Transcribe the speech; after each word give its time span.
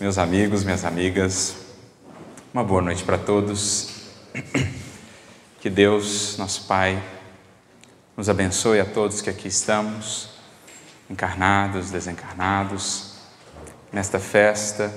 meus 0.00 0.16
amigos, 0.16 0.64
minhas 0.64 0.86
amigas, 0.86 1.56
uma 2.54 2.64
boa 2.64 2.80
noite 2.80 3.04
para 3.04 3.18
todos. 3.18 4.00
Que 5.60 5.68
Deus, 5.68 6.38
nosso 6.38 6.66
Pai, 6.66 7.02
nos 8.16 8.30
abençoe 8.30 8.80
a 8.80 8.84
todos 8.86 9.20
que 9.20 9.28
aqui 9.28 9.46
estamos, 9.46 10.30
encarnados, 11.10 11.90
desencarnados, 11.90 13.16
nesta 13.92 14.18
festa, 14.18 14.90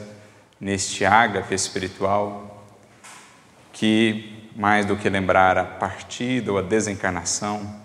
neste 0.58 1.04
ágape 1.04 1.54
espiritual, 1.54 2.66
que 3.74 4.50
mais 4.56 4.86
do 4.86 4.96
que 4.96 5.10
lembrar 5.10 5.58
a 5.58 5.66
partida 5.66 6.50
ou 6.50 6.58
a 6.58 6.62
desencarnação 6.62 7.76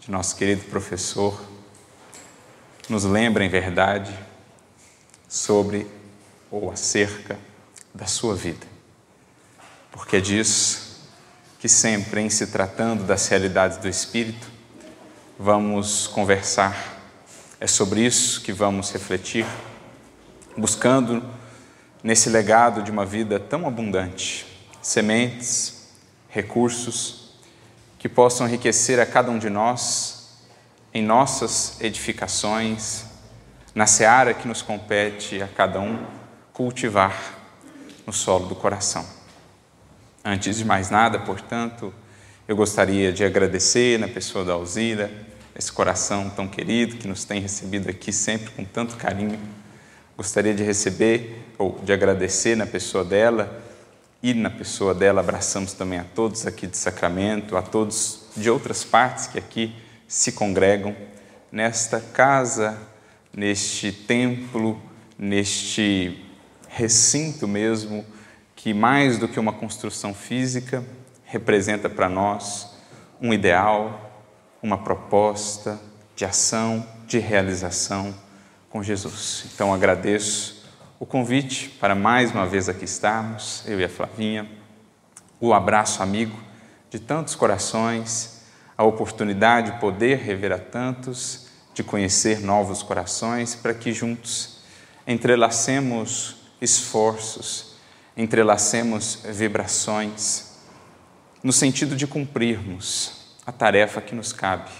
de 0.00 0.10
nosso 0.10 0.34
querido 0.34 0.64
professor, 0.64 1.40
nos 2.88 3.04
lembra 3.04 3.44
em 3.44 3.48
verdade 3.48 4.12
sobre 5.28 5.86
ou 6.50 6.70
acerca 6.70 7.38
da 7.94 8.06
sua 8.06 8.34
vida. 8.34 8.66
Porque 9.90 10.16
é 10.16 10.20
disso 10.20 10.86
que 11.58 11.68
sempre, 11.68 12.20
em 12.20 12.28
se 12.28 12.48
tratando 12.48 13.04
das 13.04 13.26
realidades 13.28 13.78
do 13.78 13.88
Espírito, 13.88 14.46
vamos 15.38 16.06
conversar. 16.06 16.76
É 17.58 17.66
sobre 17.66 18.02
isso 18.02 18.42
que 18.42 18.52
vamos 18.52 18.92
refletir, 18.92 19.46
buscando 20.56 21.22
nesse 22.02 22.28
legado 22.28 22.82
de 22.82 22.90
uma 22.90 23.06
vida 23.06 23.40
tão 23.40 23.66
abundante 23.66 24.46
sementes, 24.82 25.88
recursos 26.28 27.32
que 27.98 28.08
possam 28.08 28.46
enriquecer 28.46 29.00
a 29.00 29.06
cada 29.06 29.30
um 29.30 29.38
de 29.38 29.50
nós 29.50 30.44
em 30.94 31.02
nossas 31.02 31.80
edificações, 31.80 33.04
na 33.74 33.86
seara 33.86 34.32
que 34.32 34.46
nos 34.46 34.62
compete 34.62 35.42
a 35.42 35.48
cada 35.48 35.80
um 35.80 36.06
cultivar 36.56 37.36
no 38.06 38.14
solo 38.14 38.46
do 38.46 38.54
coração. 38.54 39.04
Antes 40.24 40.56
de 40.56 40.64
mais 40.64 40.88
nada, 40.88 41.18
portanto, 41.18 41.92
eu 42.48 42.56
gostaria 42.56 43.12
de 43.12 43.22
agradecer 43.26 43.98
na 43.98 44.08
pessoa 44.08 44.42
da 44.42 44.54
Alzira, 44.54 45.12
esse 45.54 45.70
coração 45.70 46.30
tão 46.30 46.48
querido 46.48 46.96
que 46.96 47.06
nos 47.06 47.24
tem 47.24 47.42
recebido 47.42 47.90
aqui 47.90 48.10
sempre 48.10 48.50
com 48.52 48.64
tanto 48.64 48.96
carinho. 48.96 49.38
Gostaria 50.16 50.54
de 50.54 50.62
receber 50.62 51.44
ou 51.58 51.78
de 51.84 51.92
agradecer 51.92 52.56
na 52.56 52.64
pessoa 52.64 53.04
dela 53.04 53.62
e 54.22 54.32
na 54.32 54.48
pessoa 54.48 54.94
dela 54.94 55.20
abraçamos 55.20 55.74
também 55.74 55.98
a 55.98 56.04
todos 56.04 56.46
aqui 56.46 56.66
de 56.66 56.78
Sacramento, 56.78 57.54
a 57.54 57.60
todos 57.60 58.30
de 58.34 58.48
outras 58.48 58.82
partes 58.82 59.26
que 59.26 59.38
aqui 59.38 59.74
se 60.08 60.32
congregam 60.32 60.96
nesta 61.52 62.00
casa, 62.00 62.78
neste 63.30 63.92
templo, 63.92 64.80
neste 65.18 66.25
recinto 66.76 67.48
mesmo, 67.48 68.04
que 68.54 68.74
mais 68.74 69.16
do 69.16 69.26
que 69.26 69.40
uma 69.40 69.52
construção 69.54 70.12
física, 70.12 70.84
representa 71.24 71.88
para 71.88 72.06
nós 72.06 72.70
um 73.18 73.32
ideal, 73.32 74.12
uma 74.62 74.76
proposta 74.76 75.80
de 76.14 76.26
ação, 76.26 76.86
de 77.06 77.18
realização 77.18 78.14
com 78.68 78.82
Jesus. 78.82 79.46
Então 79.54 79.72
agradeço 79.72 80.66
o 81.00 81.06
convite 81.06 81.70
para 81.80 81.94
mais 81.94 82.30
uma 82.30 82.44
vez 82.44 82.68
aqui 82.68 82.84
estarmos, 82.84 83.64
eu 83.66 83.80
e 83.80 83.84
a 83.84 83.88
Flavinha, 83.88 84.46
o 85.40 85.54
abraço 85.54 86.02
amigo 86.02 86.38
de 86.90 86.98
tantos 86.98 87.34
corações, 87.34 88.42
a 88.76 88.84
oportunidade 88.84 89.72
de 89.72 89.80
poder 89.80 90.18
rever 90.18 90.52
a 90.52 90.58
tantos, 90.58 91.46
de 91.72 91.82
conhecer 91.82 92.40
novos 92.40 92.82
corações, 92.82 93.54
para 93.54 93.72
que 93.72 93.94
juntos 93.94 94.60
entrelacemos 95.06 96.45
esforços, 96.60 97.76
entrelacemos 98.16 99.20
vibrações, 99.24 100.56
no 101.42 101.52
sentido 101.52 101.94
de 101.94 102.06
cumprirmos 102.06 103.36
a 103.46 103.52
tarefa 103.52 104.00
que 104.00 104.14
nos 104.14 104.32
cabe, 104.32 104.70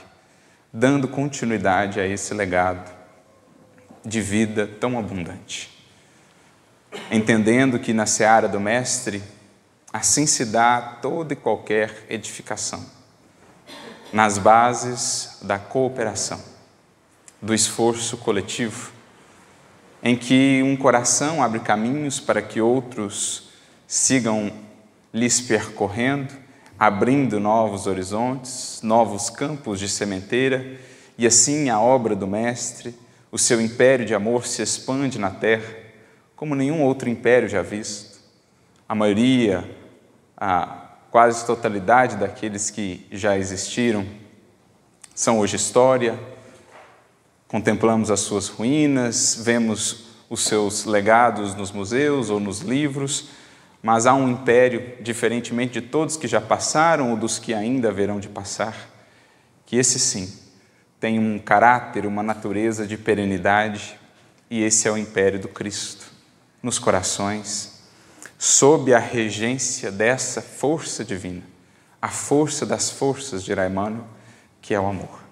dando 0.72 1.06
continuidade 1.06 2.00
a 2.00 2.06
esse 2.06 2.34
legado 2.34 2.91
de 4.04 4.20
vida 4.20 4.66
tão 4.66 4.98
abundante. 4.98 5.70
Entendendo 7.10 7.78
que 7.78 7.92
na 7.92 8.06
seara 8.06 8.48
do 8.48 8.59
Mestre, 8.59 9.22
assim 9.92 10.26
se 10.26 10.44
dá 10.44 10.81
toda 11.03 11.32
e 11.32 11.36
qualquer 11.36 12.06
edificação, 12.09 12.84
nas 14.12 14.38
bases 14.38 15.38
da 15.42 15.59
cooperação, 15.59 16.42
do 17.41 17.54
esforço 17.54 18.16
coletivo, 18.16 18.96
em 20.06 20.15
que 20.15 20.62
um 20.62 20.77
coração 20.77 21.43
abre 21.43 21.59
caminhos 21.59 22.21
para 22.21 22.41
que 22.41 22.61
outros 22.61 23.49
sigam 23.89 24.53
lhes 25.12 25.41
percorrendo, 25.41 26.33
abrindo 26.78 27.41
novos 27.41 27.89
horizontes, 27.89 28.78
novos 28.84 29.28
campos 29.28 29.81
de 29.81 29.89
sementeira, 29.89 30.78
e 31.19 31.27
assim 31.27 31.71
a 31.71 31.81
obra 31.81 32.15
do 32.15 32.25
Mestre, 32.25 32.95
o 33.33 33.39
seu 33.39 33.61
império 33.61 34.06
de 34.06 34.15
amor 34.15 34.47
se 34.47 34.62
expande 34.62 35.19
na 35.19 35.31
terra 35.31 35.75
como 36.37 36.55
nenhum 36.55 36.84
outro 36.84 37.09
império 37.09 37.49
já 37.49 37.61
visto. 37.61 38.21
A 38.89 38.95
maioria, 38.95 39.69
a 40.37 40.87
quase 41.11 41.45
totalidade 41.45 42.15
daqueles 42.16 42.71
que 42.71 43.05
já 43.11 43.37
existiram 43.37 44.06
são 45.16 45.41
hoje 45.41 45.56
história, 45.56 46.16
Contemplamos 47.49 48.11
as 48.11 48.21
suas 48.21 48.49
ruínas, 48.49 49.39
vemos 49.41 50.07
os 50.29 50.45
seus 50.45 50.84
legados 50.84 51.55
nos 51.55 51.71
museus 51.71 52.29
ou 52.29 52.41
nos 52.41 52.61
livros, 52.61 53.29
mas 53.81 54.05
há 54.05 54.15
um 54.15 54.29
império, 54.29 54.95
diferentemente 55.01 55.81
de 55.81 55.83
todos 55.83 56.17
que 56.17 56.27
já 56.27 56.41
passaram 56.41 57.12
ou 57.12 57.17
dos 57.17 57.39
que 57.39 57.55
ainda 57.55 57.89
haverão 57.89 58.19
de 58.19 58.29
passar, 58.29 58.75
que 59.65 59.77
esse 59.77 59.99
sim 60.01 60.33
tem 60.99 61.21
um 61.21 61.39
caráter, 61.39 62.05
uma 62.05 62.23
natureza 62.23 62.87
de 62.87 62.97
perenidade, 62.97 63.97
e 64.51 64.63
esse 64.63 64.89
é 64.89 64.91
o 64.91 64.99
império 64.99 65.39
do 65.39 65.49
Cristo 65.49 66.07
nos 66.61 66.81
corações, 66.81 67.83
sob 68.37 68.93
a 68.93 68.99
regência 68.99 69.93
dessa 69.93 70.43
força 70.43 71.05
divina, 71.05 71.43
a 72.03 72.09
força 72.09 72.67
das 72.67 72.91
forças, 72.91 73.45
dirá 73.45 73.67
Emmanuel, 73.69 74.05
que 74.61 74.75
é 74.75 74.81
o 74.81 74.87
amor. 74.87 75.25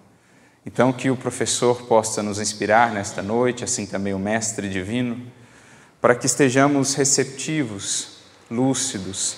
Então, 0.66 0.92
que 0.92 1.10
o 1.10 1.16
professor 1.16 1.82
possa 1.82 2.22
nos 2.22 2.40
inspirar 2.40 2.90
nesta 2.90 3.22
noite, 3.22 3.62
assim 3.62 3.84
também 3.84 4.14
o 4.14 4.18
Mestre 4.18 4.68
Divino, 4.68 5.30
para 6.00 6.14
que 6.14 6.24
estejamos 6.24 6.94
receptivos, 6.94 8.18
lúcidos, 8.50 9.36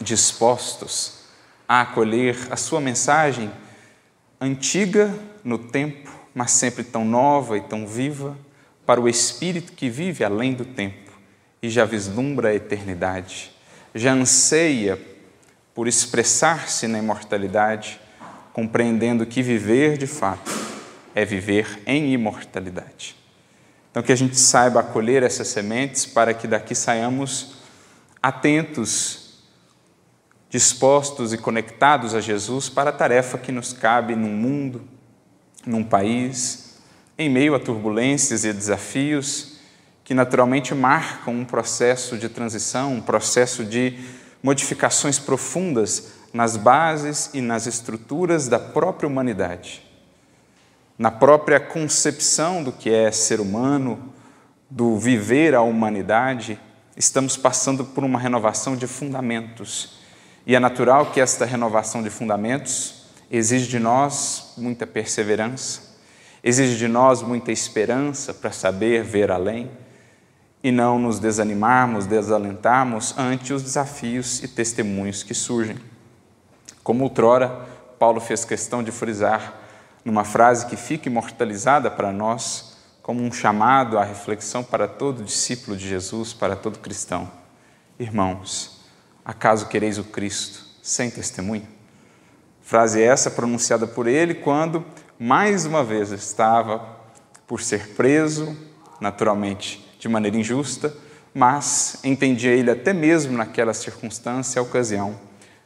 dispostos 0.00 1.22
a 1.68 1.82
acolher 1.82 2.36
a 2.50 2.56
Sua 2.56 2.80
mensagem 2.80 3.52
antiga 4.40 5.14
no 5.44 5.58
tempo, 5.58 6.10
mas 6.34 6.50
sempre 6.50 6.82
tão 6.82 7.04
nova 7.04 7.56
e 7.56 7.60
tão 7.60 7.86
viva, 7.86 8.36
para 8.84 9.00
o 9.00 9.08
Espírito 9.08 9.72
que 9.72 9.88
vive 9.88 10.24
além 10.24 10.54
do 10.54 10.64
tempo 10.64 11.12
e 11.62 11.70
já 11.70 11.84
vislumbra 11.84 12.48
a 12.48 12.54
eternidade, 12.54 13.52
já 13.94 14.12
anseia 14.12 15.00
por 15.72 15.86
expressar-se 15.86 16.88
na 16.88 16.98
imortalidade 16.98 18.00
compreendendo 18.52 19.24
que 19.26 19.42
viver 19.42 19.96
de 19.96 20.06
fato 20.06 20.50
é 21.14 21.24
viver 21.24 21.82
em 21.86 22.12
imortalidade. 22.12 23.16
Então, 23.90 24.02
que 24.02 24.12
a 24.12 24.16
gente 24.16 24.38
saiba 24.38 24.80
acolher 24.80 25.22
essas 25.22 25.48
sementes 25.48 26.06
para 26.06 26.32
que 26.32 26.46
daqui 26.46 26.74
saiamos 26.74 27.56
atentos, 28.22 29.42
dispostos 30.48 31.32
e 31.32 31.38
conectados 31.38 32.14
a 32.14 32.20
Jesus 32.20 32.68
para 32.68 32.90
a 32.90 32.92
tarefa 32.92 33.36
que 33.36 33.52
nos 33.52 33.72
cabe 33.72 34.16
num 34.16 34.32
mundo, 34.34 34.82
num 35.66 35.84
país, 35.84 36.78
em 37.18 37.28
meio 37.28 37.54
a 37.54 37.60
turbulências 37.60 38.44
e 38.44 38.52
desafios 38.52 39.58
que 40.04 40.14
naturalmente 40.14 40.74
marcam 40.74 41.34
um 41.34 41.44
processo 41.44 42.18
de 42.18 42.28
transição, 42.28 42.94
um 42.94 43.00
processo 43.00 43.64
de 43.64 43.98
modificações 44.42 45.18
profundas 45.18 46.12
nas 46.32 46.56
bases 46.56 47.30
e 47.34 47.40
nas 47.40 47.66
estruturas 47.66 48.48
da 48.48 48.58
própria 48.58 49.06
humanidade, 49.06 49.82
na 50.98 51.10
própria 51.10 51.60
concepção 51.60 52.62
do 52.62 52.72
que 52.72 52.90
é 52.90 53.10
ser 53.10 53.40
humano, 53.40 54.12
do 54.70 54.96
viver 54.96 55.54
a 55.54 55.60
humanidade, 55.60 56.58
estamos 56.96 57.36
passando 57.36 57.84
por 57.84 58.02
uma 58.04 58.18
renovação 58.18 58.76
de 58.76 58.86
fundamentos. 58.86 60.00
E 60.46 60.54
é 60.54 60.60
natural 60.60 61.06
que 61.06 61.20
esta 61.20 61.44
renovação 61.44 62.02
de 62.02 62.08
fundamentos 62.08 63.04
exige 63.30 63.68
de 63.68 63.78
nós 63.78 64.54
muita 64.56 64.86
perseverança, 64.86 65.98
exige 66.42 66.76
de 66.76 66.88
nós 66.88 67.22
muita 67.22 67.52
esperança 67.52 68.32
para 68.32 68.50
saber 68.50 69.04
ver 69.04 69.30
além 69.30 69.70
e 70.62 70.70
não 70.70 70.98
nos 70.98 71.18
desanimarmos, 71.18 72.06
desalentarmos 72.06 73.14
ante 73.18 73.52
os 73.52 73.62
desafios 73.62 74.42
e 74.42 74.48
testemunhos 74.48 75.22
que 75.22 75.34
surgem. 75.34 75.91
Como 76.82 77.04
outrora, 77.04 77.64
Paulo 77.96 78.20
fez 78.20 78.44
questão 78.44 78.82
de 78.82 78.90
frisar 78.90 79.54
numa 80.04 80.24
frase 80.24 80.66
que 80.66 80.76
fica 80.76 81.08
imortalizada 81.08 81.88
para 81.88 82.12
nós 82.12 82.76
como 83.00 83.22
um 83.22 83.32
chamado 83.32 83.98
à 83.98 84.04
reflexão 84.04 84.64
para 84.64 84.88
todo 84.88 85.22
discípulo 85.22 85.76
de 85.76 85.88
Jesus, 85.88 86.32
para 86.32 86.56
todo 86.56 86.80
cristão. 86.80 87.30
Irmãos, 87.98 88.80
acaso 89.24 89.68
quereis 89.68 89.96
o 89.98 90.04
Cristo 90.04 90.64
sem 90.82 91.08
testemunho? 91.08 91.66
Frase 92.60 93.00
essa 93.00 93.30
pronunciada 93.30 93.86
por 93.86 94.08
ele 94.08 94.34
quando, 94.34 94.84
mais 95.18 95.64
uma 95.64 95.84
vez, 95.84 96.10
estava 96.10 96.84
por 97.46 97.60
ser 97.60 97.90
preso, 97.90 98.56
naturalmente 99.00 99.88
de 100.00 100.08
maneira 100.08 100.36
injusta, 100.36 100.92
mas 101.32 102.00
entendia 102.02 102.50
ele 102.50 102.70
até 102.72 102.92
mesmo 102.92 103.36
naquela 103.36 103.72
circunstância 103.72 104.58
a 104.58 104.62
ocasião 104.62 105.16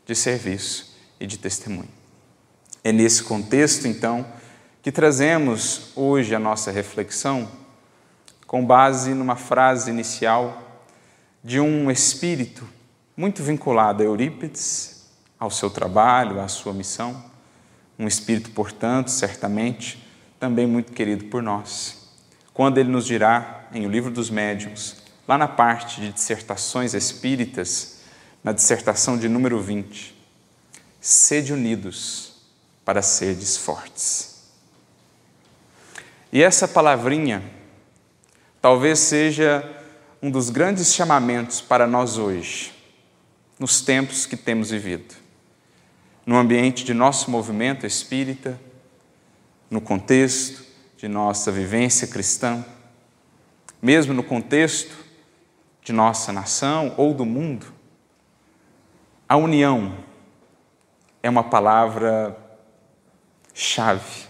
de 0.04 0.14
serviço 0.14 0.95
e 1.18 1.26
de 1.26 1.38
testemunho. 1.38 1.88
É 2.82 2.92
nesse 2.92 3.22
contexto, 3.22 3.86
então, 3.88 4.26
que 4.82 4.92
trazemos 4.92 5.90
hoje 5.96 6.34
a 6.34 6.38
nossa 6.38 6.70
reflexão 6.70 7.48
com 8.46 8.64
base 8.64 9.12
numa 9.12 9.36
frase 9.36 9.90
inicial 9.90 10.62
de 11.42 11.58
um 11.58 11.90
espírito 11.90 12.66
muito 13.16 13.42
vinculado 13.42 14.02
a 14.02 14.06
Eurípides, 14.06 15.06
ao 15.38 15.50
seu 15.50 15.70
trabalho, 15.70 16.40
à 16.40 16.48
sua 16.48 16.72
missão, 16.72 17.24
um 17.98 18.06
espírito, 18.06 18.50
portanto, 18.50 19.10
certamente 19.10 20.06
também 20.38 20.66
muito 20.66 20.92
querido 20.92 21.24
por 21.26 21.42
nós. 21.42 22.10
Quando 22.52 22.78
ele 22.78 22.90
nos 22.90 23.06
dirá 23.06 23.68
em 23.72 23.86
O 23.86 23.90
Livro 23.90 24.10
dos 24.10 24.30
Médiuns, 24.30 25.02
lá 25.26 25.36
na 25.36 25.48
parte 25.48 26.00
de 26.00 26.12
dissertações 26.12 26.94
espíritas, 26.94 28.00
na 28.44 28.52
dissertação 28.52 29.18
de 29.18 29.28
número 29.28 29.60
20, 29.60 30.15
sede 31.06 31.52
unidos 31.52 32.32
para 32.84 33.00
seres 33.00 33.56
fortes. 33.56 34.42
E 36.32 36.42
essa 36.42 36.66
palavrinha 36.66 37.44
talvez 38.60 38.98
seja 38.98 39.64
um 40.20 40.28
dos 40.28 40.50
grandes 40.50 40.92
chamamentos 40.92 41.60
para 41.60 41.86
nós 41.86 42.18
hoje, 42.18 42.74
nos 43.56 43.80
tempos 43.80 44.26
que 44.26 44.36
temos 44.36 44.70
vivido. 44.70 45.14
No 46.26 46.36
ambiente 46.36 46.84
de 46.84 46.92
nosso 46.92 47.30
movimento 47.30 47.86
espírita, 47.86 48.60
no 49.70 49.80
contexto 49.80 50.64
de 50.96 51.06
nossa 51.06 51.52
vivência 51.52 52.08
cristã, 52.08 52.66
mesmo 53.80 54.12
no 54.12 54.24
contexto 54.24 54.96
de 55.84 55.92
nossa 55.92 56.32
nação 56.32 56.94
ou 56.96 57.14
do 57.14 57.24
mundo, 57.24 57.66
a 59.28 59.36
união 59.36 60.05
é 61.22 61.30
uma 61.30 61.44
palavra 61.44 62.36
chave. 63.54 64.26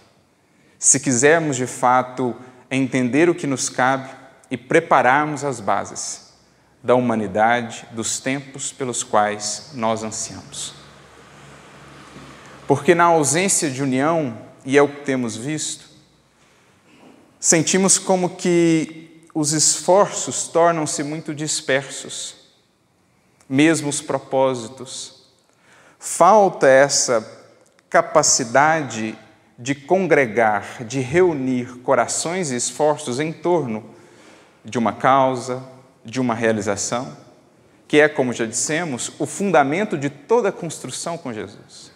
Se 0.79 1.01
quisermos 1.01 1.57
de 1.57 1.67
fato 1.67 2.35
entender 2.71 3.29
o 3.29 3.35
que 3.35 3.47
nos 3.47 3.69
cabe 3.69 4.09
e 4.51 4.57
prepararmos 4.57 5.45
as 5.45 5.61
bases 5.61 6.33
da 6.83 6.95
humanidade, 6.95 7.87
dos 7.91 8.21
tempos 8.21 8.73
pelos 8.73 9.03
quais 9.03 9.71
nós 9.75 10.05
ansiamos. 10.05 10.75
Porque 12.69 12.95
na 12.95 13.05
ausência 13.05 13.71
de 13.71 13.83
união, 13.83 14.39
e 14.65 14.79
é 14.79 14.83
o 14.83 14.89
que 14.89 15.05
temos 15.05 15.37
visto, 15.37 15.87
sentimos 17.41 17.99
como 17.99 18.37
que 18.37 19.27
os 19.35 19.53
esforços 19.53 20.49
tornam-se 20.49 21.03
muito 21.03 21.35
dispersos, 21.35 22.37
mesmo 23.49 23.89
os 23.89 24.01
propósitos 24.01 25.16
Falta 25.99 26.69
essa 26.69 27.27
capacidade 27.89 29.19
de 29.59 29.75
congregar, 29.75 30.85
de 30.85 31.01
reunir 31.01 31.79
corações 31.79 32.51
e 32.51 32.57
esforços 32.57 33.19
em 33.19 33.33
torno 33.33 33.85
de 34.65 34.79
uma 34.79 34.93
causa, 34.93 35.63
de 36.05 36.21
uma 36.21 36.35
realização, 36.35 37.17
que 37.89 38.01
é, 38.01 38.09
como 38.09 38.33
já 38.33 38.45
dissemos, 38.45 39.13
o 39.19 39.27
fundamento 39.27 39.97
de 39.97 40.11
toda 40.11 40.51
a 40.51 40.53
construção 40.53 41.17
com 41.17 41.33
Jesus. 41.33 41.91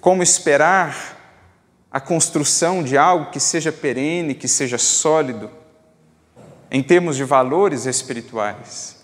Como 0.00 0.22
esperar 0.22 1.16
a 1.90 2.00
construção 2.00 2.82
de 2.82 2.98
algo 2.98 3.30
que 3.30 3.40
seja 3.40 3.72
perene, 3.72 4.34
que 4.34 4.48
seja 4.48 4.76
sólido, 4.76 5.50
em 6.70 6.82
termos 6.82 7.16
de 7.16 7.24
valores 7.24 7.86
espirituais 7.86 8.99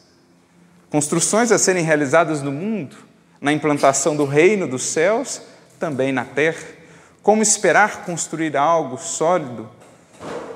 construções 0.90 1.52
a 1.52 1.58
serem 1.58 1.84
realizadas 1.84 2.42
no 2.42 2.52
mundo, 2.52 2.96
na 3.40 3.52
implantação 3.52 4.16
do 4.16 4.24
reino 4.24 4.66
dos 4.66 4.82
céus, 4.82 5.42
também 5.78 6.12
na 6.12 6.24
terra. 6.24 6.66
Como 7.22 7.42
esperar 7.42 8.04
construir 8.04 8.56
algo 8.56 8.98
sólido 8.98 9.68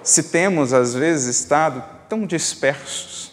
se 0.03 0.25
temos, 0.25 0.73
às 0.73 0.95
vezes, 0.95 1.37
estado 1.37 1.83
tão 2.09 2.27
dispersos? 2.27 3.33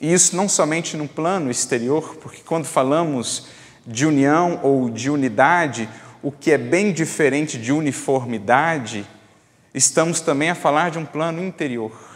E 0.00 0.12
isso 0.12 0.34
não 0.34 0.48
somente 0.48 0.96
no 0.96 1.06
plano 1.06 1.50
exterior, 1.50 2.16
porque 2.16 2.42
quando 2.42 2.64
falamos 2.64 3.48
de 3.86 4.06
união 4.06 4.60
ou 4.62 4.88
de 4.88 5.10
unidade, 5.10 5.88
o 6.22 6.32
que 6.32 6.52
é 6.52 6.58
bem 6.58 6.92
diferente 6.92 7.58
de 7.58 7.72
uniformidade, 7.72 9.06
estamos 9.74 10.20
também 10.20 10.50
a 10.50 10.54
falar 10.54 10.90
de 10.90 10.98
um 10.98 11.04
plano 11.04 11.44
interior. 11.44 12.09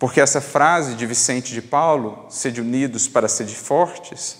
Porque 0.00 0.18
essa 0.18 0.40
frase 0.40 0.94
de 0.94 1.04
Vicente 1.04 1.52
de 1.52 1.60
Paulo, 1.60 2.24
sede 2.30 2.62
unidos 2.62 3.06
para 3.06 3.28
sede 3.28 3.54
fortes, 3.54 4.38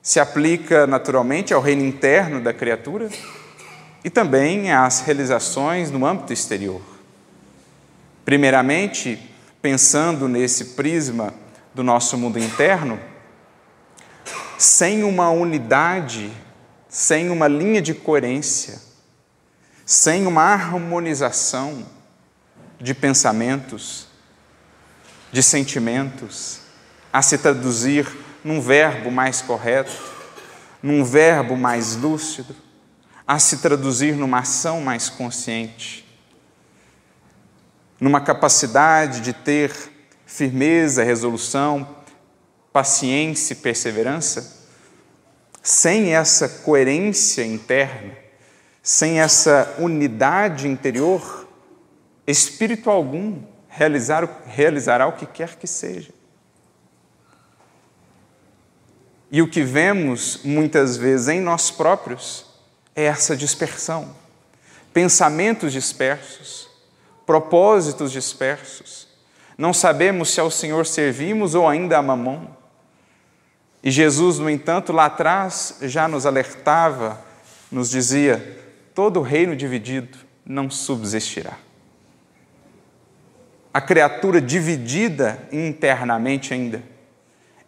se 0.00 0.20
aplica 0.20 0.86
naturalmente 0.86 1.52
ao 1.52 1.60
reino 1.60 1.84
interno 1.84 2.40
da 2.40 2.54
criatura 2.54 3.10
e 4.04 4.08
também 4.08 4.70
às 4.70 5.00
realizações 5.00 5.90
no 5.90 6.06
âmbito 6.06 6.32
exterior. 6.32 6.80
Primeiramente, 8.24 9.18
pensando 9.60 10.28
nesse 10.28 10.76
prisma 10.76 11.34
do 11.74 11.82
nosso 11.82 12.16
mundo 12.16 12.38
interno, 12.38 13.00
sem 14.56 15.02
uma 15.02 15.28
unidade, 15.28 16.30
sem 16.88 17.30
uma 17.30 17.48
linha 17.48 17.82
de 17.82 17.94
coerência, 17.94 18.80
sem 19.84 20.24
uma 20.24 20.42
harmonização 20.42 21.84
de 22.78 22.94
pensamentos, 22.94 24.13
de 25.34 25.42
sentimentos 25.42 26.60
a 27.12 27.20
se 27.20 27.36
traduzir 27.36 28.06
num 28.44 28.60
verbo 28.60 29.10
mais 29.10 29.42
correto, 29.42 30.00
num 30.80 31.02
verbo 31.02 31.56
mais 31.56 31.96
lúcido, 31.96 32.54
a 33.26 33.36
se 33.40 33.56
traduzir 33.56 34.14
numa 34.14 34.38
ação 34.38 34.80
mais 34.80 35.08
consciente, 35.08 36.06
numa 37.98 38.20
capacidade 38.20 39.22
de 39.22 39.32
ter 39.32 39.74
firmeza, 40.24 41.02
resolução, 41.02 41.96
paciência 42.72 43.54
e 43.54 43.56
perseverança, 43.56 44.68
sem 45.60 46.14
essa 46.14 46.48
coerência 46.48 47.44
interna, 47.44 48.16
sem 48.80 49.18
essa 49.18 49.74
unidade 49.80 50.68
interior, 50.68 51.48
espírito 52.24 52.88
algum 52.88 53.52
realizar, 53.76 54.28
realizará 54.46 55.06
o 55.06 55.12
que 55.12 55.26
quer 55.26 55.56
que 55.56 55.66
seja. 55.66 56.12
E 59.30 59.42
o 59.42 59.48
que 59.48 59.62
vemos 59.62 60.40
muitas 60.44 60.96
vezes 60.96 61.26
em 61.26 61.40
nós 61.40 61.72
próprios 61.72 62.46
é 62.94 63.04
essa 63.04 63.36
dispersão. 63.36 64.14
Pensamentos 64.92 65.72
dispersos, 65.72 66.68
propósitos 67.26 68.12
dispersos. 68.12 69.08
Não 69.58 69.74
sabemos 69.74 70.30
se 70.30 70.38
ao 70.38 70.52
Senhor 70.52 70.86
servimos 70.86 71.56
ou 71.56 71.68
ainda 71.68 71.98
a 71.98 72.02
mamão. 72.02 72.56
E 73.82 73.90
Jesus, 73.90 74.38
no 74.38 74.48
entanto, 74.48 74.92
lá 74.92 75.06
atrás 75.06 75.78
já 75.82 76.06
nos 76.06 76.26
alertava, 76.26 77.20
nos 77.72 77.90
dizia: 77.90 78.56
todo 78.94 79.20
reino 79.20 79.56
dividido 79.56 80.16
não 80.46 80.70
subsistirá 80.70 81.58
a 83.74 83.80
criatura 83.80 84.40
dividida 84.40 85.48
internamente 85.50 86.54
ainda 86.54 86.80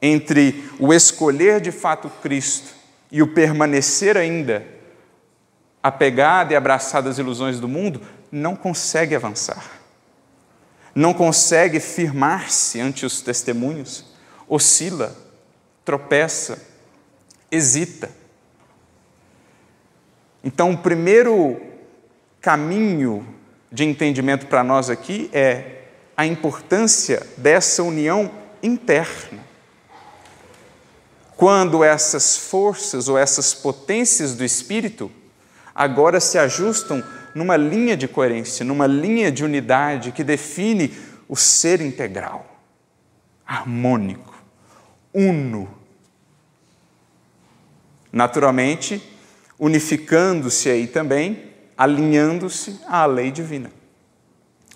entre 0.01 0.71
o 0.79 0.95
escolher 0.95 1.61
de 1.61 1.73
fato 1.73 2.09
Cristo 2.23 2.77
e 3.11 3.21
o 3.23 3.35
permanecer 3.35 4.17
ainda 4.17 4.65
apegado 5.83 6.53
e 6.53 6.57
abraçado 6.57 7.09
às 7.09 7.19
ilusões 7.19 7.59
do 7.59 7.67
mundo, 7.67 8.01
não 8.31 8.55
consegue 8.55 9.17
avançar. 9.17 9.65
Não 10.95 11.13
consegue 11.13 11.81
firmar-se 11.81 12.81
ante 12.81 13.05
os 13.05 13.21
testemunhos, 13.21 14.05
oscila, 14.49 15.17
tropeça, 15.85 16.63
hesita. 17.51 18.11
Então, 20.43 20.73
o 20.73 20.79
primeiro 20.79 21.61
caminho 22.41 23.27
de 23.73 23.85
entendimento 23.85 24.47
para 24.47 24.63
nós 24.63 24.89
aqui 24.89 25.29
é 25.33 25.76
a 26.17 26.25
importância 26.25 27.27
dessa 27.37 27.83
união 27.83 28.31
interna. 28.63 29.45
Quando 31.37 31.85
essas 31.85 32.37
forças 32.37 33.09
ou 33.09 33.19
essas 33.19 33.53
potências 33.53 34.35
do 34.35 34.45
espírito 34.45 35.13
agora 35.75 36.19
se 36.19 36.39
ajustam 36.39 37.05
numa 37.35 37.57
linha 37.59 37.95
de 37.95 38.09
coerência, 38.09 38.65
numa 38.65 38.87
linha 38.87 39.31
de 39.31 39.45
unidade 39.45 40.13
que 40.13 40.25
define 40.25 40.97
o 41.29 41.37
ser 41.37 41.83
integral, 41.83 42.59
harmônico, 43.47 44.35
uno. 45.13 45.69
Naturalmente, 48.11 49.03
unificando-se 49.59 50.71
aí 50.71 50.87
também, 50.87 51.53
alinhando-se 51.77 52.81
à 52.89 53.05
lei 53.05 53.31
divina. 53.31 53.71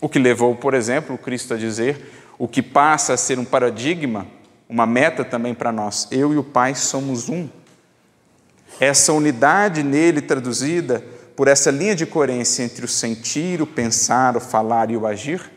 O 0.00 0.08
que 0.08 0.18
levou, 0.18 0.54
por 0.56 0.74
exemplo, 0.74 1.18
Cristo 1.18 1.54
a 1.54 1.56
dizer 1.56 2.10
o 2.38 2.48
que 2.48 2.62
passa 2.62 3.12
a 3.12 3.16
ser 3.18 3.38
um 3.38 3.44
paradigma, 3.44 4.26
uma 4.68 4.86
meta 4.86 5.24
também 5.24 5.54
para 5.54 5.70
nós. 5.70 6.08
Eu 6.10 6.32
e 6.32 6.38
o 6.38 6.44
Pai 6.44 6.74
somos 6.74 7.28
um. 7.28 7.48
Essa 8.80 9.12
unidade 9.12 9.82
nele 9.82 10.22
traduzida 10.22 11.04
por 11.36 11.48
essa 11.48 11.70
linha 11.70 11.94
de 11.94 12.06
coerência 12.06 12.62
entre 12.62 12.84
o 12.84 12.88
sentir, 12.88 13.60
o 13.60 13.66
pensar, 13.66 14.36
o 14.36 14.40
falar 14.40 14.90
e 14.90 14.96
o 14.96 15.06
agir, 15.06 15.50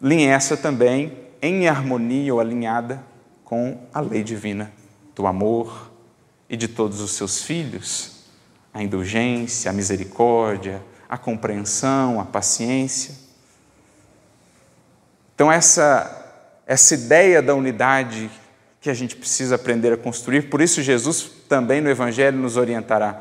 linha 0.00 0.32
essa 0.32 0.56
também 0.56 1.12
em 1.42 1.68
harmonia 1.68 2.32
ou 2.32 2.40
alinhada 2.40 3.02
com 3.44 3.78
a 3.92 4.00
lei 4.00 4.22
divina 4.22 4.72
do 5.14 5.26
amor 5.26 5.92
e 6.48 6.56
de 6.56 6.68
todos 6.68 7.00
os 7.00 7.12
seus 7.12 7.42
filhos, 7.42 8.24
a 8.72 8.82
indulgência, 8.82 9.70
a 9.70 9.74
misericórdia, 9.74 10.82
a 11.08 11.18
compreensão, 11.18 12.18
a 12.18 12.24
paciência. 12.24 13.21
Então, 15.34 15.50
essa, 15.50 16.60
essa 16.66 16.94
ideia 16.94 17.42
da 17.42 17.54
unidade 17.54 18.30
que 18.80 18.90
a 18.90 18.94
gente 18.94 19.14
precisa 19.16 19.54
aprender 19.54 19.92
a 19.92 19.96
construir, 19.96 20.42
por 20.50 20.60
isso, 20.60 20.82
Jesus 20.82 21.30
também 21.48 21.80
no 21.80 21.90
Evangelho 21.90 22.38
nos 22.38 22.56
orientará. 22.56 23.20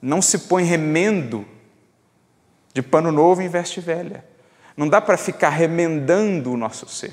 Não 0.00 0.22
se 0.22 0.38
põe 0.38 0.64
remendo 0.64 1.46
de 2.72 2.82
pano 2.82 3.12
novo 3.12 3.42
em 3.42 3.48
veste 3.48 3.80
velha. 3.80 4.24
Não 4.76 4.88
dá 4.88 5.00
para 5.00 5.16
ficar 5.16 5.50
remendando 5.50 6.52
o 6.52 6.56
nosso 6.56 6.88
ser. 6.88 7.12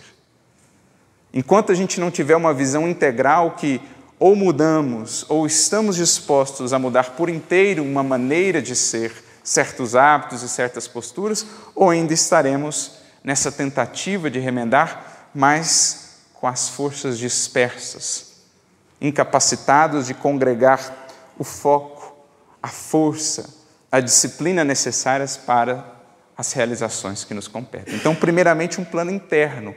Enquanto 1.34 1.72
a 1.72 1.76
gente 1.76 2.00
não 2.00 2.10
tiver 2.10 2.36
uma 2.36 2.54
visão 2.54 2.88
integral 2.88 3.52
que 3.52 3.82
ou 4.18 4.36
mudamos 4.36 5.26
ou 5.30 5.46
estamos 5.46 5.96
dispostos 5.96 6.74
a 6.74 6.80
mudar 6.80 7.12
por 7.12 7.30
inteiro 7.30 7.84
uma 7.84 8.04
maneira 8.04 8.62
de 8.62 8.76
ser, 8.76 9.14
certos 9.44 9.96
hábitos 9.96 10.44
e 10.44 10.50
certas 10.50 10.88
posturas, 10.88 11.46
ou 11.74 11.90
ainda 11.90 12.14
estaremos 12.14 13.00
nessa 13.24 13.52
tentativa 13.52 14.30
de 14.30 14.40
remendar, 14.40 15.30
mas 15.34 16.20
com 16.34 16.48
as 16.48 16.70
forças 16.70 17.18
dispersas, 17.18 18.44
incapacitados 19.02 20.08
de 20.08 20.14
congregar 20.14 21.08
o 21.38 21.44
foco, 21.44 22.16
a 22.62 22.68
força, 22.68 23.54
a 23.92 24.00
disciplina 24.00 24.64
necessárias 24.64 25.38
para 25.38 25.86
as 26.38 26.54
realizações 26.54 27.24
que 27.24 27.34
nos 27.34 27.48
competem. 27.48 27.96
Então, 27.96 28.16
primeiramente, 28.16 28.80
um 28.80 28.86
plano 28.86 29.12
interno. 29.12 29.76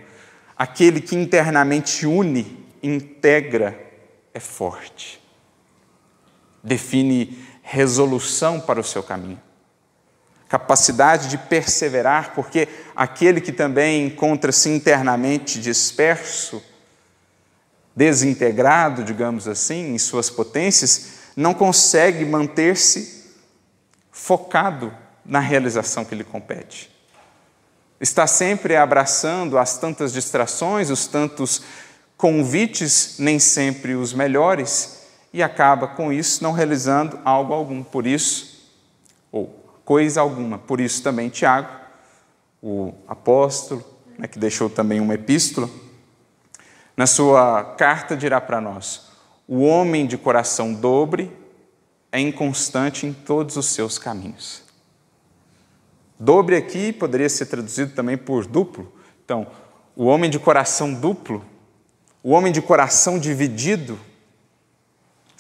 Aquele 0.57 1.01
que 1.01 1.17
internamente 1.17 2.07
une, 2.07 2.65
integra, 2.83 3.79
é 4.33 4.39
forte. 4.39 5.21
Define 6.63 7.45
resolução 7.63 8.61
para 8.61 8.81
o 8.81 8.85
seu 8.85 9.03
caminho 9.03 9.41
capacidade 10.53 11.29
de 11.29 11.39
perseverar, 11.39 12.35
porque 12.35 12.69
aquele 12.95 13.41
que 13.41 13.53
também 13.53 14.09
encontra-se 14.09 14.69
internamente 14.69 15.59
disperso, 15.59 16.63
desintegrado, 17.97 19.03
digamos 19.03 19.49
assim, 19.49 19.95
em 19.95 19.99
suas 19.99 20.29
potências, 20.29 21.13
não 21.35 21.55
consegue 21.55 22.27
manter-se 22.27 23.31
focado 24.11 24.95
na 25.25 25.41
realização 25.41 26.05
que 26.05 26.15
lhe 26.15 26.23
compete. 26.23 26.91
Está 27.99 28.27
sempre 28.27 28.77
abraçando 28.77 29.57
as 29.57 29.79
tantas 29.79 30.13
distrações, 30.13 30.91
os 30.91 31.07
tantos 31.07 31.63
convites, 32.15 33.15
nem 33.19 33.39
sempre 33.39 33.95
os 33.95 34.13
melhores, 34.13 34.99
e 35.33 35.43
acaba 35.43 35.89
com 35.89 36.13
isso 36.13 36.45
não 36.45 36.53
realizando 36.53 37.19
algo 37.25 37.55
algum. 37.55 37.83
Por 37.83 38.07
isso, 38.07 38.71
ou 39.33 39.62
coisa 39.85 40.21
alguma. 40.21 40.59
Por 40.59 40.81
isso 40.81 41.03
também 41.03 41.29
Tiago, 41.29 41.69
o 42.63 42.95
apóstolo, 43.09 43.85
né, 44.19 44.27
que 44.27 44.39
deixou 44.39 44.71
também 44.71 45.01
uma 45.01 45.15
epístola, 45.15 45.69
na 46.97 47.07
sua 47.07 47.65
carta 47.77 48.17
dirá 48.17 48.41
para 48.41 48.61
nós: 48.61 49.09
o 49.49 49.63
homem 49.63 50.07
de 50.07 50.17
coração 50.17 50.73
dobre 50.73 51.37
é 52.11 52.21
inconstante 52.21 53.07
em 53.07 53.13
todos 53.13 53.57
os 53.57 53.67
seus 53.67 53.99
caminhos. 53.99 54.63
Dobre 56.19 56.57
aqui 56.57 56.93
poderia 56.93 57.29
ser 57.29 57.47
traduzido 57.47 57.95
também 57.95 58.17
por 58.17 58.47
duplo. 58.47 58.93
Então, 59.25 59.47
o 59.97 60.05
homem 60.05 60.31
de 60.31 60.39
coração 60.39 60.93
duplo, 60.95 61.45
o 62.23 62.31
homem 62.31 62.53
de 62.53 62.63
coração 62.63 63.19
dividido, 63.19 63.99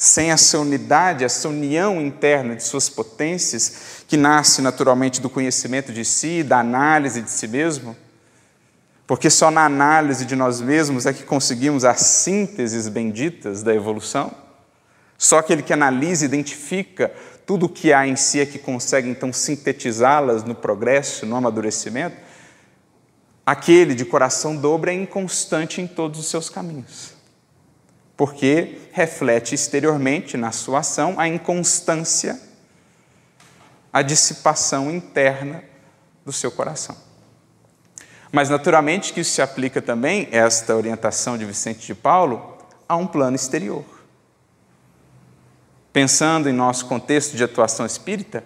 sem 0.03 0.33
essa 0.33 0.59
unidade, 0.59 1.23
essa 1.23 1.49
união 1.49 2.01
interna 2.01 2.57
de 2.57 2.65
suas 2.65 2.89
potências, 2.89 4.03
que 4.09 4.17
nasce 4.17 4.61
naturalmente 4.61 5.21
do 5.21 5.31
conhecimento 5.31 5.93
de 5.93 6.05
si, 6.05 6.43
da 6.43 6.59
análise 6.59 7.23
de 7.23 7.31
si 7.31 7.47
mesmo, 7.47 7.97
porque 9.07 9.31
só 9.31 9.49
na 9.49 9.65
análise 9.65 10.25
de 10.25 10.35
nós 10.35 10.61
mesmos 10.61 11.07
é 11.07 11.13
que 11.13 11.23
conseguimos 11.23 11.85
as 11.85 12.01
sínteses 12.01 12.89
benditas 12.89 13.63
da 13.63 13.73
evolução. 13.73 14.33
Só 15.17 15.39
aquele 15.39 15.63
que 15.63 15.73
analisa 15.73 16.25
e 16.25 16.27
identifica 16.27 17.13
tudo 17.47 17.67
o 17.67 17.69
que 17.69 17.93
há 17.93 18.05
em 18.05 18.17
si 18.17 18.41
é 18.41 18.47
que 18.47 18.59
consegue 18.59 19.09
então 19.09 19.33
sintetizá-las 19.33 20.43
no 20.43 20.57
progresso, 20.57 21.25
no 21.25 21.37
amadurecimento. 21.37 22.17
Aquele 23.47 23.95
de 23.95 24.05
coração 24.05 24.57
dobre 24.57 24.91
é 24.91 24.95
inconstante 24.95 25.81
em 25.81 25.87
todos 25.87 26.19
os 26.19 26.27
seus 26.27 26.51
caminhos 26.51 27.23
porque 28.23 28.79
reflete 28.93 29.55
exteriormente 29.55 30.37
na 30.37 30.53
sua 30.53 30.81
ação 30.81 31.19
a 31.19 31.27
inconstância, 31.27 32.39
a 33.91 34.03
dissipação 34.03 34.91
interna 34.91 35.65
do 36.25 36.31
seu 36.31 36.53
coração. 36.53 36.95
Mas, 38.31 38.51
naturalmente, 38.51 39.13
que 39.13 39.21
isso 39.21 39.33
se 39.33 39.43
aplica 39.43 39.81
também, 39.81 40.29
esta 40.31 40.77
orientação 40.77 41.37
de 41.39 41.45
Vicente 41.45 41.87
de 41.87 41.95
Paulo, 41.95 42.59
a 42.87 42.95
um 42.95 43.07
plano 43.07 43.35
exterior. 43.35 43.85
Pensando 45.91 46.49
em 46.49 46.53
nosso 46.53 46.87
contexto 46.87 47.35
de 47.35 47.45
atuação 47.45 47.87
espírita, 47.87 48.45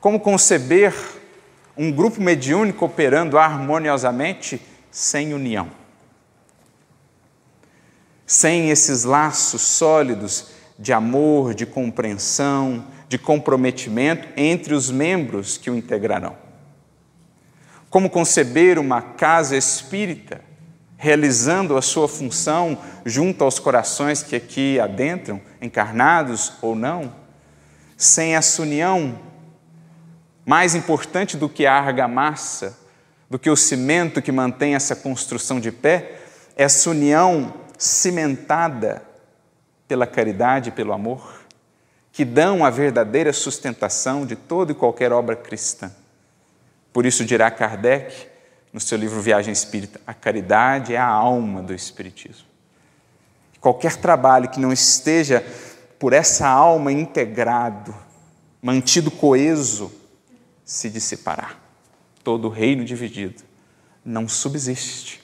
como 0.00 0.18
conceber 0.18 0.94
um 1.76 1.90
grupo 1.90 2.20
mediúnico 2.20 2.84
operando 2.84 3.38
harmoniosamente 3.38 4.60
sem 4.90 5.32
união? 5.34 5.83
Sem 8.26 8.70
esses 8.70 9.04
laços 9.04 9.62
sólidos 9.62 10.48
de 10.78 10.92
amor, 10.92 11.54
de 11.54 11.66
compreensão, 11.66 12.86
de 13.08 13.18
comprometimento 13.18 14.28
entre 14.36 14.74
os 14.74 14.90
membros 14.90 15.56
que 15.58 15.70
o 15.70 15.76
integrarão. 15.76 16.36
Como 17.90 18.10
conceber 18.10 18.78
uma 18.78 19.00
casa 19.00 19.56
espírita 19.56 20.40
realizando 21.04 21.76
a 21.76 21.82
sua 21.82 22.08
função 22.08 22.78
junto 23.04 23.44
aos 23.44 23.58
corações 23.58 24.22
que 24.22 24.34
aqui 24.34 24.80
adentram, 24.80 25.38
encarnados 25.60 26.54
ou 26.62 26.74
não, 26.74 27.12
sem 27.94 28.34
essa 28.34 28.62
união 28.62 29.18
mais 30.46 30.74
importante 30.74 31.36
do 31.36 31.46
que 31.46 31.66
a 31.66 31.74
argamassa, 31.74 32.78
do 33.28 33.38
que 33.38 33.50
o 33.50 33.56
cimento 33.56 34.22
que 34.22 34.32
mantém 34.32 34.74
essa 34.74 34.96
construção 34.96 35.60
de 35.60 35.70
pé, 35.70 36.20
essa 36.56 36.88
união 36.88 37.52
cimentada 37.78 39.02
pela 39.86 40.06
caridade 40.06 40.68
e 40.68 40.72
pelo 40.72 40.92
amor, 40.92 41.42
que 42.12 42.24
dão 42.24 42.64
a 42.64 42.70
verdadeira 42.70 43.32
sustentação 43.32 44.24
de 44.24 44.36
toda 44.36 44.72
e 44.72 44.74
qualquer 44.74 45.12
obra 45.12 45.34
cristã. 45.34 45.90
Por 46.92 47.04
isso 47.04 47.24
dirá 47.24 47.50
Kardec, 47.50 48.28
no 48.72 48.80
seu 48.80 48.96
livro 48.96 49.20
Viagem 49.20 49.52
Espírita, 49.52 50.00
a 50.06 50.14
caridade 50.14 50.94
é 50.94 50.98
a 50.98 51.06
alma 51.06 51.62
do 51.62 51.74
Espiritismo. 51.74 52.46
Qualquer 53.60 53.96
trabalho 53.96 54.48
que 54.48 54.60
não 54.60 54.72
esteja 54.72 55.44
por 55.98 56.12
essa 56.12 56.46
alma 56.46 56.92
integrado, 56.92 57.94
mantido 58.60 59.10
coeso, 59.10 59.90
se 60.64 60.90
dissipará. 60.90 61.54
Todo 62.22 62.48
reino 62.48 62.84
dividido 62.84 63.42
não 64.04 64.28
subsiste. 64.28 65.23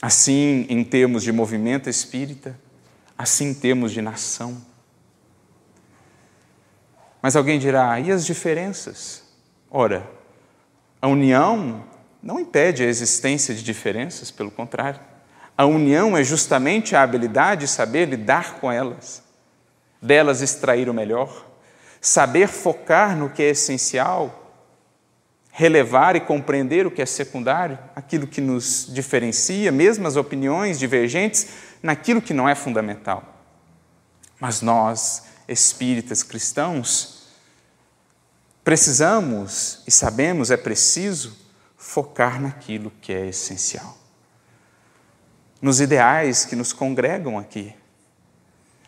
Assim, 0.00 0.66
em 0.68 0.84
termos 0.84 1.22
de 1.22 1.32
movimento 1.32 1.90
espírita, 1.90 2.58
assim 3.16 3.48
em 3.48 3.54
termos 3.54 3.92
de 3.92 4.00
nação. 4.00 4.60
Mas 7.20 7.34
alguém 7.34 7.58
dirá, 7.58 7.98
e 7.98 8.12
as 8.12 8.24
diferenças? 8.24 9.24
Ora, 9.70 10.08
a 11.02 11.08
união 11.08 11.84
não 12.22 12.38
impede 12.38 12.82
a 12.82 12.86
existência 12.86 13.54
de 13.54 13.62
diferenças, 13.62 14.30
pelo 14.30 14.50
contrário. 14.50 15.00
A 15.56 15.66
união 15.66 16.16
é 16.16 16.22
justamente 16.22 16.94
a 16.94 17.02
habilidade 17.02 17.62
de 17.62 17.68
saber 17.68 18.08
lidar 18.08 18.60
com 18.60 18.70
elas, 18.70 19.22
delas 20.00 20.40
extrair 20.40 20.88
o 20.88 20.94
melhor, 20.94 21.46
saber 22.00 22.46
focar 22.46 23.16
no 23.16 23.30
que 23.30 23.42
é 23.42 23.50
essencial, 23.50 24.47
relevar 25.58 26.14
e 26.14 26.20
compreender 26.20 26.86
o 26.86 26.90
que 26.90 27.02
é 27.02 27.04
secundário, 27.04 27.76
aquilo 27.96 28.28
que 28.28 28.40
nos 28.40 28.86
diferencia, 28.88 29.72
mesmo 29.72 30.06
as 30.06 30.14
opiniões 30.14 30.78
divergentes, 30.78 31.48
naquilo 31.82 32.22
que 32.22 32.32
não 32.32 32.48
é 32.48 32.54
fundamental. 32.54 33.42
Mas 34.38 34.62
nós, 34.62 35.24
espíritas 35.48 36.22
cristãos, 36.22 37.24
precisamos 38.62 39.82
e 39.84 39.90
sabemos, 39.90 40.52
é 40.52 40.56
preciso 40.56 41.36
focar 41.76 42.40
naquilo 42.40 42.92
que 43.02 43.12
é 43.12 43.26
essencial. 43.26 43.98
Nos 45.60 45.80
ideais 45.80 46.44
que 46.44 46.54
nos 46.54 46.72
congregam 46.72 47.36
aqui, 47.36 47.74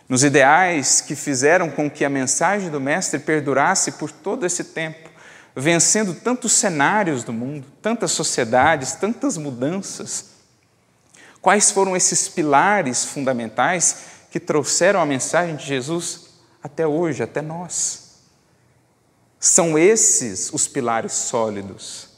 nos 0.09 0.23
ideais 0.23 1.00
que 1.00 1.17
fizeram 1.17 1.69
com 1.69 1.91
que 1.91 2.05
a 2.05 2.09
mensagem 2.09 2.71
do 2.71 2.81
Mestre 2.81 3.19
perdurasse 3.19 3.91
por 3.91 4.12
todo 4.12 4.47
esse 4.47 4.62
tempo, 4.62 5.10
vencendo 5.54 6.14
tantos 6.14 6.52
cenários 6.52 7.25
do 7.25 7.33
mundo, 7.33 7.66
tantas 7.83 8.12
sociedades, 8.12 8.92
tantas 8.92 9.37
mudanças. 9.37 10.26
Quais 11.40 11.71
foram 11.71 11.97
esses 11.97 12.28
pilares 12.28 13.04
fundamentais 13.04 13.97
que 14.30 14.38
trouxeram 14.38 15.00
a 15.00 15.07
mensagem 15.07 15.57
de 15.57 15.64
Jesus 15.64 16.28
até 16.62 16.87
hoje, 16.87 17.23
até 17.23 17.40
nós? 17.40 18.11
São 19.38 19.78
esses 19.78 20.52
os 20.52 20.69
pilares 20.69 21.12
sólidos 21.12 22.11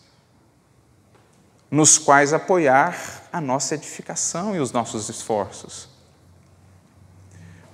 nos 1.72 1.96
quais 1.96 2.34
apoiar 2.34 3.30
a 3.32 3.40
nossa 3.40 3.74
edificação 3.74 4.54
e 4.54 4.60
os 4.60 4.72
nossos 4.72 5.08
esforços. 5.08 5.88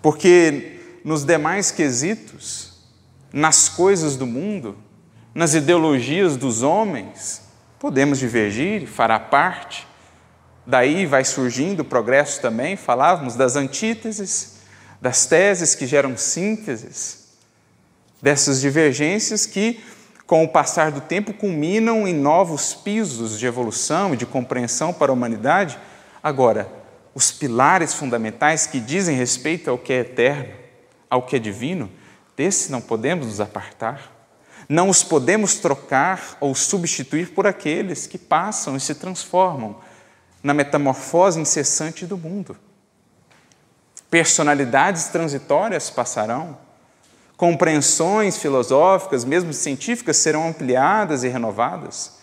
Porque 0.00 1.00
nos 1.04 1.24
demais 1.24 1.72
quesitos, 1.72 2.74
nas 3.32 3.68
coisas 3.68 4.14
do 4.14 4.24
mundo, 4.24 4.78
nas 5.38 5.54
ideologias 5.54 6.37
dos 6.37 6.64
homens, 6.64 7.42
podemos 7.78 8.18
divergir, 8.18 8.88
fará 8.88 9.21
parte. 9.21 9.87
Daí 10.66 11.07
vai 11.07 11.25
surgindo 11.25 11.78
o 11.83 11.85
progresso 11.85 12.40
também, 12.40 12.75
falávamos 12.75 13.37
das 13.37 13.54
antíteses, 13.54 14.57
das 15.00 15.26
teses 15.26 15.76
que 15.76 15.87
geram 15.87 16.16
sínteses, 16.16 17.28
dessas 18.21 18.61
divergências 18.61 19.47
que, 19.47 19.78
com 20.26 20.42
o 20.42 20.49
passar 20.49 20.90
do 20.90 21.00
tempo, 21.00 21.33
culminam 21.33 22.09
em 22.09 22.14
novos 22.14 22.75
pisos 22.75 23.38
de 23.38 23.47
evolução 23.47 24.14
e 24.14 24.16
de 24.16 24.26
compreensão 24.26 24.92
para 24.92 25.12
a 25.12 25.14
humanidade. 25.14 25.78
Agora, 26.21 26.68
os 27.14 27.30
pilares 27.30 27.95
fundamentais 27.95 28.66
que 28.66 28.80
dizem 28.80 29.16
respeito 29.16 29.71
ao 29.71 29.78
que 29.78 29.92
é 29.92 30.00
eterno, 30.00 30.52
ao 31.09 31.23
que 31.23 31.37
é 31.37 31.38
divino, 31.38 31.88
desses 32.37 32.68
não 32.68 32.80
podemos 32.80 33.28
nos 33.28 33.40
apartar. 33.40 34.17
Não 34.68 34.88
os 34.88 35.02
podemos 35.02 35.54
trocar 35.54 36.37
ou 36.40 36.54
substituir 36.54 37.30
por 37.30 37.46
aqueles 37.46 38.06
que 38.06 38.18
passam 38.18 38.76
e 38.76 38.80
se 38.80 38.94
transformam 38.94 39.76
na 40.42 40.52
metamorfose 40.52 41.40
incessante 41.40 42.06
do 42.06 42.18
mundo. 42.18 42.56
Personalidades 44.10 45.08
transitórias 45.08 45.90
passarão, 45.90 46.58
compreensões 47.37 48.37
filosóficas, 48.37 49.25
mesmo 49.25 49.52
científicas, 49.52 50.16
serão 50.16 50.48
ampliadas 50.48 51.25
e 51.25 51.28
renovadas, 51.28 52.18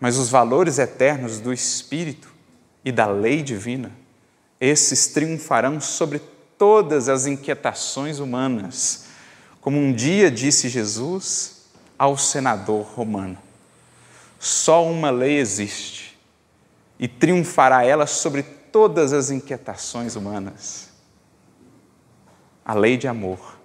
mas 0.00 0.16
os 0.16 0.28
valores 0.28 0.78
eternos 0.78 1.38
do 1.38 1.52
Espírito 1.52 2.32
e 2.84 2.90
da 2.90 3.06
lei 3.06 3.42
divina 3.42 3.92
esses 4.62 5.08
triunfarão 5.08 5.80
sobre 5.80 6.20
todas 6.56 7.08
as 7.08 7.26
inquietações 7.26 8.20
humanas, 8.20 9.06
como 9.60 9.76
um 9.76 9.92
dia 9.92 10.30
disse 10.30 10.68
Jesus 10.68 11.51
ao 12.02 12.16
senador 12.16 12.82
romano: 12.82 13.38
só 14.40 14.84
uma 14.84 15.10
lei 15.10 15.38
existe 15.38 16.18
e 16.98 17.06
triunfará 17.06 17.84
ela 17.84 18.06
sobre 18.06 18.42
todas 18.42 19.12
as 19.12 19.30
inquietações 19.30 20.16
humanas. 20.16 20.90
A 22.64 22.74
lei 22.74 22.96
de 22.96 23.06
amor, 23.06 23.58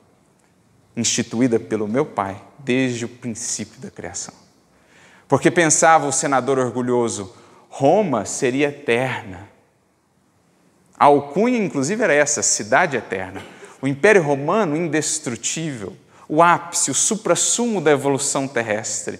instituída 0.95 1.59
pelo 1.59 1.87
meu 1.87 2.05
Pai 2.05 2.39
desde 2.59 3.05
o 3.05 3.09
princípio 3.09 3.79
da 3.79 3.89
criação. 3.89 4.33
Porque 5.27 5.49
pensava 5.49 6.05
o 6.05 6.11
senador 6.11 6.59
orgulhoso, 6.59 7.35
Roma 7.69 8.25
seria 8.25 8.67
eterna 8.67 9.49
a 10.97 11.05
alcunha, 11.05 11.57
inclusive, 11.59 12.03
era 12.03 12.13
essa: 12.13 12.41
cidade 12.41 12.97
eterna. 12.97 13.43
O 13.81 13.87
Império 13.87 14.23
Romano 14.23 14.75
indestrutível, 14.75 15.95
o 16.27 16.41
ápice, 16.41 16.91
o 16.91 16.93
suprassumo 16.93 17.79
da 17.79 17.91
evolução 17.91 18.47
terrestre. 18.47 19.19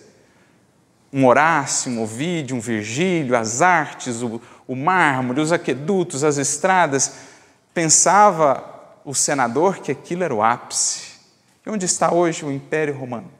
Um 1.11 1.25
Horácio, 1.25 1.91
um 1.91 2.03
Ovídio, 2.03 2.55
um 2.55 2.59
Virgílio, 2.59 3.35
as 3.35 3.61
artes, 3.61 4.21
o, 4.21 4.41
o 4.67 4.75
mármore, 4.75 5.39
os 5.39 5.51
aquedutos, 5.51 6.23
as 6.23 6.37
estradas. 6.37 7.13
Pensava 7.73 8.99
o 9.05 9.15
senador 9.15 9.77
que 9.79 9.91
aquilo 9.91 10.23
era 10.23 10.35
o 10.35 10.43
ápice. 10.43 11.17
E 11.65 11.69
onde 11.69 11.85
está 11.85 12.13
hoje 12.13 12.43
o 12.43 12.51
Império 12.51 12.95
Romano? 12.97 13.31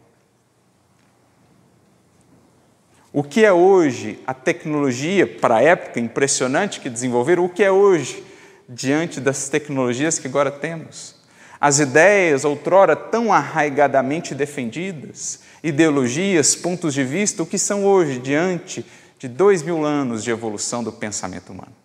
O 3.12 3.24
que 3.24 3.44
é 3.44 3.52
hoje 3.52 4.22
a 4.28 4.34
tecnologia 4.34 5.26
para 5.26 5.58
a 5.58 5.64
época 5.64 6.00
impressionante 6.00 6.80
que 6.80 6.90
desenvolveram? 6.90 7.44
O 7.44 7.50
que 7.50 7.64
é 7.64 7.72
hoje 7.72 8.24
diante 8.68 9.22
das 9.22 9.48
tecnologias 9.50 10.20
que 10.20 10.28
agora 10.28 10.52
temos. 10.52 11.17
As 11.60 11.80
ideias, 11.80 12.46
outrora 12.46 12.96
tão 12.96 13.34
arraigadamente 13.34 14.36
defendidas, 14.36 15.40
ideologias, 15.64 16.56
pontos 16.56 16.94
de 16.94 17.04
vista, 17.04 17.42
o 17.42 17.46
que 17.46 17.58
são 17.58 17.84
hoje 17.84 18.20
diante 18.20 18.86
de 19.18 19.28
dois 19.28 19.64
mil 19.64 19.84
anos 19.84 20.24
de 20.24 20.30
evolução 20.30 20.84
do 20.84 20.92
pensamento 20.92 21.52
humano. 21.52 21.76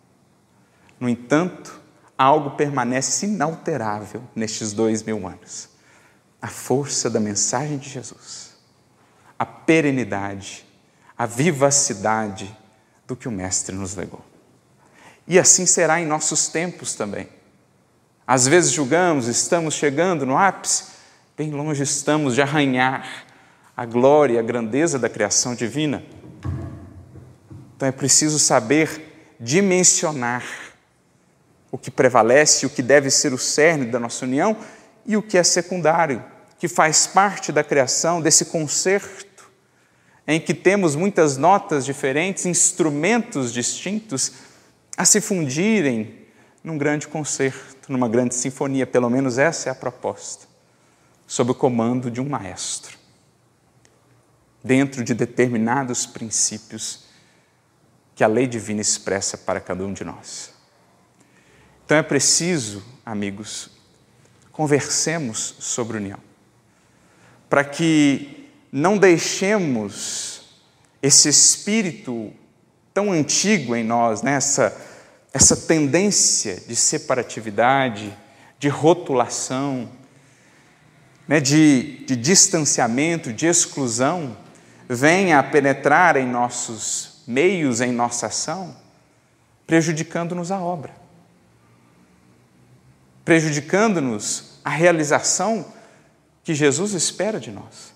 No 1.01 1.09
entanto, 1.09 1.81
algo 2.19 2.51
permanece 2.51 3.27
inalterável 3.27 4.23
nestes 4.35 4.73
dois 4.73 5.03
mil 5.03 5.27
anos: 5.27 5.71
a 6.41 6.49
força 6.49 7.09
da 7.09 7.19
mensagem 7.19 7.79
de 7.79 7.89
Jesus, 7.89 8.55
a 9.39 9.47
perenidade, 9.47 10.67
a 11.17 11.25
vivacidade 11.25 12.55
do 13.07 13.17
que 13.17 13.27
o 13.27 13.33
Mestre 13.33 13.75
nos 13.75 13.95
legou. 13.95 14.25
E 15.27 15.39
assim 15.39 15.65
será 15.65 16.01
em 16.01 16.07
nossos 16.07 16.49
tempos 16.49 16.95
também. 16.95 17.29
Às 18.27 18.47
vezes 18.47 18.71
julgamos, 18.71 19.27
estamos 19.27 19.75
chegando 19.75 20.25
no 20.25 20.39
ápice, 20.39 20.85
bem 21.37 21.51
longe 21.51 21.83
estamos 21.83 22.37
de 22.37 22.43
arranhar 22.43 23.27
a 23.77 23.85
glória 23.85 24.35
e 24.35 24.39
a 24.39 24.43
grandeza 24.43 24.97
da 24.97 25.09
criação 25.09 25.57
divina. 25.57 26.05
Então 27.75 27.89
é 27.89 27.91
preciso 27.91 28.39
saber 28.39 29.35
dimensionar 29.41 30.45
o 31.69 31.77
que 31.77 31.91
prevalece, 31.91 32.65
o 32.65 32.71
que 32.71 32.81
deve 32.81 33.11
ser 33.11 33.33
o 33.33 33.39
cerne 33.39 33.87
da 33.87 33.99
nossa 33.99 34.25
união 34.25 34.57
e 35.05 35.17
o 35.17 35.23
que 35.23 35.37
é 35.37 35.43
secundário, 35.43 36.23
que 36.61 36.69
faz 36.69 37.09
parte 37.09 37.51
da 37.51 37.65
criação, 37.65 38.21
desse 38.21 38.45
concerto, 38.45 39.51
em 40.29 40.39
que 40.39 40.55
temos 40.55 40.95
muitas 40.95 41.37
notas 41.37 41.85
diferentes, 41.85 42.47
instrumentos 42.47 43.53
distintos 43.53 44.33
a 44.97 45.05
se 45.05 45.21
fundirem 45.21 46.22
num 46.63 46.79
grande 46.79 47.09
concerto, 47.09 47.91
numa 47.91 48.09
grande 48.09 48.35
sinfonia, 48.35 48.87
pelo 48.87 49.11
menos 49.11 49.39
essa 49.39 49.69
é 49.69 49.73
a 49.73 49.75
proposta, 49.75 50.47
sob 51.27 51.51
o 51.51 51.55
comando 51.55 52.11
de 52.11 52.21
um 52.21 52.29
maestro, 52.29 52.97
dentro 54.63 55.03
de 55.03 55.15
determinados 55.15 56.07
princípios 56.07 57.05
que 58.15 58.23
a 58.23 58.29
lei 58.29 58.47
divina 58.47 58.81
expressa 58.81 59.37
para 59.37 59.61
cada 59.61 59.85
um 59.85 59.93
de 59.93 60.05
nós. 60.05 60.53
Então 61.85 61.97
é 61.97 62.03
preciso, 62.03 62.85
amigos, 63.05 63.71
conversemos 64.53 65.57
sobre 65.59 65.97
união, 65.97 66.19
para 67.49 67.65
que 67.65 68.49
não 68.71 68.97
deixemos 68.97 70.61
esse 71.03 71.29
espírito 71.29 72.33
tão 72.95 73.11
antigo 73.11 73.75
em 73.75 73.83
nós, 73.83 74.23
né? 74.23 74.39
Essa, 75.33 75.57
tendência 75.57 76.63
de 76.67 76.77
separatividade, 76.77 78.17
de 78.59 78.69
rotulação, 78.69 79.89
né? 81.27 81.41
de, 81.41 82.05
de 82.05 82.17
distanciamento, 82.17 83.33
de 83.33 83.47
exclusão, 83.47 84.37
venha 84.89 85.39
a 85.39 85.43
penetrar 85.43 86.17
em 86.17 86.27
nossos 86.27 87.23
meios, 87.27 87.81
em 87.81 87.93
nossa 87.93 88.27
ação, 88.27 88.77
prejudicando-nos 89.67 90.51
a 90.51 90.61
obra, 90.61 90.93
prejudicando-nos 93.25 94.59
a 94.65 94.71
realização 94.71 95.65
que 96.45 96.55
Jesus 96.55 96.93
espera 96.93 97.41
de 97.41 97.51
nós. 97.51 97.93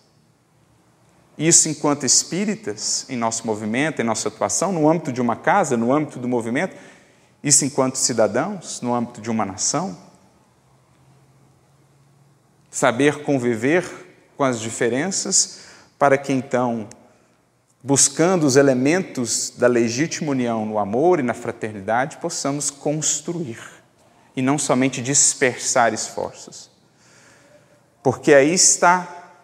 Isso, 1.37 1.69
enquanto 1.69 2.07
espíritas, 2.07 3.05
em 3.11 3.17
nosso 3.17 3.47
movimento, 3.47 4.01
em 4.01 4.05
nossa 4.05 4.29
atuação, 4.29 4.73
no 4.73 4.89
âmbito 4.89 5.13
de 5.13 5.21
uma 5.21 5.37
casa, 5.37 5.77
no 5.77 5.93
âmbito 5.93 6.19
do 6.19 6.27
movimento, 6.27 6.75
isso, 7.47 7.65
enquanto 7.65 7.95
cidadãos, 7.95 8.81
no 8.81 8.93
âmbito 8.93 9.21
de 9.21 9.31
uma 9.31 9.47
nação. 9.47 9.97
saber 12.69 13.23
conviver 13.23 13.89
com 14.37 14.43
as 14.43 14.61
diferenças, 14.61 15.61
para 15.97 16.19
que 16.19 16.33
então, 16.33 16.89
buscando 17.83 18.45
os 18.45 18.57
elementos 18.57 19.51
da 19.57 19.69
legítima 19.69 20.33
união 20.33 20.67
no 20.67 20.77
amor 20.77 21.21
e 21.21 21.23
na 21.23 21.33
fraternidade, 21.35 22.17
possamos 22.17 22.69
construir 22.69 23.61
e 24.35 24.43
não 24.43 24.59
somente 24.59 25.01
dispersar 25.01 25.95
esforços. 25.95 26.69
Porque 28.03 28.35
aí 28.35 28.53
está 28.53 29.39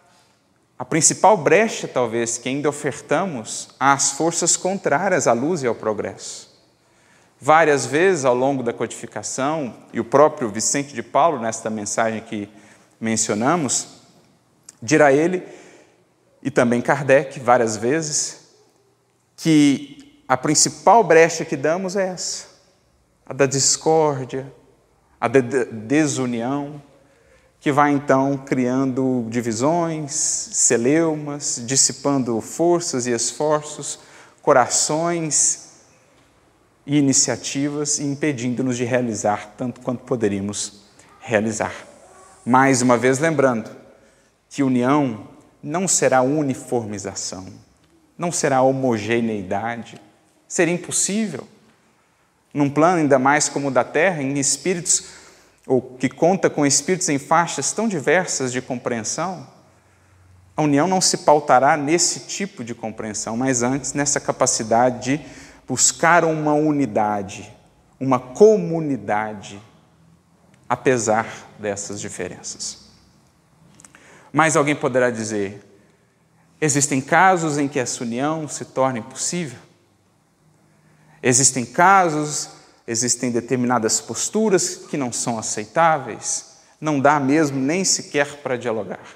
a 0.76 0.84
principal 0.84 1.36
brecha, 1.36 1.86
talvez, 1.86 2.36
que 2.36 2.48
ainda 2.48 2.68
ofertamos 2.68 3.68
às 3.78 4.10
forças 4.10 4.56
contrárias 4.56 5.28
à 5.28 5.32
luz 5.32 5.62
e 5.62 5.68
ao 5.68 5.74
progresso. 5.74 6.51
Várias 7.44 7.84
vezes 7.84 8.24
ao 8.24 8.36
longo 8.36 8.62
da 8.62 8.72
codificação, 8.72 9.74
e 9.92 9.98
o 9.98 10.04
próprio 10.04 10.48
Vicente 10.48 10.94
de 10.94 11.02
Paulo, 11.02 11.40
nesta 11.40 11.68
mensagem 11.68 12.20
que 12.20 12.48
mencionamos, 13.00 13.88
dirá 14.80 15.12
ele, 15.12 15.42
e 16.40 16.52
também 16.52 16.80
Kardec, 16.80 17.40
várias 17.40 17.76
vezes, 17.76 18.54
que 19.36 20.22
a 20.28 20.36
principal 20.36 21.02
brecha 21.02 21.44
que 21.44 21.56
damos 21.56 21.96
é 21.96 22.10
essa, 22.10 22.46
a 23.26 23.32
da 23.32 23.46
discórdia, 23.46 24.46
a 25.20 25.26
da 25.26 25.40
desunião, 25.40 26.80
que 27.58 27.72
vai 27.72 27.90
então 27.90 28.38
criando 28.38 29.26
divisões, 29.28 30.12
celeumas, 30.12 31.60
dissipando 31.66 32.40
forças 32.40 33.08
e 33.08 33.10
esforços, 33.10 33.98
corações 34.40 35.71
e 36.86 36.96
iniciativas 36.98 37.98
e 37.98 38.04
impedindo-nos 38.04 38.76
de 38.76 38.84
realizar 38.84 39.54
tanto 39.56 39.80
quanto 39.80 40.04
poderíamos 40.04 40.82
realizar. 41.20 41.72
Mais 42.44 42.82
uma 42.82 42.96
vez 42.96 43.18
lembrando 43.18 43.70
que 44.48 44.62
união 44.62 45.28
não 45.62 45.86
será 45.86 46.22
uniformização, 46.22 47.46
não 48.18 48.32
será 48.32 48.62
homogeneidade, 48.62 50.00
seria 50.48 50.74
impossível. 50.74 51.46
Num 52.52 52.68
plano 52.68 52.98
ainda 52.98 53.18
mais 53.18 53.48
como 53.48 53.68
o 53.68 53.70
da 53.70 53.84
Terra, 53.84 54.22
em 54.22 54.38
espíritos 54.38 55.04
ou 55.66 55.80
que 55.80 56.08
conta 56.08 56.50
com 56.50 56.66
espíritos 56.66 57.08
em 57.08 57.18
faixas 57.18 57.72
tão 57.72 57.86
diversas 57.86 58.52
de 58.52 58.60
compreensão, 58.60 59.46
a 60.56 60.62
união 60.62 60.86
não 60.86 61.00
se 61.00 61.18
pautará 61.18 61.76
nesse 61.76 62.20
tipo 62.20 62.62
de 62.62 62.74
compreensão, 62.74 63.36
mas 63.36 63.62
antes 63.62 63.92
nessa 63.92 64.20
capacidade 64.20 65.18
de 65.18 65.24
buscar 65.72 66.22
uma 66.22 66.52
unidade, 66.52 67.50
uma 67.98 68.20
comunidade, 68.20 69.58
apesar 70.68 71.26
dessas 71.58 71.98
diferenças. 71.98 72.90
Mas 74.30 74.54
alguém 74.54 74.76
poderá 74.76 75.08
dizer: 75.08 75.64
existem 76.60 77.00
casos 77.00 77.56
em 77.56 77.68
que 77.68 77.78
essa 77.78 78.04
união 78.04 78.46
se 78.46 78.66
torna 78.66 78.98
impossível? 78.98 79.58
Existem 81.22 81.64
casos, 81.64 82.50
existem 82.86 83.30
determinadas 83.30 83.98
posturas 83.98 84.76
que 84.76 84.98
não 84.98 85.10
são 85.10 85.38
aceitáveis, 85.38 86.58
não 86.78 87.00
dá 87.00 87.18
mesmo 87.18 87.58
nem 87.58 87.82
sequer 87.82 88.42
para 88.42 88.58
dialogar, 88.58 89.06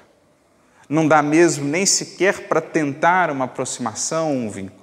não 0.89 1.07
dá 1.07 1.21
mesmo 1.21 1.65
nem 1.65 1.85
sequer 1.85 2.47
para 2.47 2.61
tentar 2.61 3.29
uma 3.29 3.45
aproximação, 3.45 4.35
um 4.35 4.49
vínculo. 4.49 4.76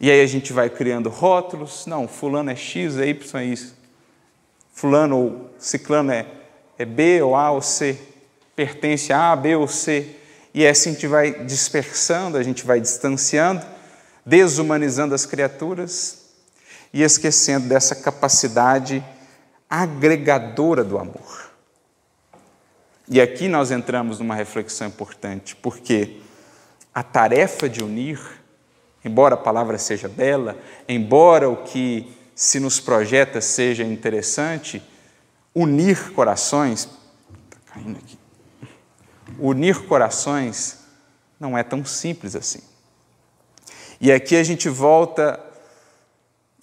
E 0.00 0.10
aí 0.10 0.20
a 0.20 0.26
gente 0.26 0.52
vai 0.52 0.70
criando 0.70 1.08
rótulos, 1.08 1.86
não, 1.86 2.06
fulano 2.06 2.50
é 2.50 2.56
X, 2.56 2.96
é 2.96 3.08
Y, 3.08 3.40
é 3.40 3.44
isso. 3.44 3.76
Fulano 4.72 5.16
ou 5.16 5.50
ciclano 5.58 6.12
é, 6.12 6.24
é 6.78 6.84
B 6.84 7.20
ou 7.20 7.34
A 7.34 7.50
ou 7.50 7.60
C, 7.60 7.98
pertence 8.54 9.12
a 9.12 9.32
A, 9.32 9.36
B 9.36 9.56
ou 9.56 9.66
C. 9.66 10.14
E 10.54 10.66
assim 10.66 10.90
a 10.90 10.92
gente 10.92 11.06
vai 11.08 11.44
dispersando, 11.44 12.36
a 12.36 12.42
gente 12.42 12.64
vai 12.64 12.80
distanciando, 12.80 13.64
desumanizando 14.24 15.14
as 15.14 15.26
criaturas 15.26 16.26
e 16.92 17.02
esquecendo 17.02 17.68
dessa 17.68 17.96
capacidade 17.96 19.04
agregadora 19.68 20.84
do 20.84 20.96
amor. 20.96 21.50
E 23.08 23.20
aqui 23.20 23.48
nós 23.48 23.70
entramos 23.70 24.18
numa 24.18 24.34
reflexão 24.34 24.86
importante, 24.86 25.56
porque 25.56 26.20
a 26.94 27.02
tarefa 27.02 27.68
de 27.68 27.82
unir 27.82 28.20
embora 29.04 29.34
a 29.34 29.38
palavra 29.38 29.78
seja 29.78 30.08
bela, 30.08 30.56
embora 30.88 31.48
o 31.48 31.56
que 31.64 32.16
se 32.34 32.60
nos 32.60 32.78
projeta 32.78 33.40
seja 33.40 33.82
interessante, 33.82 34.82
unir 35.54 36.12
corações, 36.12 36.88
está 37.50 37.74
caindo 37.74 37.98
aqui, 37.98 38.18
unir 39.38 39.86
corações 39.86 40.78
não 41.38 41.56
é 41.56 41.62
tão 41.62 41.84
simples 41.84 42.34
assim. 42.34 42.60
E 44.00 44.12
aqui 44.12 44.36
a 44.36 44.44
gente 44.44 44.68
volta 44.68 45.40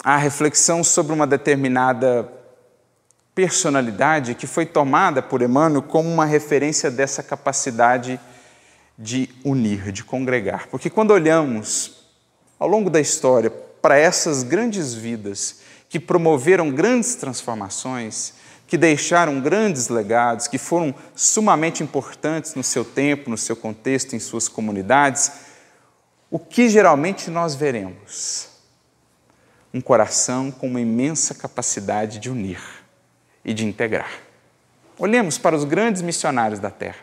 à 0.02 0.16
reflexão 0.16 0.82
sobre 0.82 1.12
uma 1.12 1.26
determinada 1.26 2.32
personalidade 3.34 4.34
que 4.34 4.46
foi 4.46 4.64
tomada 4.64 5.20
por 5.22 5.42
Emmanuel 5.42 5.82
como 5.82 6.08
uma 6.08 6.24
referência 6.24 6.90
dessa 6.90 7.22
capacidade 7.22 8.18
de 8.98 9.28
unir, 9.44 9.92
de 9.92 10.02
congregar. 10.02 10.68
Porque 10.68 10.88
quando 10.88 11.10
olhamos 11.10 11.95
ao 12.58 12.68
longo 12.68 12.90
da 12.90 13.00
história 13.00 13.50
para 13.50 13.98
essas 13.98 14.42
grandes 14.42 14.94
vidas 14.94 15.60
que 15.88 16.00
promoveram 16.00 16.70
grandes 16.70 17.14
transformações, 17.14 18.34
que 18.66 18.76
deixaram 18.76 19.40
grandes 19.40 19.88
legados, 19.88 20.48
que 20.48 20.58
foram 20.58 20.94
sumamente 21.14 21.82
importantes 21.82 22.54
no 22.54 22.62
seu 22.62 22.84
tempo, 22.84 23.30
no 23.30 23.38
seu 23.38 23.54
contexto, 23.54 24.16
em 24.16 24.18
suas 24.18 24.48
comunidades, 24.48 25.30
o 26.30 26.38
que 26.38 26.68
geralmente 26.68 27.30
nós 27.30 27.54
veremos? 27.54 28.48
Um 29.72 29.80
coração 29.80 30.50
com 30.50 30.66
uma 30.66 30.80
imensa 30.80 31.34
capacidade 31.34 32.18
de 32.18 32.28
unir 32.28 32.60
e 33.44 33.54
de 33.54 33.64
integrar. 33.64 34.10
Olhemos 34.98 35.38
para 35.38 35.54
os 35.54 35.64
grandes 35.64 36.02
missionários 36.02 36.58
da 36.58 36.70
terra, 36.70 36.98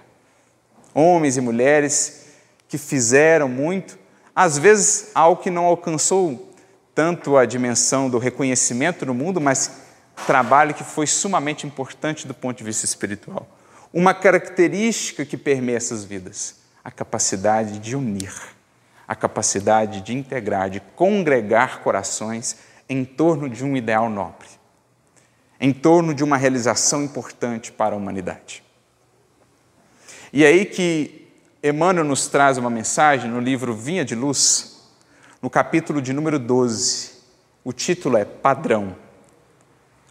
homens 0.93 1.37
e 1.37 1.41
mulheres 1.41 2.25
que 2.67 2.77
fizeram 2.77 3.47
muito 3.47 3.97
às 4.35 4.57
vezes, 4.57 5.11
algo 5.13 5.41
que 5.41 5.49
não 5.49 5.65
alcançou 5.65 6.51
tanto 6.95 7.37
a 7.37 7.45
dimensão 7.45 8.09
do 8.09 8.17
reconhecimento 8.17 9.05
no 9.05 9.13
mundo, 9.13 9.39
mas 9.41 9.83
trabalho 10.27 10.73
que 10.73 10.83
foi 10.83 11.07
sumamente 11.07 11.65
importante 11.65 12.27
do 12.27 12.33
ponto 12.33 12.57
de 12.57 12.63
vista 12.63 12.85
espiritual. 12.85 13.47
Uma 13.91 14.13
característica 14.13 15.25
que 15.25 15.37
permeia 15.37 15.77
essas 15.77 16.03
vidas, 16.03 16.55
a 16.83 16.91
capacidade 16.91 17.79
de 17.79 17.95
unir, 17.95 18.33
a 19.07 19.15
capacidade 19.15 20.01
de 20.01 20.13
integrar, 20.13 20.69
de 20.69 20.79
congregar 20.95 21.81
corações 21.81 22.57
em 22.89 23.05
torno 23.05 23.49
de 23.49 23.63
um 23.63 23.77
ideal 23.77 24.09
nobre, 24.09 24.47
em 25.59 25.71
torno 25.71 26.13
de 26.13 26.23
uma 26.23 26.37
realização 26.37 27.03
importante 27.03 27.71
para 27.71 27.95
a 27.95 27.97
humanidade. 27.97 28.63
E 30.31 30.43
é 30.43 30.47
aí 30.47 30.65
que 30.65 31.22
Emmanuel 31.65 32.04
nos 32.04 32.28
traz 32.28 32.58
uma 32.58 32.69
mensagem 32.69 33.32
no 33.32 33.39
livro 33.39 33.73
Vinha 33.73 34.04
de 34.04 34.15
Luz, 34.15 34.82
no 35.41 35.49
capítulo 35.49 36.02
de 36.02 36.12
número 36.12 36.38
12. 36.38 37.12
O 37.63 37.71
título 37.71 38.17
é 38.17 38.26
Padrão. 38.26 38.93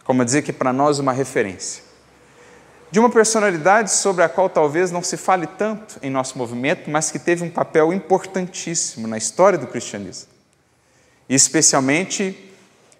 Como 0.03 0.25
dizer 0.25 0.41
que 0.41 0.51
para 0.51 0.73
nós 0.73 0.97
uma 0.97 1.13
referência. 1.13 1.83
De 2.89 2.99
uma 2.99 3.07
personalidade 3.07 3.91
sobre 3.91 4.23
a 4.23 4.29
qual 4.29 4.49
talvez 4.49 4.89
não 4.89 5.03
se 5.03 5.15
fale 5.15 5.45
tanto 5.45 5.99
em 6.01 6.09
nosso 6.09 6.39
movimento, 6.39 6.89
mas 6.89 7.11
que 7.11 7.19
teve 7.19 7.43
um 7.43 7.51
papel 7.51 7.93
importantíssimo 7.93 9.07
na 9.07 9.19
história 9.19 9.59
do 9.59 9.67
cristianismo. 9.67 10.31
E 11.29 11.35
especialmente 11.35 12.51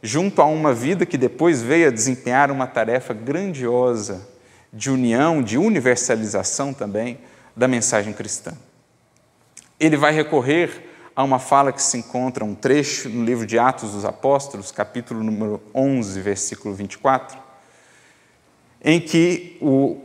junto 0.03 0.43
a 0.43 0.45
uma 0.45 0.75
vida 0.75 1.07
que 1.07 1.17
depois 1.17 1.63
veio 1.63 1.87
a 1.87 1.91
desempenhar 1.91 2.51
uma 2.51 2.67
tarefa 2.67 3.15
grandiosa 3.15 4.29
de 4.71 4.91
união, 4.91 5.41
de 5.41 5.57
universalização 5.57 6.71
também 6.71 7.17
da 7.55 7.67
mensagem 7.67 8.13
cristã. 8.13 8.53
Ele 9.79 9.97
vai 9.97 10.13
recorrer 10.13 10.89
a 11.15 11.23
uma 11.23 11.39
fala 11.39 11.71
que 11.71 11.81
se 11.81 11.97
encontra, 11.97 12.43
um 12.43 12.55
trecho 12.55 13.07
no 13.09 13.23
livro 13.23 13.45
de 13.45 13.59
Atos 13.59 13.91
dos 13.91 14.05
Apóstolos, 14.05 14.71
capítulo 14.71 15.23
número 15.23 15.61
11, 15.73 16.19
versículo 16.21 16.73
24, 16.73 17.37
em 18.83 18.99
que 18.99 19.57
o 19.61 20.01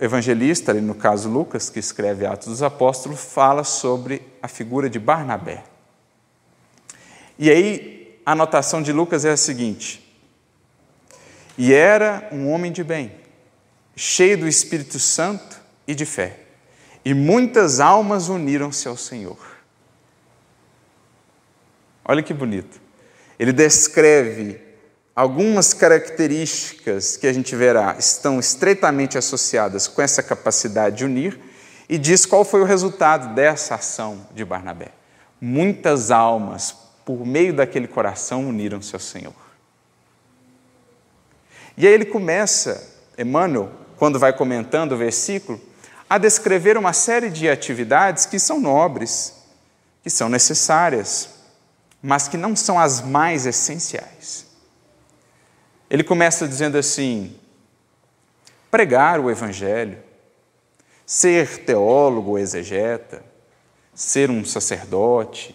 evangelista, 0.00 0.72
no 0.74 0.94
caso 0.94 1.28
Lucas, 1.28 1.68
que 1.68 1.78
escreve 1.78 2.24
Atos 2.24 2.48
dos 2.48 2.62
Apóstolos, 2.62 3.20
fala 3.20 3.64
sobre 3.64 4.22
a 4.42 4.48
figura 4.48 4.88
de 4.88 4.98
Barnabé. 4.98 5.64
E 7.38 7.50
aí 7.50 8.20
a 8.24 8.32
anotação 8.32 8.80
de 8.80 8.92
Lucas 8.92 9.26
é 9.26 9.30
a 9.30 9.36
seguinte: 9.36 10.16
E 11.58 11.74
era 11.74 12.28
um 12.32 12.50
homem 12.50 12.72
de 12.72 12.82
bem, 12.82 13.12
cheio 13.94 14.38
do 14.38 14.48
Espírito 14.48 14.98
Santo 14.98 15.60
e 15.86 15.94
de 15.94 16.06
fé 16.06 16.45
e 17.06 17.14
muitas 17.14 17.78
almas 17.78 18.28
uniram-se 18.28 18.88
ao 18.88 18.96
Senhor. 18.96 19.38
Olha 22.04 22.20
que 22.20 22.34
bonito. 22.34 22.80
Ele 23.38 23.52
descreve 23.52 24.60
algumas 25.14 25.72
características 25.72 27.16
que 27.16 27.28
a 27.28 27.32
gente 27.32 27.54
verá 27.54 27.94
estão 27.96 28.40
estreitamente 28.40 29.16
associadas 29.16 29.86
com 29.86 30.02
essa 30.02 30.20
capacidade 30.20 30.96
de 30.96 31.04
unir 31.04 31.38
e 31.88 31.96
diz 31.96 32.26
qual 32.26 32.44
foi 32.44 32.60
o 32.60 32.64
resultado 32.64 33.36
dessa 33.36 33.76
ação 33.76 34.26
de 34.34 34.44
Barnabé. 34.44 34.88
Muitas 35.40 36.10
almas, 36.10 36.74
por 37.04 37.24
meio 37.24 37.54
daquele 37.54 37.86
coração, 37.86 38.48
uniram-se 38.48 38.96
ao 38.96 39.00
Senhor. 39.00 39.32
E 41.76 41.86
aí 41.86 41.94
ele 41.94 42.06
começa, 42.06 42.98
Emmanuel, 43.16 43.70
quando 43.96 44.18
vai 44.18 44.32
comentando 44.32 44.90
o 44.90 44.96
versículo, 44.96 45.60
a 46.08 46.18
descrever 46.18 46.76
uma 46.76 46.92
série 46.92 47.30
de 47.30 47.48
atividades 47.48 48.26
que 48.26 48.38
são 48.38 48.60
nobres, 48.60 49.34
que 50.02 50.10
são 50.10 50.28
necessárias, 50.28 51.30
mas 52.02 52.28
que 52.28 52.36
não 52.36 52.54
são 52.54 52.78
as 52.78 53.00
mais 53.00 53.46
essenciais. 53.46 54.46
Ele 55.90 56.04
começa 56.04 56.46
dizendo 56.46 56.78
assim: 56.78 57.36
pregar 58.70 59.18
o 59.18 59.30
Evangelho, 59.30 59.98
ser 61.04 61.64
teólogo 61.64 62.30
ou 62.30 62.38
exegeta, 62.38 63.24
ser 63.94 64.30
um 64.30 64.44
sacerdote, 64.44 65.54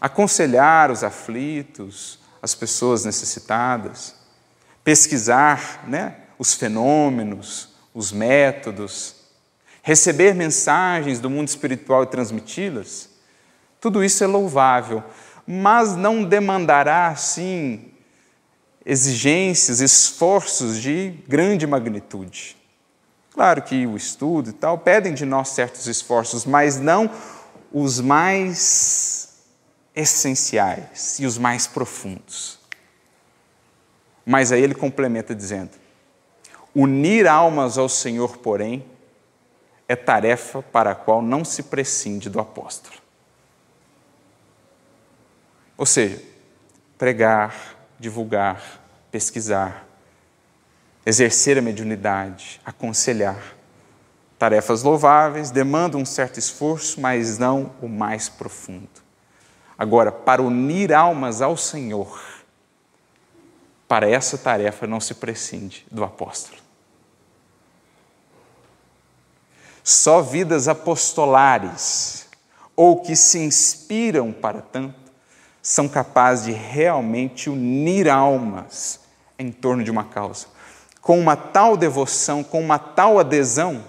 aconselhar 0.00 0.90
os 0.90 1.02
aflitos, 1.02 2.18
as 2.42 2.54
pessoas 2.54 3.04
necessitadas, 3.04 4.14
pesquisar 4.84 5.84
né, 5.88 6.16
os 6.38 6.54
fenômenos, 6.54 7.70
os 7.94 8.12
métodos, 8.12 9.23
receber 9.86 10.34
mensagens 10.34 11.20
do 11.20 11.28
mundo 11.28 11.48
espiritual 11.48 12.04
e 12.04 12.06
transmiti-las, 12.06 13.10
tudo 13.78 14.02
isso 14.02 14.24
é 14.24 14.26
louvável, 14.26 15.04
mas 15.46 15.94
não 15.94 16.24
demandará, 16.24 17.08
assim, 17.08 17.92
exigências, 18.84 19.80
esforços 19.80 20.80
de 20.80 21.12
grande 21.28 21.66
magnitude. 21.66 22.56
Claro 23.30 23.60
que 23.60 23.86
o 23.86 23.94
estudo 23.94 24.48
e 24.48 24.52
tal 24.54 24.78
pedem 24.78 25.12
de 25.12 25.26
nós 25.26 25.50
certos 25.50 25.86
esforços, 25.86 26.46
mas 26.46 26.80
não 26.80 27.10
os 27.70 28.00
mais 28.00 29.34
essenciais 29.94 31.18
e 31.18 31.26
os 31.26 31.36
mais 31.36 31.66
profundos. 31.66 32.58
Mas 34.24 34.50
aí 34.50 34.62
ele 34.62 34.74
complementa 34.74 35.34
dizendo: 35.34 35.72
unir 36.74 37.26
almas 37.26 37.76
ao 37.76 37.88
Senhor, 37.88 38.38
porém, 38.38 38.82
é 39.88 39.94
tarefa 39.94 40.62
para 40.62 40.92
a 40.92 40.94
qual 40.94 41.20
não 41.20 41.44
se 41.44 41.64
prescinde 41.64 42.30
do 42.30 42.40
apóstolo. 42.40 42.96
Ou 45.76 45.84
seja, 45.84 46.22
pregar, 46.96 47.76
divulgar, 47.98 48.80
pesquisar, 49.10 49.86
exercer 51.04 51.58
a 51.58 51.62
mediunidade, 51.62 52.60
aconselhar. 52.64 53.54
Tarefas 54.38 54.82
louváveis, 54.82 55.50
demandam 55.50 56.00
um 56.00 56.06
certo 56.06 56.38
esforço, 56.38 57.00
mas 57.00 57.38
não 57.38 57.72
o 57.80 57.88
mais 57.88 58.28
profundo. 58.28 58.88
Agora, 59.76 60.12
para 60.12 60.42
unir 60.42 60.92
almas 60.92 61.42
ao 61.42 61.56
Senhor, 61.56 62.22
para 63.88 64.08
essa 64.08 64.38
tarefa 64.38 64.86
não 64.86 65.00
se 65.00 65.14
prescinde 65.14 65.86
do 65.90 66.04
apóstolo. 66.04 66.63
Só 69.84 70.22
vidas 70.22 70.66
apostolares 70.66 72.26
ou 72.74 73.02
que 73.02 73.14
se 73.14 73.38
inspiram 73.38 74.32
para 74.32 74.62
tanto 74.62 75.12
são 75.62 75.86
capazes 75.86 76.46
de 76.46 76.52
realmente 76.52 77.50
unir 77.50 78.08
almas 78.08 79.00
em 79.38 79.52
torno 79.52 79.84
de 79.84 79.90
uma 79.90 80.04
causa, 80.04 80.46
com 81.02 81.20
uma 81.20 81.36
tal 81.36 81.76
devoção, 81.76 82.42
com 82.42 82.62
uma 82.62 82.78
tal 82.78 83.18
adesão, 83.18 83.84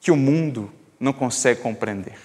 que 0.00 0.12
o 0.12 0.16
mundo 0.16 0.72
não 1.00 1.12
consegue 1.12 1.60
compreender. 1.60 2.18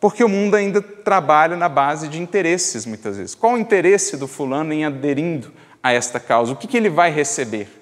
Porque 0.00 0.22
o 0.22 0.28
mundo 0.28 0.54
ainda 0.54 0.80
trabalha 0.80 1.56
na 1.56 1.68
base 1.68 2.06
de 2.06 2.20
interesses, 2.20 2.86
muitas 2.86 3.16
vezes. 3.16 3.34
Qual 3.34 3.54
o 3.54 3.58
interesse 3.58 4.16
do 4.16 4.28
fulano 4.28 4.72
em 4.72 4.84
aderindo 4.84 5.52
a 5.82 5.92
esta 5.92 6.20
causa? 6.20 6.52
O 6.52 6.56
que, 6.56 6.68
que 6.68 6.76
ele 6.76 6.90
vai 6.90 7.10
receber? 7.10 7.81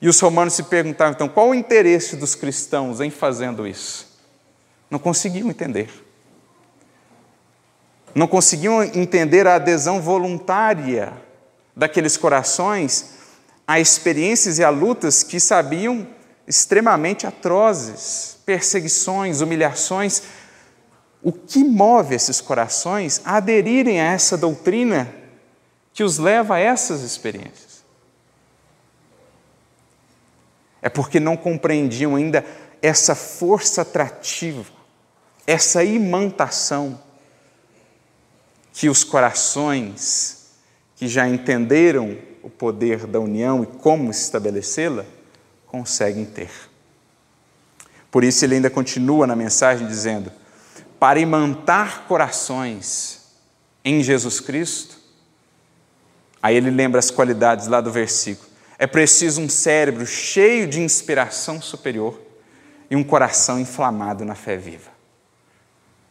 E 0.00 0.08
os 0.08 0.20
romanos 0.20 0.54
se 0.54 0.64
perguntavam, 0.64 1.14
então, 1.14 1.28
qual 1.28 1.48
o 1.48 1.54
interesse 1.54 2.16
dos 2.16 2.34
cristãos 2.34 3.00
em 3.00 3.10
fazendo 3.10 3.66
isso? 3.66 4.06
Não 4.90 4.98
conseguiam 4.98 5.48
entender 5.48 5.90
não 8.16 8.26
conseguiam 8.26 8.82
entender 8.82 9.46
a 9.46 9.56
adesão 9.56 10.00
voluntária 10.00 11.12
daqueles 11.76 12.16
corações 12.16 13.10
a 13.68 13.78
experiências 13.78 14.58
e 14.58 14.64
a 14.64 14.70
lutas 14.70 15.22
que 15.22 15.38
sabiam 15.38 16.06
extremamente 16.48 17.26
atrozes, 17.26 18.38
perseguições, 18.46 19.42
humilhações. 19.42 20.22
O 21.22 21.30
que 21.30 21.62
move 21.62 22.14
esses 22.14 22.40
corações 22.40 23.20
a 23.22 23.36
aderirem 23.36 24.00
a 24.00 24.12
essa 24.12 24.38
doutrina 24.38 25.12
que 25.92 26.02
os 26.02 26.16
leva 26.16 26.54
a 26.54 26.58
essas 26.58 27.02
experiências? 27.02 27.65
É 30.86 30.88
porque 30.88 31.18
não 31.18 31.36
compreendiam 31.36 32.14
ainda 32.14 32.46
essa 32.80 33.16
força 33.16 33.82
atrativa, 33.82 34.64
essa 35.44 35.82
imantação 35.82 37.02
que 38.72 38.88
os 38.88 39.02
corações 39.02 40.52
que 40.94 41.08
já 41.08 41.26
entenderam 41.26 42.16
o 42.40 42.48
poder 42.48 43.04
da 43.04 43.18
união 43.18 43.64
e 43.64 43.66
como 43.66 44.12
estabelecê-la 44.12 45.04
conseguem 45.66 46.24
ter. 46.24 46.52
Por 48.08 48.22
isso, 48.22 48.44
ele 48.44 48.54
ainda 48.54 48.70
continua 48.70 49.26
na 49.26 49.34
mensagem 49.34 49.88
dizendo: 49.88 50.30
para 51.00 51.18
imantar 51.18 52.06
corações 52.06 53.22
em 53.84 54.04
Jesus 54.04 54.38
Cristo, 54.38 54.98
aí 56.40 56.54
ele 56.54 56.70
lembra 56.70 57.00
as 57.00 57.10
qualidades 57.10 57.66
lá 57.66 57.80
do 57.80 57.90
versículo. 57.90 58.54
É 58.78 58.86
preciso 58.86 59.40
um 59.40 59.48
cérebro 59.48 60.06
cheio 60.06 60.66
de 60.66 60.80
inspiração 60.80 61.60
superior 61.60 62.20
e 62.90 62.96
um 62.96 63.02
coração 63.02 63.58
inflamado 63.58 64.24
na 64.24 64.34
fé 64.34 64.56
viva. 64.56 64.90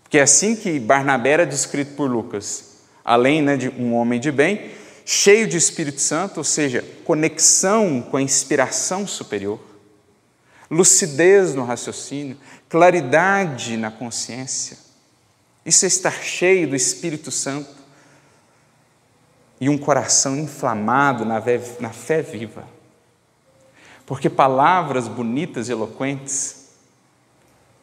Que 0.09 0.17
é 0.17 0.21
assim 0.21 0.55
que 0.55 0.79
Barnabé 0.79 1.31
era 1.31 1.45
descrito 1.45 1.93
por 1.95 2.09
Lucas, 2.09 2.77
além 3.03 3.41
né, 3.41 3.55
de 3.55 3.69
um 3.69 3.93
homem 3.93 4.19
de 4.19 4.31
bem, 4.31 4.71
cheio 5.05 5.47
de 5.47 5.57
Espírito 5.57 6.01
Santo, 6.01 6.37
ou 6.37 6.43
seja, 6.43 6.83
conexão 7.03 8.01
com 8.01 8.17
a 8.17 8.21
inspiração 8.21 9.05
superior, 9.05 9.59
lucidez 10.69 11.53
no 11.53 11.63
raciocínio, 11.63 12.37
claridade 12.67 13.77
na 13.77 13.91
consciência. 13.91 14.77
Isso 15.63 15.85
é 15.85 15.87
estar 15.87 16.23
cheio 16.23 16.67
do 16.67 16.75
Espírito 16.75 17.29
Santo 17.29 17.74
e 19.59 19.69
um 19.69 19.77
coração 19.77 20.37
inflamado 20.37 21.23
na 21.25 21.91
fé 21.91 22.21
viva. 22.21 22.65
Porque 24.05 24.29
palavras 24.29 25.07
bonitas 25.07 25.67
e 25.67 25.71
eloquentes 25.71 26.65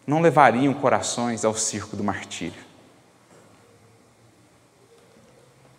não 0.06 0.20
levariam 0.20 0.74
corações 0.74 1.44
ao 1.44 1.54
circo 1.54 1.96
do 1.96 2.04
martírio. 2.04 2.62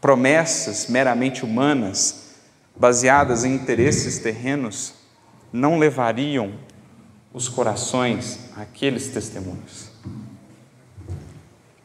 Promessas 0.01 0.87
meramente 0.87 1.45
humanas, 1.45 2.35
baseadas 2.75 3.45
em 3.45 3.53
interesses 3.53 4.19
terrenos, 4.19 4.95
não 5.51 5.77
levariam 5.77 6.53
os 7.33 7.47
corações 7.47 8.49
àqueles 8.57 9.07
testemunhos. 9.09 9.91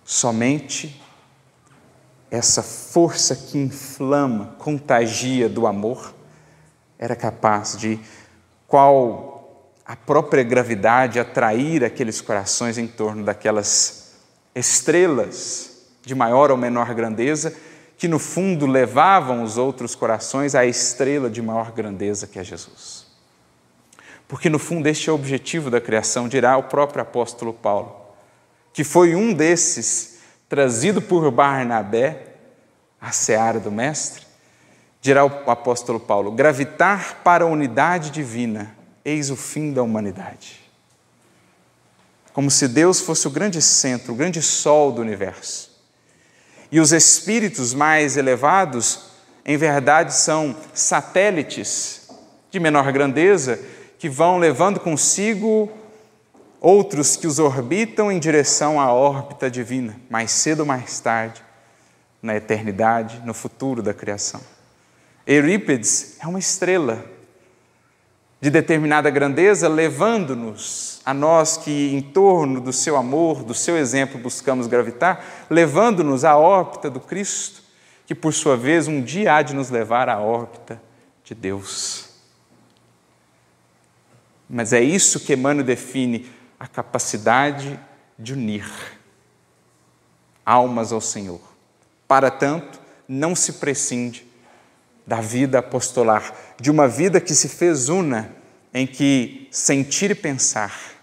Somente 0.05 1.01
essa 2.31 2.63
força 2.63 3.35
que 3.35 3.59
inflama, 3.59 4.55
contagia 4.59 5.49
do 5.49 5.67
amor, 5.67 6.15
era 6.99 7.17
capaz 7.17 7.77
de, 7.77 7.99
qual 8.67 9.73
a 9.85 9.97
própria 9.97 10.43
gravidade 10.43 11.19
atrair 11.19 11.83
aqueles 11.83 12.21
corações 12.21 12.77
em 12.77 12.87
torno 12.87 13.25
daquelas 13.25 14.13
estrelas 14.55 15.79
de 16.05 16.15
maior 16.15 16.51
ou 16.51 16.57
menor 16.57 16.93
grandeza, 16.95 17.55
que 17.97 18.07
no 18.07 18.19
fundo 18.19 18.67
levavam 18.67 19.43
os 19.43 19.57
outros 19.57 19.95
corações 19.95 20.55
à 20.55 20.67
estrela 20.67 21.31
de 21.31 21.41
maior 21.41 21.73
grandeza 21.73 22.27
que 22.27 22.39
é 22.39 22.45
Jesus. 22.45 23.07
Porque 24.29 24.51
no 24.51 24.59
fundo 24.59 24.87
este 24.87 25.09
é 25.09 25.13
o 25.13 25.15
objetivo 25.15 25.71
da 25.71 25.81
criação, 25.81 26.29
dirá 26.29 26.57
o 26.59 26.65
próprio 26.65 27.01
apóstolo 27.01 27.55
Paulo, 27.55 27.97
que 28.75 28.85
foi 28.85 29.15
um 29.15 29.33
desses 29.33 30.18
trazido 30.49 31.03
por 31.03 31.31
Barnabé 31.31 32.27
à 33.01 33.13
seara 33.13 33.61
do 33.61 33.71
Mestre, 33.71 34.27
dirá 35.01 35.25
o 35.25 35.51
apóstolo 35.51 36.01
Paulo, 36.01 36.33
gravitar 36.33 37.23
para 37.23 37.45
a 37.45 37.49
unidade 37.49 38.11
divina 38.11 38.75
eis 39.05 39.31
o 39.31 39.37
fim 39.37 39.73
da 39.73 39.83
humanidade. 39.83 40.61
Como 42.33 42.51
se 42.51 42.69
Deus 42.69 43.01
fosse 43.01 43.27
o 43.27 43.31
grande 43.31 43.61
centro, 43.61 44.13
o 44.13 44.17
grande 44.17 44.43
sol 44.43 44.93
do 44.93 45.01
universo. 45.01 45.69
E 46.71 46.79
os 46.81 46.93
espíritos 46.93 47.73
mais 47.75 48.17
elevados 48.17 49.09
em 49.49 49.57
verdade, 49.57 50.13
são 50.13 50.55
satélites 50.75 52.07
de 52.51 52.61
menor 52.61 52.93
grandeza 52.93 53.59
que 53.99 54.07
vão 54.07 54.37
levando 54.37 54.79
consigo 54.79 55.73
outros 56.61 57.17
que 57.17 57.27
os 57.27 57.39
orbitam 57.39 58.11
em 58.11 58.19
direção 58.19 58.81
à 58.81 58.93
órbita 58.93 59.51
divina, 59.51 59.97
mais 60.11 60.31
cedo 60.31 60.61
ou 60.61 60.67
mais 60.67 60.99
tarde, 61.01 61.43
na 62.23 62.37
eternidade, 62.37 63.23
no 63.25 63.33
futuro 63.33 63.83
da 63.83 63.95
criação. 63.95 64.41
Eurípides 65.27 66.17
é 66.21 66.27
uma 66.27 66.39
estrela 66.39 67.05
de 68.41 68.51
determinada 68.51 69.11
grandeza, 69.11 69.69
levando-nos, 69.69 71.01
a 71.05 71.13
nós 71.13 71.57
que 71.57 71.95
em 71.95 72.01
torno 72.01 72.61
do 72.61 72.73
seu 72.73 72.97
amor, 72.97 73.43
do 73.43 73.55
seu 73.55 73.77
exemplo 73.77 74.21
buscamos 74.21 74.67
gravitar, 74.67 75.47
levando-nos 75.51 76.25
à 76.25 76.37
órbita 76.37 76.89
do 76.89 77.01
Cristo, 77.01 77.63
que 78.07 78.15
por 78.15 78.33
sua 78.33 78.57
vez 78.57 78.89
um 78.89 79.03
dia 79.03 79.35
há 79.35 79.43
de 79.43 79.55
nos 79.55 79.71
levar 79.71 80.09
à 80.09 80.19
órbita 80.19 80.81
de 81.25 81.35
Deus. 81.35 82.09
Mas 84.49 84.73
é 84.73 84.81
isso 84.81 85.21
que 85.21 85.35
Emmanuel 85.35 85.67
define 85.67 86.27
a 86.59 86.67
capacidade 86.67 87.79
de 88.19 88.33
unir 88.33 88.67
almas 90.45 90.93
ao 90.93 91.01
Senhor. 91.01 91.41
Para 92.07 92.31
tanto, 92.31 92.81
não 93.07 93.35
se 93.35 93.55
prescinde 93.55 94.27
da 95.07 95.21
vida 95.21 95.59
apostolar, 95.59 96.35
de 96.61 96.71
uma 96.71 96.89
vida 96.89 97.21
que 97.21 97.35
se 97.35 97.49
fez 97.49 97.89
una, 97.89 98.31
em 98.73 98.87
que 98.87 99.49
sentir 99.51 100.11
e 100.11 100.15
pensar 100.15 100.99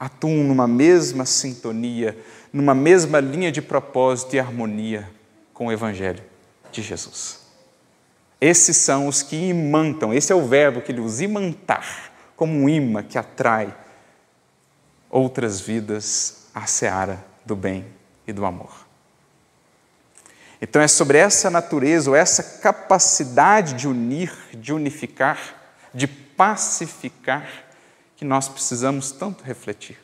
atuam 0.00 0.44
numa 0.44 0.66
mesma 0.66 1.26
sintonia, 1.26 2.16
numa 2.50 2.74
mesma 2.74 3.20
linha 3.20 3.52
de 3.52 3.60
propósito 3.60 4.34
e 4.34 4.40
harmonia 4.40 5.10
com 5.52 5.66
o 5.66 5.72
Evangelho 5.72 6.24
de 6.72 6.80
Jesus. 6.80 7.40
Esses 8.40 8.78
são 8.78 9.06
os 9.06 9.22
que 9.22 9.36
imantam, 9.36 10.14
esse 10.14 10.32
é 10.32 10.34
o 10.34 10.46
verbo 10.46 10.80
que 10.80 10.90
ele 10.90 11.02
usa, 11.02 11.24
imantar, 11.24 12.12
como 12.34 12.54
um 12.54 12.66
imã 12.66 13.02
que 13.02 13.18
atrai 13.18 13.74
outras 15.10 15.60
vidas 15.60 16.46
à 16.54 16.66
seara 16.66 17.22
do 17.44 17.56
bem 17.56 17.84
e 18.26 18.32
do 18.32 18.46
amor. 18.46 18.86
Então 20.62 20.80
é 20.80 20.86
sobre 20.86 21.18
essa 21.18 21.50
natureza, 21.50 22.10
ou 22.10 22.16
essa 22.16 22.42
capacidade 22.60 23.74
de 23.74 23.88
unir, 23.88 24.32
de 24.52 24.72
unificar, 24.72 25.38
de 25.92 26.06
pacificar, 26.06 27.48
que 28.16 28.24
nós 28.24 28.48
precisamos 28.48 29.10
tanto 29.10 29.42
refletir. 29.42 29.98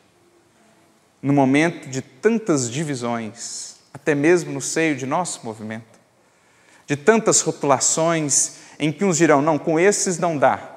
No 1.20 1.32
momento 1.32 1.88
de 1.88 2.00
tantas 2.00 2.70
divisões, 2.70 3.76
até 3.92 4.14
mesmo 4.14 4.52
no 4.52 4.60
seio 4.60 4.96
de 4.96 5.04
nosso 5.04 5.44
movimento, 5.44 6.00
de 6.86 6.96
tantas 6.96 7.42
rotulações 7.42 8.56
em 8.78 8.90
que 8.90 9.04
uns 9.04 9.18
dirão: 9.18 9.42
não, 9.42 9.58
com 9.58 9.78
esses 9.78 10.18
não 10.18 10.38
dá, 10.38 10.76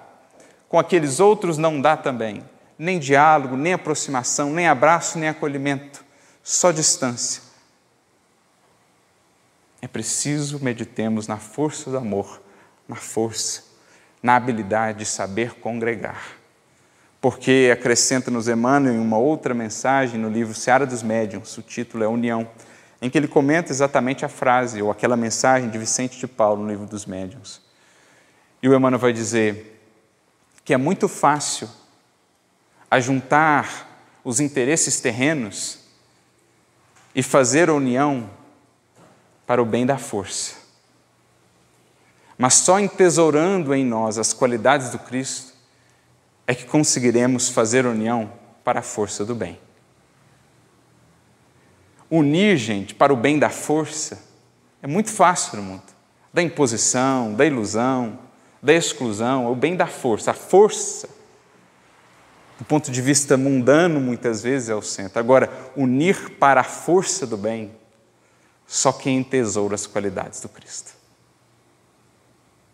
com 0.68 0.78
aqueles 0.78 1.20
outros 1.20 1.58
não 1.58 1.80
dá 1.80 1.96
também, 1.96 2.44
nem 2.80 2.98
diálogo, 2.98 3.56
nem 3.56 3.74
aproximação, 3.74 4.50
nem 4.52 4.68
abraço, 4.68 5.20
nem 5.20 5.30
acolhimento, 5.30 6.04
só 6.42 6.72
distância 6.72 7.50
é 9.82 9.88
preciso 9.88 10.60
meditemos 10.62 11.28
na 11.28 11.38
força 11.38 11.90
do 11.90 11.98
amor, 11.98 12.42
na 12.88 12.96
força, 12.96 13.64
na 14.22 14.36
habilidade 14.36 15.00
de 15.00 15.06
saber 15.06 15.56
congregar. 15.56 16.38
Porque 17.22 17.70
acrescenta-nos 17.72 18.48
Emmanuel 18.48 18.96
em 18.96 19.00
uma 19.00 19.18
outra 19.18 19.54
mensagem 19.54 20.20
no 20.20 20.30
livro 20.30 20.54
Seara 20.54 20.86
dos 20.86 21.04
Médiuns, 21.04 21.58
o 21.58 21.62
título 21.62 22.04
é 22.04 22.08
União, 22.08 22.48
em 23.02 23.10
que 23.10 23.18
ele 23.18 23.28
comenta 23.28 23.72
exatamente 23.72 24.26
a 24.26 24.30
frase 24.30 24.82
ou 24.82 24.92
aquela 24.92 25.16
mensagem 25.16 25.70
de 25.70 25.78
Vicente 25.78 26.20
de 26.20 26.28
Paulo 26.28 26.64
no 26.64 26.70
livro 26.70 26.86
dos 26.86 27.06
Médiuns. 27.06 27.62
E 28.62 28.68
o 28.68 28.76
Emmanuel 28.76 29.00
vai 29.00 29.14
dizer 29.14 29.82
que 30.66 30.74
é 30.74 30.78
muito 30.78 31.08
fácil 31.08 31.70
ajuntar 32.90 33.88
os 34.24 34.40
interesses 34.40 35.00
terrenos 35.00 35.80
e 37.14 37.24
fazer 37.24 37.70
a 37.70 37.74
união 37.74 38.30
para 39.46 39.62
o 39.62 39.66
bem 39.66 39.86
da 39.86 39.98
força. 39.98 40.56
Mas 42.38 42.56
só 42.56 42.80
entesourando 42.80 43.74
em 43.74 43.86
nós 43.86 44.18
as 44.18 44.32
qualidades 44.34 44.90
do 44.92 45.00
Cristo 45.00 45.54
é 46.48 46.56
que 46.56 46.66
conseguiremos 46.66 47.50
fazer 47.50 47.86
união 47.86 48.32
para 48.64 48.80
a 48.80 48.84
força 48.84 49.26
do 49.26 49.36
bem. 49.36 49.60
Unir, 52.10 52.58
gente, 52.58 52.96
para 52.96 53.14
o 53.14 53.16
bem 53.16 53.38
da 53.38 53.50
força 53.50 54.24
é 54.82 54.88
muito 54.88 55.12
fácil 55.12 55.58
no 55.58 55.64
mundo. 55.64 55.84
Da 56.34 56.42
imposição, 56.42 57.34
da 57.34 57.46
ilusão, 57.46 58.18
da 58.62 58.74
exclusão, 58.74 59.46
é 59.46 59.50
o 59.50 59.56
bem 59.56 59.76
da 59.76 59.88
força. 59.88 60.32
A 60.32 60.34
força, 60.34 61.10
do 62.60 62.66
ponto 62.66 62.92
de 62.92 63.02
vista 63.02 63.38
mundano, 63.38 64.02
muitas 64.02 64.44
vezes 64.44 64.68
é 64.68 64.76
o 64.76 64.82
centro. 64.82 65.18
Agora, 65.18 65.50
unir 65.78 66.32
para 66.32 66.60
a 66.60 66.64
força 66.64 67.26
do 67.26 67.38
bem 67.38 67.72
só 68.68 68.92
quem 68.92 69.18
entesoura 69.18 69.76
as 69.76 69.88
qualidades 69.88 70.42
do 70.42 70.50
Cristo. 70.50 70.92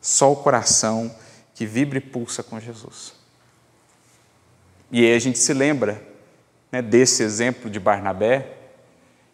Só 0.01 0.31
o 0.31 0.37
coração 0.37 1.15
que 1.53 1.67
vibra 1.67 1.99
e 1.99 2.01
pulsa 2.01 2.41
com 2.41 2.59
Jesus. 2.59 3.13
E 4.91 5.05
aí 5.05 5.15
a 5.15 5.19
gente 5.19 5.37
se 5.37 5.53
lembra 5.53 6.01
né, 6.71 6.81
desse 6.81 7.21
exemplo 7.21 7.69
de 7.69 7.79
Barnabé, 7.79 8.57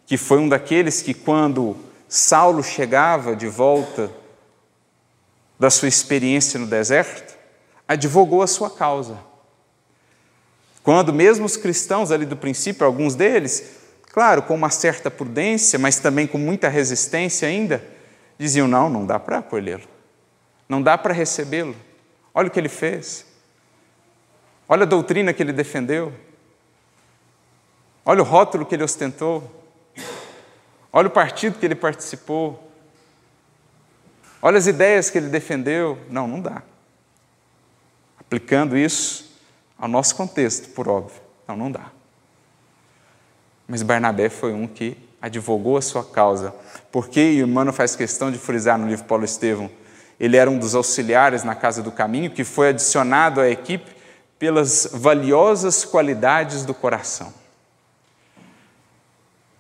que 0.05 0.17
foi 0.17 0.37
um 0.37 0.49
daqueles 0.49 1.01
que, 1.01 1.13
quando 1.13 1.77
Saulo 2.09 2.61
chegava 2.61 3.37
de 3.37 3.47
volta 3.47 4.11
da 5.57 5.69
sua 5.69 5.87
experiência 5.87 6.59
no 6.59 6.67
deserto, 6.67 7.37
advogou 7.87 8.41
a 8.41 8.47
sua 8.47 8.69
causa. 8.69 9.31
Quando 10.84 11.13
mesmo 11.13 11.46
os 11.46 11.58
cristãos 11.58 12.12
ali 12.12 12.26
do 12.26 12.36
princípio, 12.36 12.86
alguns 12.86 13.13
deles, 13.13 13.78
claro, 14.12 14.41
com 14.41 14.56
uma 14.56 14.70
certa 14.70 15.12
prudência, 15.12 15.78
mas 15.78 16.00
também 16.00 16.26
com 16.26 16.38
muita 16.38 16.70
resistência 16.70 17.48
ainda, 17.48 17.84
diziam: 18.38 18.67
não, 18.67 18.89
não 18.89 19.06
dá 19.06 19.20
para 19.20 19.39
acolhê-lo, 19.39 19.84
não 20.67 20.82
dá 20.82 20.98
para 20.98 21.13
recebê-lo. 21.13 21.76
Olha 22.34 22.48
o 22.48 22.52
que 22.52 22.60
ele 22.60 22.70
fez, 22.70 23.26
olha 24.67 24.84
a 24.84 24.88
doutrina 24.88 25.34
que 25.34 25.44
ele 25.44 25.54
defendeu, 25.54 26.13
olha 28.04 28.22
o 28.22 28.26
rótulo 28.26 28.65
que 28.65 28.74
ele 28.74 28.84
ostentou, 28.84 29.44
olha 30.91 31.10
o 31.10 31.12
partido 31.12 31.60
que 31.60 31.65
ele 31.65 31.76
participou, 31.76 32.72
olha 34.41 34.58
as 34.58 34.65
ideias 34.65 35.12
que 35.12 35.17
ele 35.20 35.28
defendeu. 35.30 36.00
Não, 36.10 36.28
não 36.28 36.41
dá. 36.41 36.63
Aplicando 38.17 38.76
isso 38.76 39.31
ao 39.82 39.88
nosso 39.88 40.15
contexto, 40.15 40.70
por 40.70 40.88
óbvio, 40.88 41.20
não, 41.48 41.58
não 41.58 41.72
dá. 41.72 41.88
Mas 43.67 43.82
Barnabé 43.82 44.30
foi 44.30 44.54
um 44.54 44.67
que 44.67 44.96
advogou 45.20 45.76
a 45.76 45.82
sua 45.82 46.04
causa. 46.04 46.54
Porque, 46.91 47.20
e 47.20 47.44
o 47.44 47.48
Emmanuel 47.48 47.74
faz 47.74 47.96
questão 47.96 48.32
de 48.32 48.38
frisar 48.38 48.78
no 48.78 48.88
livro 48.88 49.06
Paulo 49.06 49.26
Estevão, 49.26 49.72
ele 50.20 50.38
era 50.38 50.52
um 50.52 50.60
dos 50.60 50.76
auxiliares 50.76 51.44
na 51.44 51.56
Casa 51.56 51.82
do 51.82 51.91
Caminho, 51.91 52.30
que 52.30 52.44
foi 52.44 52.70
adicionado 52.70 53.41
à 53.41 53.50
equipe 53.50 53.89
pelas 54.38 54.88
valiosas 54.94 55.84
qualidades 55.84 56.63
do 56.63 56.76
coração. 56.76 57.34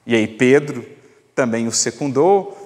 E 0.05 0.15
aí 0.15 0.27
Pedro 0.27 0.87
também 1.33 1.67
o 1.67 1.71
secundou, 1.71 2.57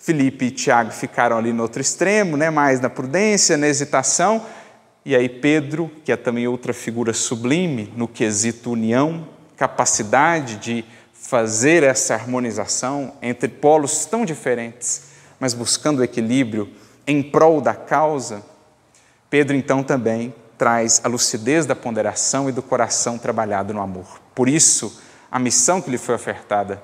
Felipe 0.00 0.46
e 0.46 0.50
Tiago 0.50 0.90
ficaram 0.90 1.38
ali 1.38 1.52
no 1.52 1.62
outro 1.62 1.80
extremo, 1.80 2.36
né, 2.36 2.50
mais 2.50 2.80
na 2.80 2.90
prudência, 2.90 3.56
na 3.56 3.68
hesitação, 3.68 4.44
e 5.04 5.16
aí 5.16 5.28
Pedro, 5.28 5.90
que 6.04 6.12
é 6.12 6.16
também 6.16 6.46
outra 6.46 6.72
figura 6.72 7.12
sublime 7.12 7.92
no 7.96 8.06
quesito 8.06 8.72
união, 8.72 9.28
capacidade 9.56 10.56
de 10.56 10.84
fazer 11.12 11.82
essa 11.82 12.14
harmonização 12.14 13.14
entre 13.20 13.48
polos 13.48 14.04
tão 14.06 14.24
diferentes, 14.24 15.08
mas 15.40 15.54
buscando 15.54 16.04
equilíbrio 16.04 16.68
em 17.06 17.22
prol 17.22 17.60
da 17.60 17.74
causa, 17.74 18.42
Pedro 19.30 19.56
então 19.56 19.82
também 19.82 20.34
traz 20.56 21.00
a 21.04 21.08
lucidez 21.08 21.64
da 21.66 21.76
ponderação 21.76 22.48
e 22.48 22.52
do 22.52 22.62
coração 22.62 23.18
trabalhado 23.18 23.72
no 23.72 23.80
amor. 23.80 24.20
Por 24.34 24.48
isso, 24.48 25.00
a 25.30 25.38
missão 25.38 25.80
que 25.80 25.90
lhe 25.90 25.98
foi 25.98 26.14
ofertada, 26.14 26.82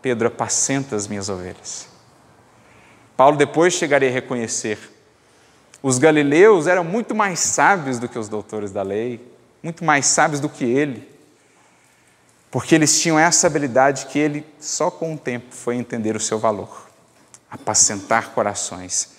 Pedro 0.00 0.28
apacenta 0.28 0.96
as 0.96 1.06
minhas 1.06 1.28
ovelhas. 1.28 1.88
Paulo 3.16 3.36
depois 3.36 3.74
chegaria 3.74 4.08
a 4.08 4.12
reconhecer: 4.12 4.78
os 5.82 5.98
galileus 5.98 6.66
eram 6.66 6.84
muito 6.84 7.14
mais 7.14 7.38
sábios 7.40 7.98
do 7.98 8.08
que 8.08 8.18
os 8.18 8.28
doutores 8.28 8.72
da 8.72 8.82
lei, 8.82 9.20
muito 9.62 9.84
mais 9.84 10.06
sábios 10.06 10.40
do 10.40 10.48
que 10.48 10.64
ele 10.64 11.18
porque 12.50 12.74
eles 12.74 13.00
tinham 13.00 13.18
essa 13.18 13.46
habilidade 13.46 14.06
que 14.06 14.18
ele, 14.18 14.44
só 14.58 14.90
com 14.90 15.14
o 15.14 15.18
tempo, 15.18 15.54
foi 15.54 15.76
entender 15.76 16.16
o 16.16 16.20
seu 16.20 16.38
valor 16.38 16.88
apacentar 17.50 18.30
corações. 18.32 19.10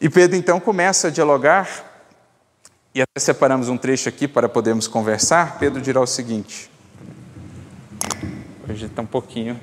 E 0.00 0.08
Pedro 0.08 0.36
então 0.36 0.58
começa 0.58 1.08
a 1.08 1.10
dialogar, 1.10 1.84
e 2.94 3.02
até 3.02 3.20
separamos 3.20 3.68
um 3.68 3.76
trecho 3.76 4.08
aqui 4.08 4.26
para 4.26 4.48
podermos 4.48 4.88
conversar. 4.88 5.58
Pedro 5.58 5.80
dirá 5.80 6.00
o 6.00 6.06
seguinte: 6.06 6.70
hoje 8.68 8.86
está 8.86 9.02
um 9.02 9.06
pouquinho 9.06 9.60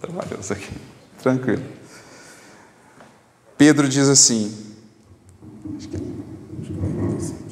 trabalhoso 0.00 0.52
aqui, 0.52 0.70
tranquilo. 1.20 1.64
Pedro 3.56 3.88
diz 3.88 4.08
assim. 4.08 4.71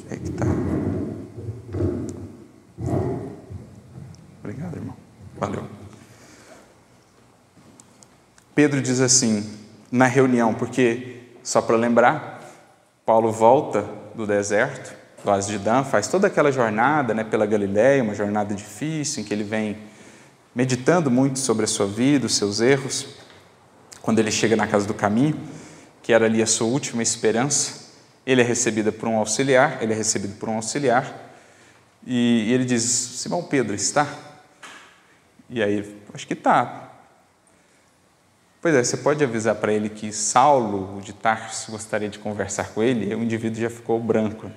É 0.09 0.15
que 0.17 0.31
tá. 0.31 0.45
Obrigado, 4.43 4.75
irmão. 4.75 4.95
Valeu. 5.37 5.63
Pedro 8.53 8.81
diz 8.81 8.99
assim, 8.99 9.49
na 9.89 10.05
reunião, 10.05 10.53
porque, 10.53 11.21
só 11.41 11.61
para 11.61 11.77
lembrar, 11.77 12.41
Paulo 13.05 13.31
volta 13.31 13.85
do 14.13 14.27
deserto, 14.27 14.93
do 15.23 15.31
Asdidã, 15.31 15.83
faz 15.83 16.07
toda 16.07 16.27
aquela 16.27 16.51
jornada 16.51 17.13
né, 17.13 17.23
pela 17.23 17.45
Galiléia, 17.45 18.03
uma 18.03 18.13
jornada 18.13 18.53
difícil, 18.53 19.21
em 19.21 19.25
que 19.25 19.33
ele 19.33 19.43
vem 19.43 19.77
meditando 20.53 21.09
muito 21.09 21.39
sobre 21.39 21.63
a 21.63 21.67
sua 21.67 21.87
vida, 21.87 22.25
os 22.25 22.35
seus 22.35 22.59
erros. 22.59 23.15
Quando 24.01 24.19
ele 24.19 24.31
chega 24.31 24.55
na 24.55 24.67
casa 24.67 24.85
do 24.85 24.93
caminho, 24.93 25.39
que 26.03 26.11
era 26.11 26.25
ali 26.25 26.41
a 26.41 26.47
sua 26.47 26.67
última 26.67 27.01
esperança, 27.01 27.80
ele 28.25 28.41
é 28.41 28.43
recebido 28.43 28.91
por 28.91 29.07
um 29.07 29.17
auxiliar, 29.17 29.81
ele 29.81 29.93
é 29.93 29.95
recebido 29.95 30.35
por 30.37 30.49
um 30.49 30.55
auxiliar, 30.55 31.31
e, 32.05 32.51
ele 32.51 32.65
diz: 32.65 32.83
Simão 32.83 33.43
Pedro, 33.43 33.75
está? 33.75 34.07
E 35.49 35.61
aí, 35.61 35.97
acho 36.13 36.27
que 36.27 36.33
está. 36.33 36.89
Pois 38.61 38.75
é, 38.75 38.83
você 38.83 38.97
pode 38.97 39.23
avisar 39.23 39.55
para 39.55 39.73
ele 39.73 39.89
que 39.89 40.11
Saulo 40.11 41.01
de 41.01 41.13
Tarso 41.13 41.71
gostaria 41.71 42.09
de 42.09 42.19
conversar 42.19 42.69
com 42.69 42.83
ele, 42.83 43.11
e 43.11 43.15
o 43.15 43.23
indivíduo 43.23 43.59
já 43.59 43.69
ficou 43.69 43.99
branco, 43.99 44.51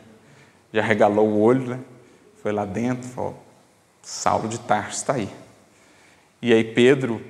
já 0.72 0.82
regalou 0.82 1.26
o 1.26 1.40
olho, 1.40 1.70
né? 1.70 1.80
foi 2.42 2.52
lá 2.52 2.64
dentro, 2.64 3.08
falou: 3.08 3.42
Saulo 4.02 4.48
de 4.48 4.60
Tarso 4.60 4.98
está 4.98 5.14
aí. 5.14 5.28
E 6.42 6.52
aí 6.52 6.62
Pedro, 6.62 7.22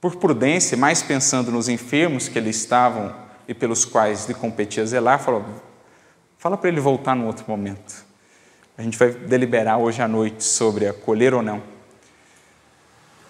por 0.00 0.16
prudência, 0.16 0.76
mais 0.76 1.02
pensando 1.02 1.50
nos 1.50 1.66
enfermos 1.66 2.28
que 2.28 2.38
ali 2.38 2.50
estavam 2.50 3.23
e 3.46 3.54
pelos 3.54 3.84
quais 3.84 4.26
lhe 4.26 4.34
competia 4.34 4.84
zelar, 4.86 5.18
falou: 5.18 5.44
fala 6.38 6.56
para 6.56 6.68
ele 6.68 6.80
voltar 6.80 7.14
num 7.14 7.26
outro 7.26 7.44
momento. 7.48 8.04
A 8.76 8.82
gente 8.82 8.98
vai 8.98 9.10
deliberar 9.10 9.78
hoje 9.78 10.02
à 10.02 10.08
noite 10.08 10.42
sobre 10.42 10.88
acolher 10.88 11.32
ou 11.32 11.42
não. 11.42 11.62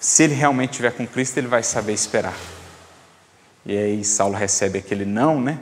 Se 0.01 0.23
ele 0.23 0.35
realmente 0.35 0.71
estiver 0.71 0.93
com 0.93 1.07
Cristo, 1.07 1.39
ele 1.39 1.47
vai 1.47 1.63
saber 1.63 1.93
esperar. 1.93 2.35
E 3.65 3.77
aí 3.77 4.05
Saulo 4.05 4.35
recebe 4.35 4.79
aquele 4.79 5.05
não, 5.05 5.41
né? 5.41 5.59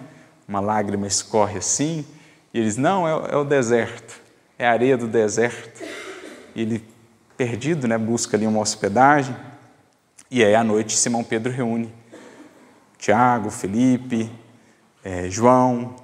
Uma 0.46 0.60
lágrima 0.60 1.06
escorre 1.06 1.58
assim, 1.58 2.04
e 2.52 2.58
eles, 2.58 2.76
não, 2.76 3.06
é, 3.06 3.32
é 3.32 3.36
o 3.36 3.44
deserto, 3.44 4.20
é 4.58 4.66
a 4.66 4.72
areia 4.72 4.96
do 4.96 5.06
deserto. 5.06 5.82
E 6.54 6.62
ele, 6.62 6.84
perdido, 7.36 7.86
né, 7.88 7.96
busca 7.96 8.36
ali 8.36 8.46
uma 8.46 8.60
hospedagem, 8.60 9.34
e 10.30 10.44
aí 10.44 10.54
à 10.54 10.64
noite 10.64 10.96
Simão 10.96 11.22
Pedro 11.22 11.52
reúne 11.52 11.92
Tiago, 12.98 13.50
Felipe, 13.50 14.30
é, 15.04 15.28
João 15.28 15.96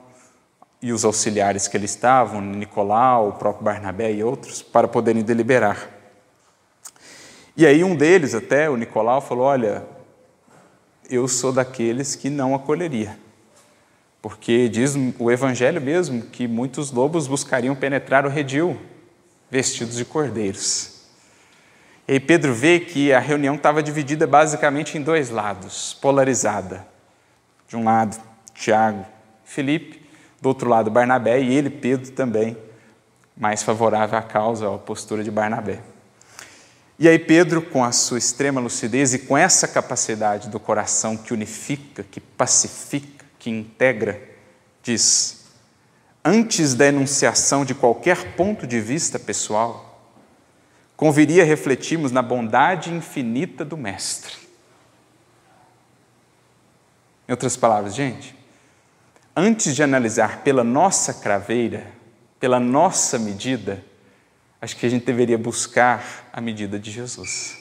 e 0.80 0.92
os 0.92 1.04
auxiliares 1.04 1.66
que 1.68 1.76
ali 1.76 1.86
estavam, 1.86 2.40
Nicolau, 2.40 3.30
o 3.30 3.32
próprio 3.32 3.64
Barnabé 3.64 4.12
e 4.12 4.22
outros, 4.22 4.62
para 4.62 4.86
poderem 4.86 5.22
deliberar. 5.22 5.88
E 7.56 7.66
aí 7.66 7.82
um 7.82 7.96
deles, 7.96 8.34
até 8.34 8.70
o 8.70 8.76
Nicolau, 8.76 9.20
falou: 9.20 9.44
Olha, 9.44 9.84
eu 11.10 11.26
sou 11.26 11.52
daqueles 11.52 12.14
que 12.14 12.30
não 12.30 12.54
acolheria. 12.54 13.18
Porque 14.20 14.68
diz 14.68 14.94
o 15.18 15.30
Evangelho 15.30 15.80
mesmo 15.80 16.22
que 16.22 16.46
muitos 16.46 16.90
lobos 16.90 17.26
buscariam 17.26 17.74
penetrar 17.74 18.26
o 18.26 18.28
redil, 18.28 18.78
vestidos 19.50 19.96
de 19.96 20.04
cordeiros. 20.04 20.98
E 22.06 22.12
aí 22.12 22.20
Pedro 22.20 22.54
vê 22.54 22.80
que 22.80 23.12
a 23.12 23.20
reunião 23.20 23.54
estava 23.54 23.82
dividida 23.82 24.26
basicamente 24.26 24.96
em 24.96 25.02
dois 25.02 25.30
lados, 25.30 25.94
polarizada. 26.00 26.86
De 27.68 27.76
um 27.76 27.84
lado, 27.84 28.16
Tiago, 28.58 29.06
Felipe, 29.44 30.02
do 30.42 30.48
outro 30.48 30.68
lado, 30.68 30.90
Barnabé, 30.90 31.40
e 31.40 31.54
ele, 31.54 31.70
Pedro, 31.70 32.10
também, 32.10 32.56
mais 33.36 33.62
favorável 33.62 34.18
à 34.18 34.22
causa, 34.22 34.74
à 34.74 34.78
postura 34.78 35.22
de 35.22 35.30
Barnabé. 35.30 35.80
E 36.98 37.08
aí, 37.08 37.18
Pedro, 37.18 37.62
com 37.62 37.84
a 37.84 37.92
sua 37.92 38.18
extrema 38.18 38.60
lucidez 38.60 39.14
e 39.14 39.20
com 39.20 39.38
essa 39.38 39.68
capacidade 39.68 40.48
do 40.48 40.58
coração 40.58 41.16
que 41.16 41.32
unifica, 41.32 42.02
que 42.02 42.18
pacifica, 42.18 43.24
que 43.38 43.48
integra, 43.48 44.20
diz: 44.82 45.44
antes 46.24 46.74
da 46.74 46.86
enunciação 46.86 47.64
de 47.64 47.74
qualquer 47.74 48.34
ponto 48.34 48.66
de 48.66 48.80
vista 48.80 49.16
pessoal, 49.20 50.02
conviria 50.96 51.44
refletirmos 51.44 52.10
na 52.10 52.22
bondade 52.22 52.92
infinita 52.92 53.64
do 53.64 53.76
Mestre. 53.76 54.34
Em 57.28 57.30
outras 57.30 57.56
palavras, 57.56 57.94
gente, 57.94 58.34
antes 59.38 59.76
de 59.76 59.84
analisar 59.84 60.42
pela 60.42 60.64
nossa 60.64 61.14
craveira, 61.14 61.86
pela 62.40 62.58
nossa 62.58 63.18
medida, 63.20 63.84
acho 64.60 64.76
que 64.76 64.84
a 64.84 64.88
gente 64.88 65.06
deveria 65.06 65.38
buscar 65.38 66.28
a 66.32 66.40
medida 66.40 66.76
de 66.76 66.90
Jesus. 66.90 67.56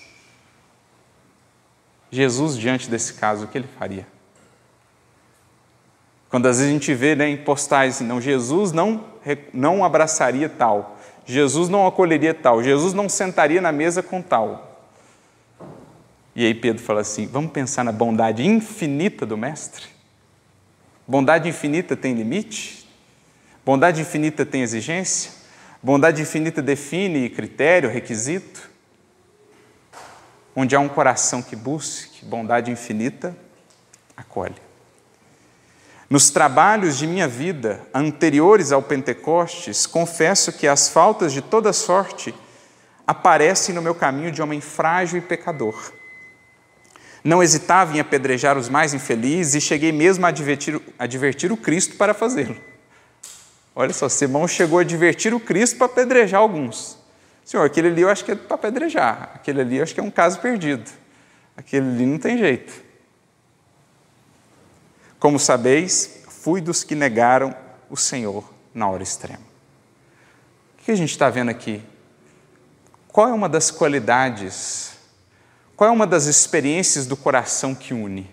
Jesus, 2.09 2.57
diante 2.57 2.89
desse 2.89 3.13
caso, 3.13 3.45
o 3.45 3.47
que 3.47 3.59
ele 3.59 3.67
faria? 3.77 4.07
Quando 6.29 6.47
às 6.47 6.57
vezes 6.57 6.71
a 6.71 6.73
gente 6.73 6.93
vê 6.95 7.15
né, 7.15 7.29
em 7.29 7.37
postais, 7.37 8.01
não, 8.01 8.19
Jesus 8.19 8.71
não, 8.71 9.05
não 9.53 9.85
abraçaria 9.85 10.49
tal, 10.49 10.97
Jesus 11.27 11.69
não 11.69 11.85
acolheria 11.85 12.33
tal, 12.33 12.63
Jesus 12.63 12.93
não 12.93 13.07
sentaria 13.07 13.61
na 13.61 13.71
mesa 13.71 14.01
com 14.01 14.19
tal. 14.19 14.81
E 16.35 16.43
aí 16.43 16.55
Pedro 16.55 16.81
fala 16.81 17.01
assim: 17.01 17.27
vamos 17.27 17.51
pensar 17.51 17.83
na 17.83 17.91
bondade 17.91 18.43
infinita 18.43 19.25
do 19.25 19.37
Mestre? 19.37 19.96
Bondade 21.07 21.47
infinita 21.47 21.95
tem 21.95 22.13
limite? 22.13 22.85
Bondade 23.65 24.01
infinita 24.01 24.45
tem 24.45 24.61
exigência? 24.61 25.31
Bondade 25.81 26.21
infinita 26.21 26.61
define 26.61 27.29
critério, 27.29 27.89
requisito. 27.89 28.69
Onde 30.53 30.75
há 30.75 30.79
um 30.79 30.89
coração 30.89 31.41
que 31.41 31.55
busque 31.55 32.25
bondade 32.25 32.71
infinita, 32.71 33.37
acolhe. 34.17 34.55
Nos 36.09 36.29
trabalhos 36.29 36.97
de 36.97 37.05
minha 37.05 37.27
vida 37.27 37.81
anteriores 37.93 38.71
ao 38.71 38.81
Pentecostes, 38.81 39.85
confesso 39.85 40.51
que 40.51 40.67
as 40.67 40.89
faltas 40.89 41.31
de 41.31 41.41
toda 41.41 41.71
sorte 41.71 42.33
aparecem 43.05 43.73
no 43.73 43.81
meu 43.81 43.93
caminho 43.95 44.31
de 44.31 44.41
homem 44.41 44.59
frágil 44.59 45.19
e 45.19 45.21
pecador. 45.21 45.93
Não 47.27 47.43
hesitava 47.43 47.93
em 47.93 47.99
apedrejar 47.99 48.57
os 48.57 48.69
mais 48.69 48.93
infelizes 48.93 49.55
e 49.55 49.59
cheguei 49.59 49.91
mesmo 49.91 50.25
a 50.25 50.29
advertir, 50.29 50.81
a 50.97 51.03
advertir 51.03 51.51
o 51.51 51.57
Cristo 51.57 51.97
para 51.97 52.13
fazê-lo. 52.13 52.55
Olha 53.75 53.91
só, 53.91 54.07
Simão 54.07 54.47
chegou 54.47 54.79
a 54.79 54.83
divertir 54.85 55.33
o 55.33 55.39
Cristo 55.41 55.75
para 55.75 55.87
apedrejar 55.87 56.39
alguns. 56.39 56.97
Senhor, 57.43 57.65
aquele 57.65 57.89
ali 57.89 58.01
eu 58.03 58.09
acho 58.09 58.23
que 58.23 58.31
é 58.31 58.35
para 58.35 58.55
apedrejar, 58.55 59.31
aquele 59.35 59.59
ali 59.59 59.75
eu 59.75 59.83
acho 59.83 59.93
que 59.93 59.99
é 59.99 60.03
um 60.03 60.09
caso 60.09 60.39
perdido, 60.39 60.89
aquele 61.57 61.89
ali 61.89 62.05
não 62.05 62.17
tem 62.17 62.37
jeito. 62.37 62.71
Como 65.19 65.37
sabeis, 65.37 66.21
fui 66.29 66.61
dos 66.61 66.85
que 66.85 66.95
negaram 66.95 67.53
o 67.89 67.97
Senhor 67.97 68.49
na 68.73 68.89
hora 68.89 69.03
extrema. 69.03 69.43
O 70.79 70.83
que 70.85 70.91
a 70.91 70.95
gente 70.95 71.11
está 71.11 71.29
vendo 71.29 71.49
aqui? 71.49 71.83
Qual 73.09 73.27
é 73.27 73.33
uma 73.33 73.49
das 73.49 73.69
qualidades, 73.69 74.96
qual 75.77 75.91
é 75.91 75.93
uma 75.93 76.07
das 76.07 76.25
experiências 76.25 77.05
do 77.05 77.15
coração 77.15 77.75
que 77.75 77.93
une? 77.93 78.27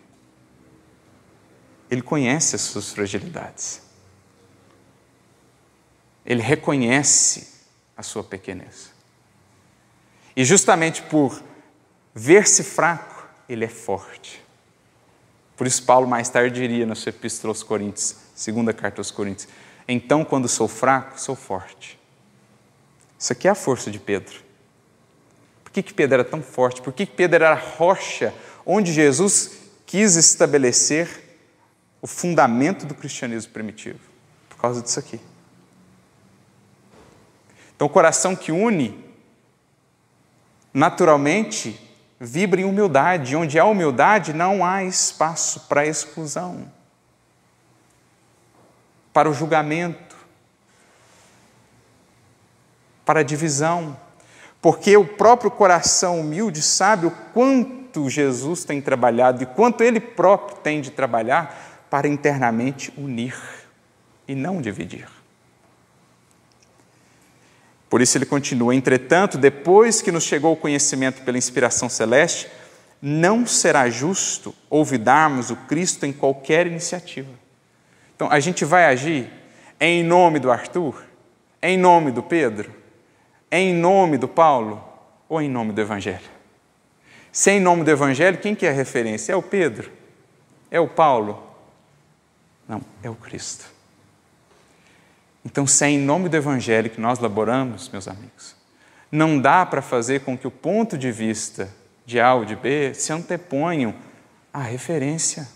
Ele 1.91 2.01
conhece 2.01 2.57
as 2.57 2.63
suas 2.63 2.91
fragilidades. 2.91 3.83
Ele 6.25 6.41
reconhece 6.41 7.61
a 7.95 8.03
sua 8.03 8.25
pequenez. 8.25 8.91
E 10.35 10.43
justamente 10.43 11.03
por 11.03 11.43
ver-se 12.15 12.65
fraco, 12.65 13.29
ele 13.47 13.67
é 13.67 13.69
forte. 13.69 14.43
Por 15.55 15.67
isso, 15.67 15.83
Paulo 15.83 16.09
mais 16.09 16.31
tarde 16.31 16.59
diria 16.59 16.87
na 16.87 16.95
sua 16.95 17.11
Epístola 17.11 17.51
aos 17.51 17.63
Coríntios, 17.63 18.17
segunda 18.35 18.73
carta 18.73 19.03
aos 19.03 19.11
Coríntios: 19.11 19.49
Então, 19.87 20.25
quando 20.25 20.49
sou 20.49 20.67
fraco, 20.67 21.21
sou 21.21 21.37
forte. 21.37 22.01
Isso 23.19 23.35
aqui 23.35 23.47
é 23.47 23.51
a 23.51 23.55
força 23.55 23.91
de 23.91 23.99
Pedro. 23.99 24.44
Que, 25.75 25.83
que 25.83 25.93
Pedro 25.93 26.15
era 26.15 26.25
tão 26.25 26.41
forte? 26.41 26.81
Por 26.81 26.93
que, 26.93 27.05
que 27.05 27.17
Pedro 27.17 27.45
era 27.45 27.51
a 27.51 27.59
rocha 27.59 28.33
onde 28.65 28.93
Jesus 28.93 29.59
quis 29.85 30.15
estabelecer 30.15 31.09
o 32.01 32.07
fundamento 32.07 32.87
do 32.87 32.95
cristianismo 32.95 33.53
primitivo? 33.53 33.99
Por 34.49 34.57
causa 34.57 34.81
disso 34.81 35.01
aqui. 35.01 35.21
Então, 37.75 37.89
o 37.89 37.91
coração 37.91 38.37
que 38.37 38.53
une, 38.53 39.05
naturalmente, 40.73 41.77
vibra 42.21 42.61
em 42.61 42.65
humildade. 42.65 43.35
Onde 43.35 43.59
há 43.59 43.65
humildade, 43.65 44.33
não 44.33 44.65
há 44.65 44.85
espaço 44.85 45.67
para 45.69 45.85
exclusão, 45.85 46.71
para 49.13 49.29
o 49.29 49.35
julgamento, 49.35 50.15
para 53.05 53.19
a 53.19 53.25
divisão. 53.25 54.04
Porque 54.65 54.97
o 54.97 55.05
próprio 55.05 55.51
coração 55.51 56.21
humilde 56.21 56.63
sabe 56.63 57.05
o 57.05 57.11
quanto 57.35 58.09
Jesus 58.09 58.65
tem 58.65 58.81
trabalhado 58.81 59.43
e 59.43 59.47
quanto 59.47 59.85
ele 59.85 60.01
próprio 60.01 60.57
tem 60.57 60.81
de 60.81 60.91
trabalhar 60.91 61.87
para 61.91 62.09
internamente 62.09 62.91
unir 62.97 63.39
e 64.27 64.35
não 64.35 64.63
dividir. 64.63 65.07
Por 67.91 68.01
isso 68.01 68.17
ele 68.17 68.25
continua: 68.25 68.75
entretanto, 68.75 69.37
depois 69.37 70.01
que 70.01 70.11
nos 70.11 70.25
chegou 70.25 70.55
o 70.55 70.57
conhecimento 70.57 71.21
pela 71.25 71.37
inspiração 71.37 71.91
celeste, 71.91 72.49
não 73.03 73.47
será 73.47 73.91
justo 73.91 74.55
olvidarmos 74.71 75.51
o 75.51 75.57
Cristo 75.57 76.07
em 76.07 76.13
qualquer 76.15 76.67
iniciativa. 76.67 77.29
Então, 78.17 78.31
a 78.31 78.41
gente 78.41 78.65
vai 78.65 78.87
agir 78.87 79.31
em 79.79 80.03
nome 80.03 80.39
do 80.39 80.51
Arthur, 80.51 81.05
em 81.61 81.77
nome 81.77 82.11
do 82.11 82.23
Pedro, 82.23 82.84
em 83.59 83.75
nome 83.75 84.19
do 84.19 84.29
Paulo 84.29 84.83
ou 85.29 85.41
em 85.41 85.49
nome 85.49 85.73
do 85.73 85.81
Evangelho? 85.81 86.35
Se 87.31 87.51
é 87.51 87.55
em 87.55 87.61
nome 87.61 87.85
do 87.85 87.91
Evangelho, 87.91 88.39
quem 88.39 88.55
que 88.55 88.67
é 88.67 88.71
a 88.71 88.73
referência? 88.73 89.33
É 89.33 89.37
o 89.37 89.43
Pedro? 89.43 89.91
É 90.71 90.79
o 90.79 90.89
Paulo? 90.89 91.43
Não, 92.69 92.81
é 93.03 93.11
o 93.11 93.15
Cristo. 93.15 93.67
Então, 95.45 95.67
se 95.67 95.85
é 95.85 95.91
em 95.91 95.99
nome 95.99 96.29
do 96.29 96.37
Evangelho 96.37 96.89
que 96.89 97.01
nós 97.01 97.19
laboramos, 97.19 97.89
meus 97.91 98.09
amigos, 98.09 98.57
não 99.11 99.39
dá 99.39 99.67
para 99.67 99.83
fazer 99.83 100.21
com 100.21 100.39
que 100.39 100.47
o 100.47 100.51
ponto 100.51 100.97
de 100.97 101.13
vista 101.13 101.69
de 102.07 102.19
A 102.21 102.35
ou 102.35 102.45
de 102.45 102.57
B 102.57 102.95
se 102.95 103.13
anteponham 103.13 103.95
à 104.53 104.63
referência. 104.63 105.49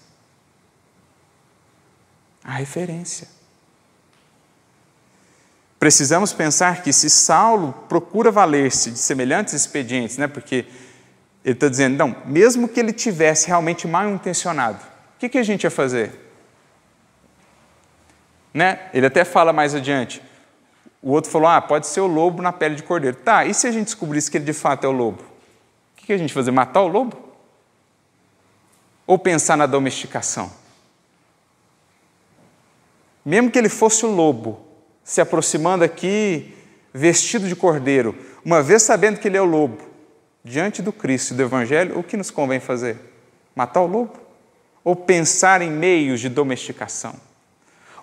À 2.45 2.53
referência. 2.53 3.29
Precisamos 5.79 6.33
pensar 6.33 6.83
que 6.83 6.93
se 6.93 7.09
Saulo 7.09 7.73
procura 7.89 8.31
valer-se 8.31 8.91
de 8.91 8.99
semelhantes 8.99 9.55
expedientes, 9.55 10.19
né, 10.19 10.27
porque 10.27 10.67
ele 11.45 11.55
está 11.55 11.69
dizendo, 11.69 11.97
não, 11.97 12.17
mesmo 12.27 12.69
que 12.69 12.81
ele 12.81 12.93
tivesse 12.93 13.47
realmente 13.47 13.87
mal 13.87 14.09
intencionado, 14.09 14.79
o 15.17 15.19
que, 15.19 15.29
que 15.29 15.39
a 15.39 15.43
gente 15.43 15.65
ia 15.65 15.71
fazer? 15.71 16.27
Né? 18.53 18.89
Ele 18.93 19.07
até 19.07 19.25
fala 19.25 19.53
mais 19.53 19.75
adiante. 19.75 20.21
O 21.01 21.13
outro 21.13 21.31
falou, 21.31 21.49
ah, 21.49 21.61
pode 21.61 21.87
ser 21.87 22.01
o 22.01 22.07
lobo 22.07 22.43
na 22.43 22.53
pele 22.53 22.75
de 22.75 22.83
cordeiro. 22.83 23.17
Tá, 23.17 23.45
e 23.45 23.55
se 23.55 23.67
a 23.67 23.73
gente 23.73 23.87
descobrisse 23.87 24.31
que 24.31 24.37
ele 24.37 24.45
de 24.45 24.53
fato 24.53 24.85
é 24.85 24.89
o 24.89 24.93
lobo? 24.93 25.23
O 25.23 26.07
que 26.07 26.13
a 26.13 26.19
gente 26.19 26.33
fazer? 26.33 26.51
Matar 26.51 26.83
o 26.83 26.89
lobo? 26.89 27.17
Ou 29.07 29.19
pensar 29.19 29.57
na 29.57 29.67
domesticação? 29.67 30.51
Mesmo 33.25 33.51
que 33.51 33.59
ele 33.59 33.69
fosse 33.69 34.05
o 34.05 34.11
lobo, 34.11 34.68
se 35.09 35.23
aproximando 35.23 35.83
aqui, 35.83 36.55
vestido 36.93 37.49
de 37.49 37.57
cordeiro, 37.57 38.15
uma 38.45 38.63
vez 38.63 38.83
sabendo 38.83 39.19
que 39.19 39.27
ele 39.27 39.39
é 39.39 39.41
o 39.41 39.47
lobo, 39.47 39.79
diante 40.45 40.83
do 40.83 40.93
Cristo 40.93 41.33
e 41.33 41.37
do 41.39 41.43
Evangelho, 41.43 41.99
o 41.99 42.03
que 42.03 42.15
nos 42.15 42.31
convém 42.31 42.61
fazer? 42.61 42.99
Matar 43.57 43.81
o 43.81 43.87
lobo? 43.87 44.13
Ou 44.85 44.95
pensar 44.95 45.63
em 45.63 45.71
meios 45.71 46.21
de 46.21 46.29
domesticação? 46.29 47.15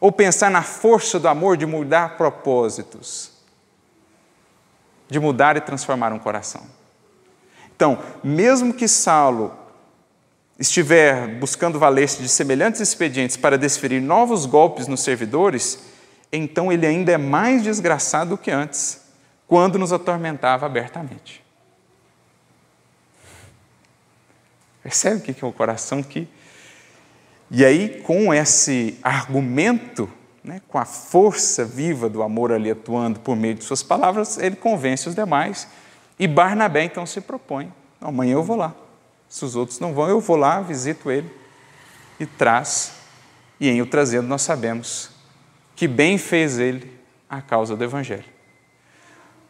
Ou 0.01 0.11
pensar 0.11 0.49
na 0.49 0.63
força 0.63 1.19
do 1.19 1.27
amor 1.27 1.57
de 1.57 1.67
mudar 1.67 2.17
propósitos? 2.17 3.33
De 5.07 5.19
mudar 5.19 5.55
e 5.57 5.61
transformar 5.61 6.11
um 6.11 6.17
coração? 6.17 6.63
Então, 7.75 7.99
mesmo 8.23 8.73
que 8.73 8.87
Saulo 8.87 9.53
estiver 10.57 11.27
buscando 11.37 11.77
valer-se 11.77 12.19
de 12.23 12.29
semelhantes 12.29 12.81
expedientes 12.81 13.37
para 13.37 13.59
desferir 13.59 14.01
novos 14.01 14.47
golpes 14.47 14.87
nos 14.87 15.01
servidores, 15.01 15.93
então 16.31 16.71
ele 16.71 16.85
ainda 16.85 17.11
é 17.11 17.17
mais 17.17 17.63
desgraçado 17.63 18.31
do 18.31 18.37
que 18.37 18.51
antes, 18.51 19.01
quando 19.47 19.77
nos 19.77 19.93
atormentava 19.93 20.65
abertamente. 20.65 21.43
Percebe 24.83 25.17
o 25.17 25.21
que 25.21 25.43
é 25.43 25.47
o 25.47 25.51
coração 25.51 26.03
que. 26.03 26.27
E 27.49 27.65
aí, 27.65 28.01
com 28.01 28.33
esse 28.33 28.99
argumento, 29.01 30.09
né, 30.43 30.61
com 30.67 30.77
a 30.77 30.85
força 30.85 31.65
viva 31.65 32.07
do 32.07 32.21
amor 32.21 32.51
ali 32.51 32.69
atuando 32.69 33.19
por 33.19 33.35
meio 33.35 33.55
de 33.55 33.63
suas 33.63 33.81
palavras, 33.81 34.37
ele 34.37 34.55
convence 34.55 35.09
os 35.09 35.15
demais 35.15 35.67
e 36.19 36.27
Barnabé 36.27 36.83
então 36.83 37.05
se 37.05 37.19
propõe: 37.21 37.73
amanhã 37.99 38.33
eu 38.33 38.43
vou 38.43 38.55
lá. 38.55 38.73
Se 39.27 39.43
os 39.43 39.55
outros 39.55 39.79
não 39.79 39.93
vão, 39.93 40.07
eu 40.07 40.19
vou 40.19 40.35
lá, 40.35 40.61
visito 40.61 41.09
ele 41.09 41.31
e 42.19 42.25
traz. 42.25 42.93
E 43.59 43.69
em 43.69 43.81
o 43.81 43.85
trazendo, 43.85 44.27
nós 44.27 44.41
sabemos 44.41 45.09
que 45.75 45.87
bem 45.87 46.17
fez 46.17 46.57
ele 46.57 46.91
a 47.29 47.41
causa 47.41 47.75
do 47.75 47.83
Evangelho. 47.83 48.25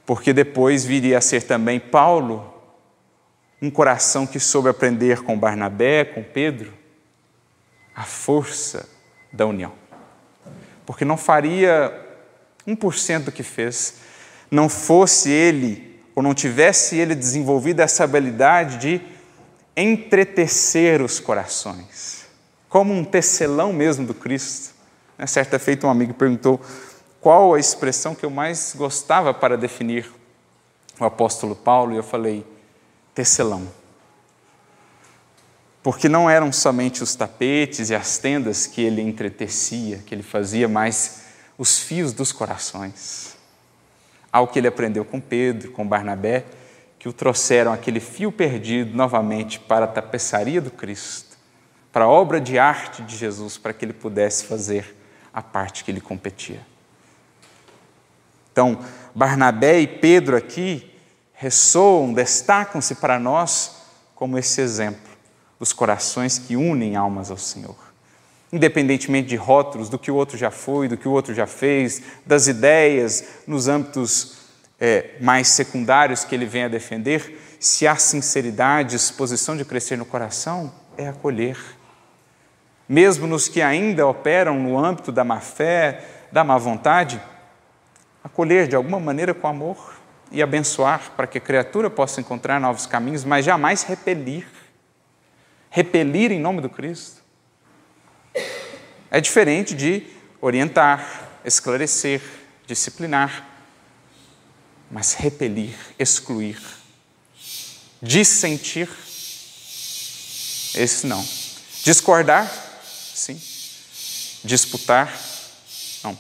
Porque 0.06 0.34
depois 0.34 0.86
viria 0.86 1.18
a 1.18 1.22
ser 1.22 1.44
também 1.44 1.80
Paulo, 1.80 2.54
um 3.62 3.70
coração 3.70 4.28
que 4.28 4.40
soube 4.40 4.70
aprender 4.70 5.24
com 5.24 5.38
Barnabé, 5.38 6.06
com 6.06 6.24
Pedro, 6.24 6.74
a 7.96 8.04
força 8.04 8.88
da 9.32 9.46
união. 9.46 9.74
Porque 10.86 11.06
não 11.06 11.18
faria 11.18 12.06
1% 12.68 13.24
do 13.24 13.32
que 13.32 13.42
fez, 13.42 13.96
não 14.52 14.70
fosse 14.70 15.30
ele 15.32 16.00
ou 16.14 16.22
não 16.22 16.34
tivesse 16.34 16.98
ele 16.98 17.16
desenvolvido 17.16 17.82
essa 17.82 18.04
habilidade 18.04 18.78
de 18.78 19.02
entretecer 19.76 21.02
os 21.02 21.20
corações, 21.20 22.26
como 22.70 22.94
um 22.94 23.04
tecelão 23.04 23.74
mesmo 23.74 24.06
do 24.06 24.14
Cristo. 24.14 24.75
Né, 25.18 25.26
certa 25.28 25.57
feita, 25.59 25.88
um 25.88 25.89
amigo 25.89 26.13
perguntou 26.13 26.59
qual 27.22 27.53
a 27.53 27.59
expressão 27.59 28.13
que 28.13 28.26
eu 28.26 28.30
mais 28.30 28.74
gostava 28.78 29.34
para 29.34 29.57
definir 29.57 30.11
o 30.99 31.05
apóstolo 31.05 31.55
Paulo, 31.55 31.93
e 31.93 31.97
eu 31.97 32.03
falei: 32.03 32.45
tecelão. 33.13 33.68
Porque 35.82 36.09
não 36.09 36.30
eram 36.30 36.51
somente 36.51 37.03
os 37.03 37.16
tapetes 37.16 37.89
e 37.89 37.95
as 37.95 38.18
tendas 38.18 38.66
que 38.66 38.82
ele 38.82 39.01
entretecia, 39.01 39.99
que 40.05 40.16
ele 40.16 40.24
fazia, 40.24 40.68
mas 40.68 41.26
os 41.57 41.80
fios 41.80 42.11
dos 42.11 42.32
corações 42.32 43.36
ao 44.36 44.49
que 44.49 44.59
ele 44.59 44.68
aprendeu 44.68 45.05
com 45.05 45.22
Pedro, 45.22 45.72
com 45.72 45.88
Barnabé, 45.88 46.43
que 46.99 47.07
o 47.07 47.13
trouxeram 47.13 47.72
aquele 47.72 48.01
fio 48.01 48.34
perdido 48.34 48.93
novamente 48.93 49.61
para 49.61 49.86
a 49.86 49.88
tapeçaria 49.88 50.59
do 50.59 50.70
Cristo, 50.70 51.38
para 51.89 52.03
a 52.03 52.09
obra 52.09 52.41
de 52.41 52.59
arte 52.59 53.01
de 53.01 53.16
Jesus, 53.16 53.57
para 53.57 53.72
que 53.72 53.86
ele 53.86 53.93
pudesse 53.93 54.43
fazer 54.43 54.93
a 55.36 55.42
parte 55.44 55.84
que 55.84 55.92
lhe 55.92 56.02
competia. 56.02 56.66
Então, 58.52 58.80
Barnabé 59.14 59.82
e 59.82 59.88
Pedro 59.88 60.36
aqui 60.36 60.90
ressoam, 61.34 62.14
destacam-se 62.14 62.96
para 62.96 63.20
nós 63.20 63.84
como 64.16 64.38
esse 64.38 64.62
exemplo 64.62 65.12
dos 65.60 65.74
corações 65.74 66.40
que 66.40 66.56
unem 66.56 66.96
almas 66.96 67.30
ao 67.30 67.38
Senhor 67.38 67.86
independentemente 68.56 69.28
de 69.28 69.36
rótulos, 69.36 69.90
do 69.90 70.00
que 70.00 70.10
o 70.10 70.16
outro 70.16 70.38
já 70.38 70.50
foi, 70.50 70.88
do 70.88 70.96
que 70.96 71.08
o 71.08 71.12
outro 71.12 71.34
já 71.34 71.46
fez, 71.46 72.02
das 72.26 72.48
ideias 72.48 73.24
nos 73.46 73.68
âmbitos 73.68 74.38
é, 74.80 75.16
mais 75.20 75.50
secundários 75.50 76.24
que 76.24 76.34
ele 76.34 76.46
vem 76.46 76.64
a 76.64 76.68
defender, 76.70 77.58
se 77.60 77.86
há 77.86 77.98
sinceridade, 77.98 78.92
disposição 78.92 79.58
de 79.58 79.66
crescer 79.66 79.98
no 79.98 80.06
coração, 80.06 80.72
é 80.98 81.08
acolher. 81.08 81.58
Mesmo 82.88 83.26
nos 83.26 83.48
que 83.48 83.62
ainda 83.62 84.06
operam 84.06 84.60
no 84.60 84.78
âmbito 84.78 85.12
da 85.12 85.24
má 85.24 85.40
fé, 85.40 86.04
da 86.32 86.44
má 86.44 86.58
vontade, 86.58 87.22
acolher 88.24 88.68
de 88.68 88.76
alguma 88.76 89.00
maneira 89.00 89.34
com 89.34 89.48
amor 89.48 89.96
e 90.32 90.42
abençoar 90.42 91.12
para 91.16 91.28
que 91.28 91.38
a 91.38 91.42
criatura 91.42 91.90
possa 91.90 92.20
encontrar 92.20 92.60
novos 92.60 92.86
caminhos, 92.86 93.24
mas 93.24 93.46
jamais 93.46 93.84
repelir. 93.84 94.48
Repelir 95.70 96.32
em 96.32 96.40
nome 96.40 96.62
do 96.62 96.70
Cristo. 96.70 97.22
É 99.10 99.20
diferente 99.20 99.74
de 99.74 100.04
orientar, 100.42 101.30
esclarecer, 101.44 102.22
disciplinar, 102.68 103.48
mas 104.92 105.14
repelir, 105.14 105.76
excluir, 105.98 106.60
dissentir, 108.02 108.90
esse 110.76 111.08
não. 111.08 111.26
Discordar, 111.84 112.64
sim. 113.18 113.41
Disputar, 114.43 115.11
não. 116.03 116.18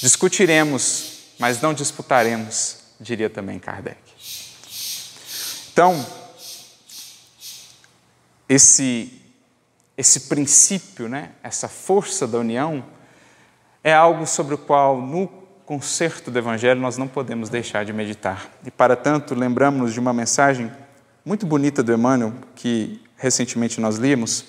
Discutiremos, 0.00 1.18
mas 1.38 1.60
não 1.60 1.74
disputaremos, 1.74 2.76
diria 3.00 3.30
também 3.30 3.58
Kardec. 3.58 3.98
Então, 5.72 6.06
esse 8.48 9.22
esse 9.96 10.20
princípio, 10.20 11.08
né, 11.08 11.30
essa 11.42 11.68
força 11.68 12.26
da 12.26 12.38
união, 12.38 12.84
é 13.84 13.92
algo 13.92 14.26
sobre 14.26 14.54
o 14.54 14.58
qual, 14.58 15.00
no 15.00 15.28
concerto 15.64 16.30
do 16.30 16.38
Evangelho, 16.38 16.80
nós 16.80 16.96
não 16.96 17.06
podemos 17.06 17.48
deixar 17.48 17.84
de 17.84 17.92
meditar. 17.92 18.50
E, 18.64 18.70
para 18.70 18.96
tanto, 18.96 19.34
lembramos-nos 19.34 19.92
de 19.92 20.00
uma 20.00 20.12
mensagem 20.12 20.72
muito 21.24 21.46
bonita 21.46 21.82
do 21.82 21.92
Emmanuel, 21.92 22.32
que 22.56 23.00
recentemente 23.16 23.80
nós 23.80 23.98
lemos, 23.98 24.44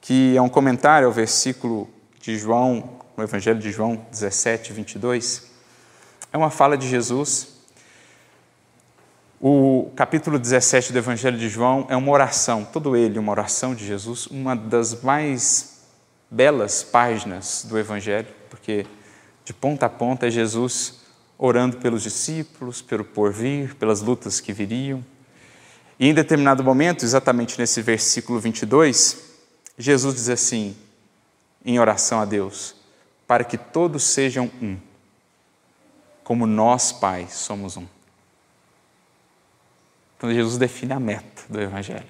que 0.00 0.36
é 0.36 0.42
um 0.42 0.48
comentário 0.48 1.06
ao 1.06 1.12
versículo 1.12 1.88
de 2.20 2.36
João, 2.38 2.98
no 3.16 3.24
Evangelho 3.24 3.58
de 3.58 3.70
João 3.70 4.04
17, 4.10 4.72
22. 4.72 5.46
É 6.32 6.36
uma 6.36 6.50
fala 6.50 6.76
de 6.76 6.88
Jesus 6.88 7.58
o 9.40 9.92
capítulo 9.94 10.36
17 10.36 10.92
do 10.92 10.98
Evangelho 10.98 11.38
de 11.38 11.48
João 11.48 11.86
é 11.88 11.96
uma 11.96 12.10
oração, 12.10 12.64
todo 12.64 12.96
ele 12.96 13.20
uma 13.20 13.30
oração 13.30 13.72
de 13.72 13.86
Jesus, 13.86 14.26
uma 14.26 14.56
das 14.56 15.00
mais 15.00 15.82
belas 16.28 16.82
páginas 16.82 17.64
do 17.68 17.78
Evangelho, 17.78 18.26
porque 18.50 18.84
de 19.44 19.54
ponta 19.54 19.86
a 19.86 19.88
ponta 19.88 20.26
é 20.26 20.30
Jesus 20.30 21.02
orando 21.38 21.76
pelos 21.76 22.02
discípulos, 22.02 22.82
pelo 22.82 23.04
porvir, 23.04 23.76
pelas 23.76 24.00
lutas 24.00 24.40
que 24.40 24.52
viriam. 24.52 25.04
E 26.00 26.08
em 26.08 26.14
determinado 26.14 26.64
momento, 26.64 27.04
exatamente 27.04 27.60
nesse 27.60 27.80
versículo 27.80 28.40
22, 28.40 29.27
Jesus 29.78 30.16
diz 30.16 30.28
assim, 30.28 30.76
em 31.64 31.78
oração 31.78 32.20
a 32.20 32.24
Deus: 32.24 32.74
para 33.26 33.44
que 33.44 33.56
todos 33.56 34.02
sejam 34.02 34.50
um, 34.60 34.76
como 36.24 36.46
nós, 36.46 36.90
Pai, 36.90 37.28
somos 37.30 37.76
um. 37.76 37.86
Então 40.16 40.32
Jesus 40.32 40.58
define 40.58 40.92
a 40.92 41.00
meta 41.00 41.42
do 41.48 41.60
Evangelho: 41.60 42.08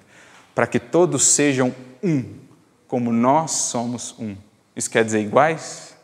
para 0.54 0.66
que 0.66 0.80
todos 0.80 1.24
sejam 1.24 1.74
um, 2.02 2.38
como 2.86 3.12
nós 3.12 3.50
somos 3.50 4.14
um. 4.18 4.34
Isso 4.74 4.88
quer 4.88 5.04
dizer 5.04 5.20
iguais? 5.20 5.96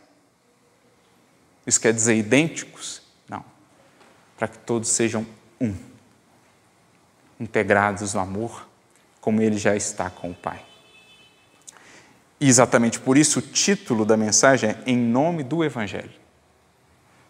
Isso 1.66 1.80
quer 1.80 1.94
dizer 1.94 2.14
idênticos? 2.14 3.00
Não. 3.26 3.42
Para 4.36 4.48
que 4.48 4.58
todos 4.58 4.90
sejam 4.90 5.26
um, 5.58 5.74
integrados 7.40 8.12
no 8.12 8.20
amor, 8.20 8.68
como 9.20 9.40
ele 9.40 9.56
já 9.56 9.74
está 9.74 10.10
com 10.10 10.30
o 10.30 10.34
Pai. 10.34 10.73
E 12.44 12.48
exatamente 12.50 13.00
por 13.00 13.16
isso 13.16 13.38
o 13.38 13.42
título 13.42 14.04
da 14.04 14.18
mensagem 14.18 14.68
é 14.68 14.78
Em 14.86 14.98
Nome 14.98 15.42
do 15.42 15.64
Evangelho. 15.64 16.12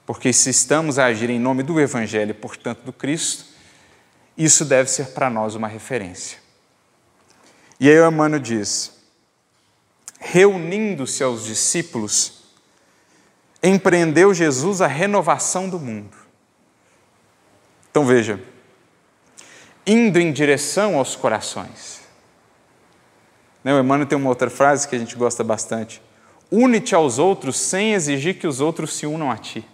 Porque 0.05 0.33
se 0.33 0.51
estamos 0.51 0.99
a 0.99 1.05
agir 1.05 1.31
em 1.31 1.39
nome 1.39 1.63
do 1.63 1.81
Evangelho 1.81 2.35
portanto, 2.35 2.81
do 2.81 2.93
Cristo, 2.93 3.45
isso 4.37 4.65
deve 4.65 4.91
ser 4.91 5.11
para 5.11 5.31
nós 5.31 5.55
uma 5.55 5.69
referência. 5.69 6.39
E 7.79 7.89
aí 7.89 7.97
o 8.01 8.09
Emmanuel 8.09 8.43
diz: 8.43 8.91
reunindo-se 10.19 11.23
aos 11.23 11.45
discípulos, 11.45 12.43
empreendeu 13.63 14.35
Jesus 14.35 14.81
a 14.81 14.89
renovação 14.89 15.69
do 15.69 15.79
mundo. 15.79 16.17
Então 17.89 18.05
veja, 18.05 18.43
indo 19.87 20.19
em 20.19 20.33
direção 20.33 20.99
aos 20.99 21.15
corações. 21.15 22.04
Né, 23.65 23.75
o 23.75 23.81
Emmanuel 23.81 24.07
tem 24.07 24.19
uma 24.19 24.29
outra 24.29 24.51
frase 24.51 24.87
que 24.87 24.95
a 24.95 24.99
gente 24.99 25.17
gosta 25.17 25.43
bastante: 25.43 26.03
une-te 26.53 26.95
aos 26.95 27.19
outros 27.19 27.59
sem 27.59 27.95
exigir 27.95 28.39
que 28.39 28.47
os 28.47 28.61
outros 28.61 28.95
se 28.95 29.07
unam 29.07 29.31
a 29.31 29.39
ti. 29.39 29.67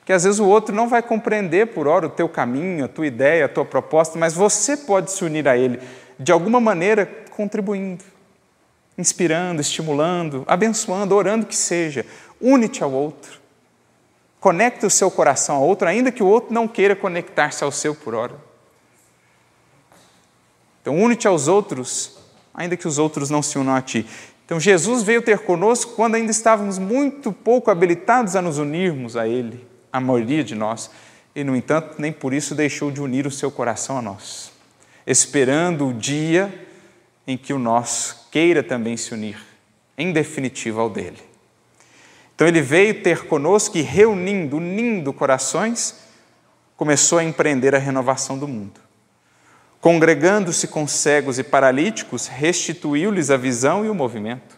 Porque 0.00 0.12
às 0.12 0.24
vezes 0.24 0.40
o 0.40 0.46
outro 0.46 0.74
não 0.74 0.88
vai 0.88 1.02
compreender 1.02 1.68
por 1.68 1.86
hora 1.86 2.06
o 2.06 2.10
teu 2.10 2.28
caminho, 2.28 2.84
a 2.84 2.88
tua 2.88 3.06
ideia, 3.06 3.44
a 3.44 3.48
tua 3.48 3.64
proposta, 3.64 4.18
mas 4.18 4.34
você 4.34 4.76
pode 4.76 5.12
se 5.12 5.24
unir 5.24 5.46
a 5.46 5.56
ele 5.56 5.80
de 6.18 6.32
alguma 6.32 6.58
maneira 6.58 7.06
contribuindo, 7.30 8.02
inspirando, 8.96 9.60
estimulando, 9.60 10.44
abençoando, 10.48 11.14
orando 11.14 11.46
que 11.46 11.54
seja. 11.54 12.04
Une-te 12.40 12.82
ao 12.82 12.90
outro. 12.90 13.38
Conecte 14.40 14.86
o 14.86 14.90
seu 14.90 15.10
coração 15.10 15.56
ao 15.56 15.62
outro, 15.62 15.86
ainda 15.86 16.10
que 16.10 16.22
o 16.22 16.26
outro 16.26 16.54
não 16.54 16.66
queira 16.66 16.96
conectar-se 16.96 17.62
ao 17.62 17.70
seu 17.70 17.94
por 17.94 18.14
hora. 18.14 18.34
Então, 20.80 20.96
une-te 20.96 21.28
aos 21.28 21.48
outros 21.48 22.16
ainda 22.58 22.76
que 22.76 22.88
os 22.88 22.98
outros 22.98 23.30
não 23.30 23.40
se 23.40 23.56
unam 23.56 23.72
a 23.72 23.80
ti. 23.80 24.04
Então 24.44 24.58
Jesus 24.58 25.04
veio 25.04 25.22
ter 25.22 25.38
conosco 25.38 25.94
quando 25.94 26.16
ainda 26.16 26.32
estávamos 26.32 26.76
muito 26.76 27.32
pouco 27.32 27.70
habilitados 27.70 28.34
a 28.34 28.42
nos 28.42 28.58
unirmos 28.58 29.16
a 29.16 29.28
Ele, 29.28 29.64
a 29.92 30.00
maioria 30.00 30.42
de 30.42 30.56
nós, 30.56 30.90
e 31.36 31.44
no 31.44 31.54
entanto 31.54 31.94
nem 31.98 32.12
por 32.12 32.34
isso 32.34 32.56
deixou 32.56 32.90
de 32.90 33.00
unir 33.00 33.28
o 33.28 33.30
seu 33.30 33.48
coração 33.48 33.96
a 33.96 34.02
nós, 34.02 34.50
esperando 35.06 35.86
o 35.86 35.94
dia 35.94 36.52
em 37.28 37.36
que 37.36 37.52
o 37.52 37.60
nosso 37.60 38.26
queira 38.28 38.60
também 38.60 38.96
se 38.96 39.14
unir, 39.14 39.38
em 39.96 40.10
definitivo 40.12 40.80
ao 40.80 40.90
dele. 40.90 41.18
Então 42.34 42.48
ele 42.48 42.60
veio 42.60 43.02
ter 43.02 43.26
conosco 43.26 43.78
e 43.78 43.82
reunindo, 43.82 44.56
unindo 44.56 45.12
corações, 45.12 45.94
começou 46.76 47.18
a 47.18 47.24
empreender 47.24 47.72
a 47.72 47.78
renovação 47.78 48.36
do 48.36 48.48
mundo. 48.48 48.87
Congregando-se 49.80 50.66
com 50.66 50.86
cegos 50.88 51.38
e 51.38 51.44
paralíticos, 51.44 52.26
restituiu-lhes 52.26 53.30
a 53.30 53.36
visão 53.36 53.84
e 53.84 53.88
o 53.88 53.94
movimento. 53.94 54.56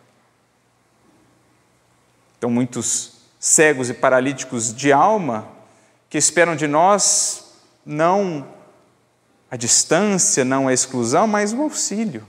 Então, 2.38 2.48
muitos 2.48 3.20
cegos 3.38 3.90
e 3.90 3.94
paralíticos 3.94 4.74
de 4.74 4.92
alma 4.92 5.46
que 6.08 6.16
esperam 6.16 6.56
de 6.56 6.66
nós 6.66 7.52
não 7.84 8.46
a 9.50 9.56
distância, 9.56 10.44
não 10.44 10.68
a 10.68 10.72
exclusão, 10.72 11.26
mas 11.26 11.52
o 11.52 11.60
auxílio. 11.62 12.26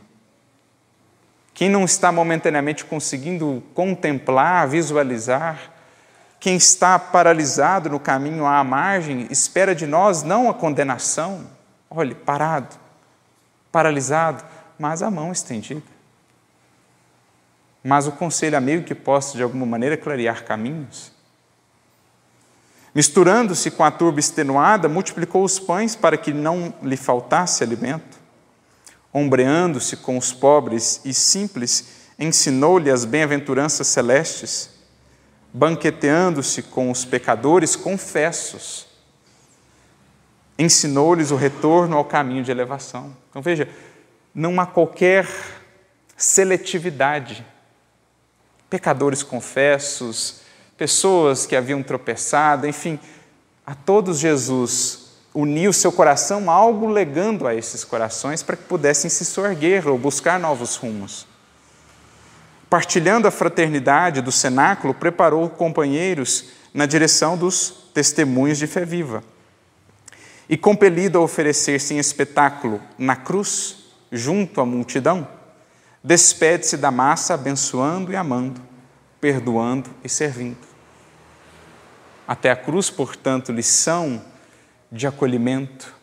Quem 1.53 1.69
não 1.69 1.85
está 1.85 2.11
momentaneamente 2.11 2.83
conseguindo 2.83 3.63
contemplar, 3.73 4.67
visualizar, 4.67 5.71
quem 6.39 6.55
está 6.55 6.97
paralisado 6.97 7.89
no 7.89 7.99
caminho 7.99 8.45
à 8.45 8.63
margem, 8.63 9.27
espera 9.29 9.75
de 9.75 9.85
nós 9.85 10.23
não 10.23 10.49
a 10.49 10.53
condenação, 10.53 11.47
olhe, 11.89 12.15
parado, 12.15 12.80
paralisado, 13.72 14.43
mas 14.78 15.01
a 15.01 15.09
mão 15.09 15.32
estendida. 15.32 15.84
Mas 17.84 18.07
o 18.07 18.11
conselho 18.11 18.57
amigo 18.57 18.84
que 18.84 18.93
possa, 18.93 19.36
de 19.36 19.43
alguma 19.43 19.65
maneira, 19.65 19.97
clarear 19.97 20.43
caminhos. 20.43 21.11
Misturando-se 22.93 23.72
com 23.72 23.84
a 23.84 23.91
turba 23.91 24.19
extenuada, 24.19 24.89
multiplicou 24.89 25.43
os 25.43 25.59
pães 25.59 25.95
para 25.95 26.17
que 26.17 26.34
não 26.34 26.74
lhe 26.84 26.97
faltasse 26.97 27.63
alimento. 27.63 28.19
Ombreando-se 29.13 29.97
com 29.97 30.17
os 30.17 30.34
pobres 30.34 31.01
e 31.05 31.13
simples, 31.13 32.09
ensinou-lhe 32.19 32.91
as 32.91 33.05
bem-aventuranças 33.05 33.88
celestes. 33.88 34.69
Banqueteando-se 35.53 36.63
com 36.63 36.91
os 36.91 37.03
pecadores 37.03 37.76
confessos, 37.76 38.88
ensinou-lhes 40.57 41.31
o 41.31 41.35
retorno 41.35 41.97
ao 41.97 42.05
caminho 42.05 42.43
de 42.43 42.51
elevação. 42.51 43.15
Então 43.29 43.41
veja, 43.41 43.67
não 44.33 44.59
há 44.59 44.65
qualquer 44.65 45.27
seletividade. 46.15 47.45
Pecadores 48.69 49.23
confessos, 49.23 50.41
pessoas 50.77 51.45
que 51.45 51.55
haviam 51.55 51.83
tropeçado, 51.83 52.67
enfim, 52.67 52.99
a 53.65 53.75
todos 53.75 54.19
Jesus 54.19 54.99
uniu 55.33 55.71
seu 55.71 55.91
coração 55.91 56.49
algo 56.49 56.87
legando 56.87 57.47
a 57.47 57.55
esses 57.55 57.83
corações 57.83 58.43
para 58.43 58.57
que 58.57 58.63
pudessem 58.63 59.09
se 59.09 59.25
sorguer 59.25 59.87
ou 59.87 59.97
buscar 59.97 60.39
novos 60.39 60.75
rumos. 60.75 61.25
Partilhando 62.69 63.27
a 63.27 63.31
fraternidade 63.31 64.21
do 64.21 64.31
cenáculo, 64.31 64.93
preparou 64.93 65.49
companheiros 65.49 66.45
na 66.73 66.85
direção 66.85 67.37
dos 67.37 67.89
testemunhos 67.93 68.57
de 68.57 68.67
fé 68.67 68.85
viva 68.85 69.23
e 70.51 70.57
compelido 70.57 71.17
a 71.17 71.21
oferecer-se 71.21 71.93
em 71.93 71.97
espetáculo 71.97 72.81
na 72.97 73.15
cruz, 73.15 73.85
junto 74.11 74.59
à 74.59 74.65
multidão, 74.65 75.25
despede-se 76.03 76.75
da 76.75 76.91
massa 76.91 77.35
abençoando 77.35 78.11
e 78.11 78.17
amando, 78.17 78.59
perdoando 79.21 79.89
e 80.03 80.09
servindo. 80.09 80.57
Até 82.27 82.51
a 82.51 82.55
cruz, 82.57 82.89
portanto, 82.89 83.53
lição 83.53 84.21
de 84.91 85.07
acolhimento, 85.07 85.95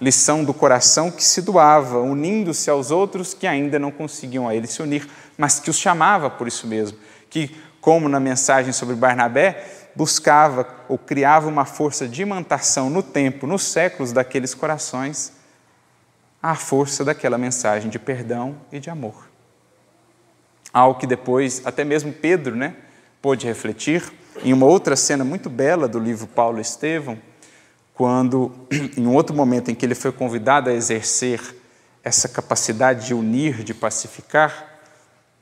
lição 0.00 0.42
do 0.42 0.54
coração 0.54 1.10
que 1.10 1.22
se 1.22 1.42
doava, 1.42 2.00
unindo-se 2.00 2.70
aos 2.70 2.90
outros 2.90 3.34
que 3.34 3.46
ainda 3.46 3.78
não 3.78 3.90
conseguiam 3.90 4.48
a 4.48 4.54
ele 4.54 4.66
se 4.66 4.80
unir, 4.80 5.06
mas 5.36 5.60
que 5.60 5.68
os 5.68 5.76
chamava 5.76 6.30
por 6.30 6.48
isso 6.48 6.66
mesmo, 6.66 6.96
que, 7.28 7.54
como 7.82 8.08
na 8.08 8.18
mensagem 8.18 8.72
sobre 8.72 8.94
Barnabé, 8.94 9.81
buscava 9.94 10.66
ou 10.88 10.98
criava 10.98 11.48
uma 11.48 11.64
força 11.64 12.08
de 12.08 12.22
imantação 12.22 12.88
no 12.88 13.02
tempo, 13.02 13.46
nos 13.46 13.62
séculos 13.62 14.12
daqueles 14.12 14.54
corações, 14.54 15.32
a 16.42 16.54
força 16.54 17.04
daquela 17.04 17.38
mensagem 17.38 17.90
de 17.90 17.98
perdão 17.98 18.56
e 18.70 18.80
de 18.80 18.90
amor. 18.90 19.28
Algo 20.72 20.98
que 20.98 21.06
depois, 21.06 21.62
até 21.64 21.84
mesmo 21.84 22.12
Pedro, 22.12 22.56
né, 22.56 22.74
pôde 23.20 23.46
refletir 23.46 24.12
em 24.42 24.52
uma 24.52 24.66
outra 24.66 24.96
cena 24.96 25.24
muito 25.24 25.50
bela 25.50 25.86
do 25.86 25.98
livro 25.98 26.26
Paulo 26.26 26.60
Estevão, 26.60 27.18
quando, 27.94 28.50
em 28.96 29.06
um 29.06 29.14
outro 29.14 29.36
momento 29.36 29.70
em 29.70 29.74
que 29.74 29.84
ele 29.84 29.94
foi 29.94 30.10
convidado 30.10 30.70
a 30.70 30.72
exercer 30.72 31.40
essa 32.02 32.28
capacidade 32.28 33.06
de 33.06 33.14
unir, 33.14 33.62
de 33.62 33.74
pacificar, 33.74 34.80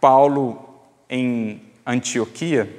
Paulo, 0.01 0.69
em 1.09 1.63
Antioquia, 1.87 2.71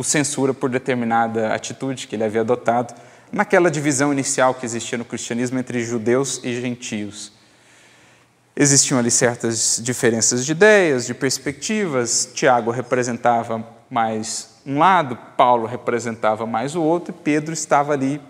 o 0.00 0.02
censura 0.02 0.54
por 0.54 0.70
determinada 0.70 1.52
atitude 1.52 2.06
que 2.06 2.16
ele 2.16 2.24
havia 2.24 2.40
adotado 2.40 2.94
naquela 3.30 3.70
divisão 3.70 4.10
inicial 4.10 4.54
que 4.54 4.64
existia 4.64 4.96
no 4.96 5.04
cristianismo 5.04 5.58
entre 5.58 5.84
judeus 5.84 6.40
e 6.42 6.58
gentios. 6.58 7.30
Existiam 8.56 8.98
ali 8.98 9.10
certas 9.10 9.78
diferenças 9.82 10.46
de 10.46 10.52
ideias, 10.52 11.06
de 11.06 11.12
perspectivas. 11.12 12.30
Tiago 12.32 12.70
representava 12.70 13.62
mais 13.90 14.48
um 14.64 14.78
lado, 14.78 15.18
Paulo 15.36 15.66
representava 15.66 16.46
mais 16.46 16.74
o 16.74 16.80
outro, 16.80 17.14
e 17.14 17.22
Pedro 17.22 17.52
estava 17.52 17.92
ali 17.92 18.22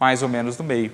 mais 0.00 0.24
ou 0.24 0.28
menos 0.28 0.58
no 0.58 0.64
meio. 0.64 0.92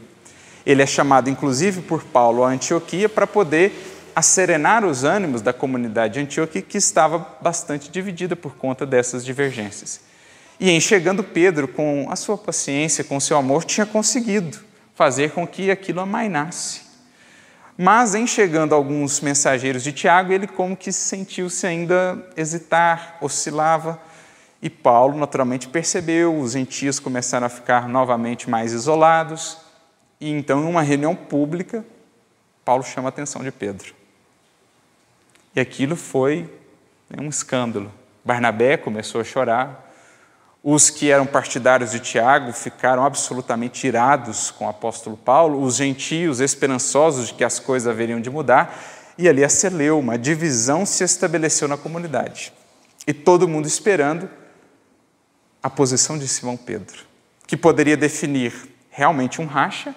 Ele 0.67 0.83
é 0.83 0.87
chamado, 0.87 1.31
inclusive, 1.31 1.81
por 1.81 2.05
Paulo 2.05 2.45
a 2.45 2.51
Antioquia 2.51 3.09
para 3.09 3.27
poder 3.27 3.92
a 4.15 4.23
serenar 4.23 4.85
os 4.85 5.05
ânimos 5.05 5.43
da 5.43 5.53
comunidade 5.53 6.15
de 6.15 6.21
Antioquia, 6.21 6.63
que 6.63 6.79
estava 6.79 7.19
bastante 7.41 7.91
dividida 7.91 8.37
por 8.37 8.57
conta 8.57 8.85
dessas 8.85 9.25
divergências. 9.25 10.01
E 10.61 10.71
em 10.71 10.81
chegando 10.81 11.25
Pedro, 11.25 11.67
com 11.67 12.07
a 12.11 12.17
sua 12.17 12.39
paciência, 12.39 13.03
com 13.03 13.17
o 13.17 13.21
seu 13.21 13.37
amor, 13.37 13.65
tinha 13.65 13.87
conseguido 13.87 14.59
fazer 14.95 15.33
com 15.33 15.47
que 15.47 15.71
aquilo 15.71 16.01
amainasse. 16.01 16.83
Mas 17.77 18.15
em 18.15 18.27
chegando 18.27 18.75
alguns 18.75 19.21
mensageiros 19.21 19.83
de 19.83 19.93
Tiago, 19.93 20.33
ele 20.33 20.47
como 20.47 20.77
que 20.77 20.93
sentiu-se 20.93 21.67
ainda 21.67 22.25
hesitar, 22.37 23.17
oscilava, 23.21 24.01
e 24.61 24.71
Paulo 24.71 25.19
naturalmente 25.19 25.69
percebeu, 25.69 26.39
os 26.39 26.53
gentios 26.53 27.01
começaram 27.01 27.47
a 27.47 27.51
ficar 27.51 27.89
novamente 27.89 28.49
mais 28.49 28.73
isolados, 28.73 29.59
e 30.21 30.31
então, 30.31 30.63
em 30.63 30.69
uma 30.69 30.83
reunião 30.83 31.17
pública, 31.17 31.85
Paulo 32.65 32.85
chama 32.85 33.09
a 33.09 33.11
atenção 33.11 33.43
de 33.43 33.51
Pedro. 33.51 34.02
E 35.55 35.61
aquilo 35.61 35.97
foi 35.97 36.51
né, 37.09 37.23
um 37.23 37.29
escândalo. 37.29 37.93
Barnabé 38.25 38.77
começou 38.77 39.21
a 39.21 39.25
chorar, 39.25 39.91
os 40.63 40.91
que 40.91 41.11
eram 41.11 41.27
partidários 41.27 41.91
de 41.91 41.99
Tiago 41.99 42.53
ficaram 42.53 43.05
absolutamente 43.05 43.87
irados 43.87 44.51
com 44.53 44.67
o 44.67 44.69
apóstolo 44.69 45.17
Paulo, 45.17 45.61
os 45.61 45.75
gentios 45.75 46.41
esperançosos 46.41 47.29
de 47.29 47.35
que 47.35 47.43
as 47.43 47.59
coisas 47.59 47.89
haveriam 47.89 48.21
de 48.21 48.31
mudar, 48.31 48.79
e 49.19 49.29
ali 49.29 49.45
a 49.45 49.49
celeuma, 49.49 50.15
a 50.15 50.17
divisão 50.17 50.87
se 50.87 51.03
estabeleceu 51.03 51.67
na 51.67 51.77
comunidade. 51.77 52.53
E 53.07 53.13
todo 53.13 53.49
mundo 53.49 53.67
esperando 53.67 54.31
a 55.61 55.69
posição 55.69 56.17
de 56.17 56.29
Simão 56.29 56.57
Pedro, 56.57 57.05
que 57.47 57.57
poderia 57.57 57.97
definir 57.97 58.53
realmente 58.89 59.41
um 59.41 59.47
racha 59.47 59.95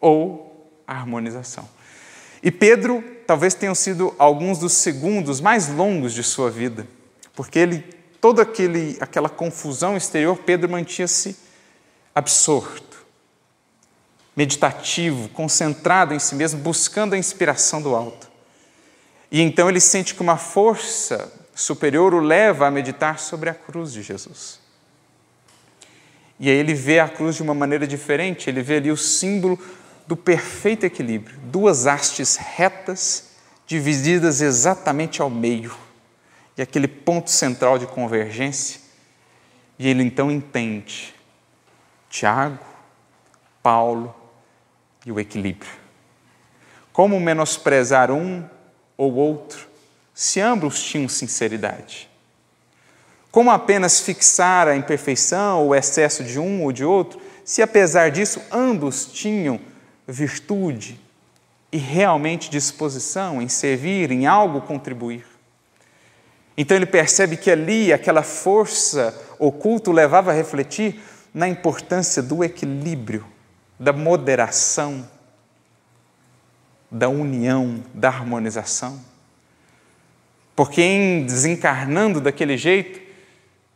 ou 0.00 0.82
a 0.86 0.94
harmonização. 0.94 1.68
E 2.46 2.50
Pedro 2.52 3.02
talvez 3.26 3.54
tenham 3.54 3.74
sido 3.74 4.14
alguns 4.20 4.60
dos 4.60 4.72
segundos 4.74 5.40
mais 5.40 5.66
longos 5.66 6.14
de 6.14 6.22
sua 6.22 6.48
vida, 6.48 6.86
porque 7.34 7.58
ele 7.58 7.78
toda 8.20 8.42
aquele, 8.42 8.96
aquela 9.00 9.28
confusão 9.28 9.96
exterior, 9.96 10.38
Pedro 10.38 10.70
mantinha-se 10.70 11.36
absorto, 12.14 13.04
meditativo, 14.36 15.28
concentrado 15.30 16.14
em 16.14 16.20
si 16.20 16.36
mesmo, 16.36 16.60
buscando 16.60 17.16
a 17.16 17.18
inspiração 17.18 17.82
do 17.82 17.96
alto. 17.96 18.30
E 19.28 19.42
então 19.42 19.68
ele 19.68 19.80
sente 19.80 20.14
que 20.14 20.22
uma 20.22 20.36
força 20.36 21.32
superior 21.52 22.14
o 22.14 22.20
leva 22.20 22.68
a 22.68 22.70
meditar 22.70 23.18
sobre 23.18 23.50
a 23.50 23.54
cruz 23.54 23.92
de 23.92 24.02
Jesus. 24.02 24.60
E 26.38 26.48
aí 26.48 26.56
ele 26.56 26.74
vê 26.74 27.00
a 27.00 27.08
cruz 27.08 27.34
de 27.34 27.42
uma 27.42 27.54
maneira 27.54 27.88
diferente, 27.88 28.48
ele 28.48 28.62
vê 28.62 28.76
ali 28.76 28.92
o 28.92 28.96
símbolo 28.96 29.58
do 30.06 30.16
perfeito 30.16 30.86
equilíbrio, 30.86 31.38
duas 31.44 31.86
hastes 31.86 32.36
retas 32.36 33.30
divididas 33.66 34.40
exatamente 34.40 35.20
ao 35.20 35.28
meio 35.28 35.74
e 36.56 36.62
aquele 36.62 36.88
ponto 36.88 37.30
central 37.30 37.78
de 37.78 37.86
convergência, 37.86 38.80
e 39.78 39.88
ele 39.88 40.02
então 40.02 40.30
entende 40.30 41.14
Tiago, 42.08 42.64
Paulo 43.62 44.14
e 45.04 45.12
o 45.12 45.20
equilíbrio. 45.20 45.70
Como 46.92 47.20
menosprezar 47.20 48.10
um 48.10 48.48
ou 48.96 49.14
outro 49.14 49.68
se 50.14 50.40
ambos 50.40 50.82
tinham 50.82 51.08
sinceridade? 51.08 52.08
Como 53.30 53.50
apenas 53.50 54.00
fixar 54.00 54.66
a 54.66 54.76
imperfeição 54.76 55.60
ou 55.60 55.68
o 55.68 55.74
excesso 55.74 56.24
de 56.24 56.38
um 56.38 56.62
ou 56.62 56.72
de 56.72 56.86
outro, 56.86 57.20
se 57.44 57.60
apesar 57.60 58.10
disso 58.10 58.40
ambos 58.50 59.04
tinham 59.04 59.60
virtude 60.06 61.00
e 61.72 61.78
realmente 61.78 62.50
disposição 62.50 63.42
em 63.42 63.48
servir, 63.48 64.10
em 64.10 64.26
algo 64.26 64.60
contribuir? 64.60 65.24
Então 66.56 66.76
ele 66.76 66.86
percebe 66.86 67.36
que 67.36 67.50
ali 67.50 67.92
aquela 67.92 68.22
força 68.22 69.14
oculta 69.38 69.90
o 69.90 69.92
levava 69.92 70.30
a 70.30 70.34
refletir 70.34 71.00
na 71.34 71.46
importância 71.46 72.22
do 72.22 72.42
equilíbrio, 72.42 73.26
da 73.78 73.92
moderação, 73.92 75.06
da 76.90 77.08
união, 77.08 77.84
da 77.92 78.08
harmonização. 78.08 78.98
Porque 80.54 80.80
em 80.80 81.26
desencarnando 81.26 82.22
daquele 82.22 82.56
jeito, 82.56 82.98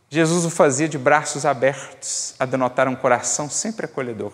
Jesus 0.09 0.43
o 0.43 0.49
fazia 0.49 0.89
de 0.89 0.97
braços 0.97 1.45
abertos, 1.45 2.33
a 2.39 2.45
denotar 2.45 2.87
um 2.87 2.95
coração 2.95 3.47
sempre 3.47 3.85
acolhedor. 3.85 4.33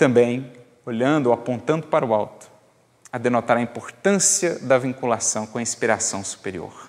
Também, 0.00 0.50
olhando 0.86 1.26
ou 1.26 1.32
apontando 1.34 1.86
para 1.86 2.06
o 2.06 2.14
alto, 2.14 2.50
a 3.12 3.18
denotar 3.18 3.58
a 3.58 3.60
importância 3.60 4.58
da 4.60 4.78
vinculação 4.78 5.46
com 5.46 5.58
a 5.58 5.62
inspiração 5.62 6.24
superior 6.24 6.88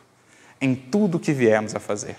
em 0.61 0.73
tudo 0.73 1.19
que 1.19 1.33
viemos 1.33 1.75
a 1.75 1.79
fazer. 1.81 2.15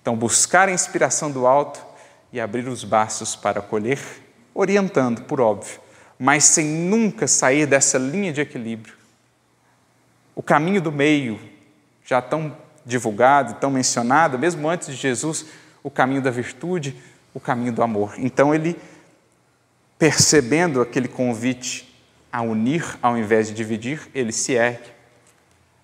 Então, 0.00 0.16
buscar 0.16 0.70
a 0.70 0.72
inspiração 0.72 1.30
do 1.30 1.46
alto 1.46 1.84
e 2.32 2.40
abrir 2.40 2.66
os 2.66 2.84
braços 2.84 3.36
para 3.36 3.60
acolher, 3.60 4.00
orientando, 4.54 5.24
por 5.24 5.42
óbvio, 5.42 5.78
mas 6.18 6.44
sem 6.44 6.64
nunca 6.64 7.28
sair 7.28 7.66
dessa 7.66 7.98
linha 7.98 8.32
de 8.32 8.40
equilíbrio. 8.40 8.94
O 10.34 10.42
caminho 10.42 10.80
do 10.80 10.90
meio, 10.90 11.38
já 12.02 12.22
tão 12.22 12.56
divulgado, 12.82 13.60
tão 13.60 13.70
mencionado, 13.70 14.38
mesmo 14.38 14.66
antes 14.70 14.88
de 14.88 14.94
Jesus, 14.94 15.44
o 15.82 15.90
caminho 15.90 16.22
da 16.22 16.30
virtude, 16.30 16.96
o 17.34 17.38
caminho 17.38 17.74
do 17.74 17.82
amor. 17.82 18.14
Então, 18.16 18.54
ele, 18.54 18.74
percebendo 19.98 20.80
aquele 20.80 21.08
convite 21.08 21.86
a 22.32 22.42
unir 22.42 22.98
ao 23.00 23.16
invés 23.16 23.48
de 23.48 23.54
dividir, 23.54 24.08
ele 24.14 24.32
se 24.32 24.52
ergue 24.52 24.90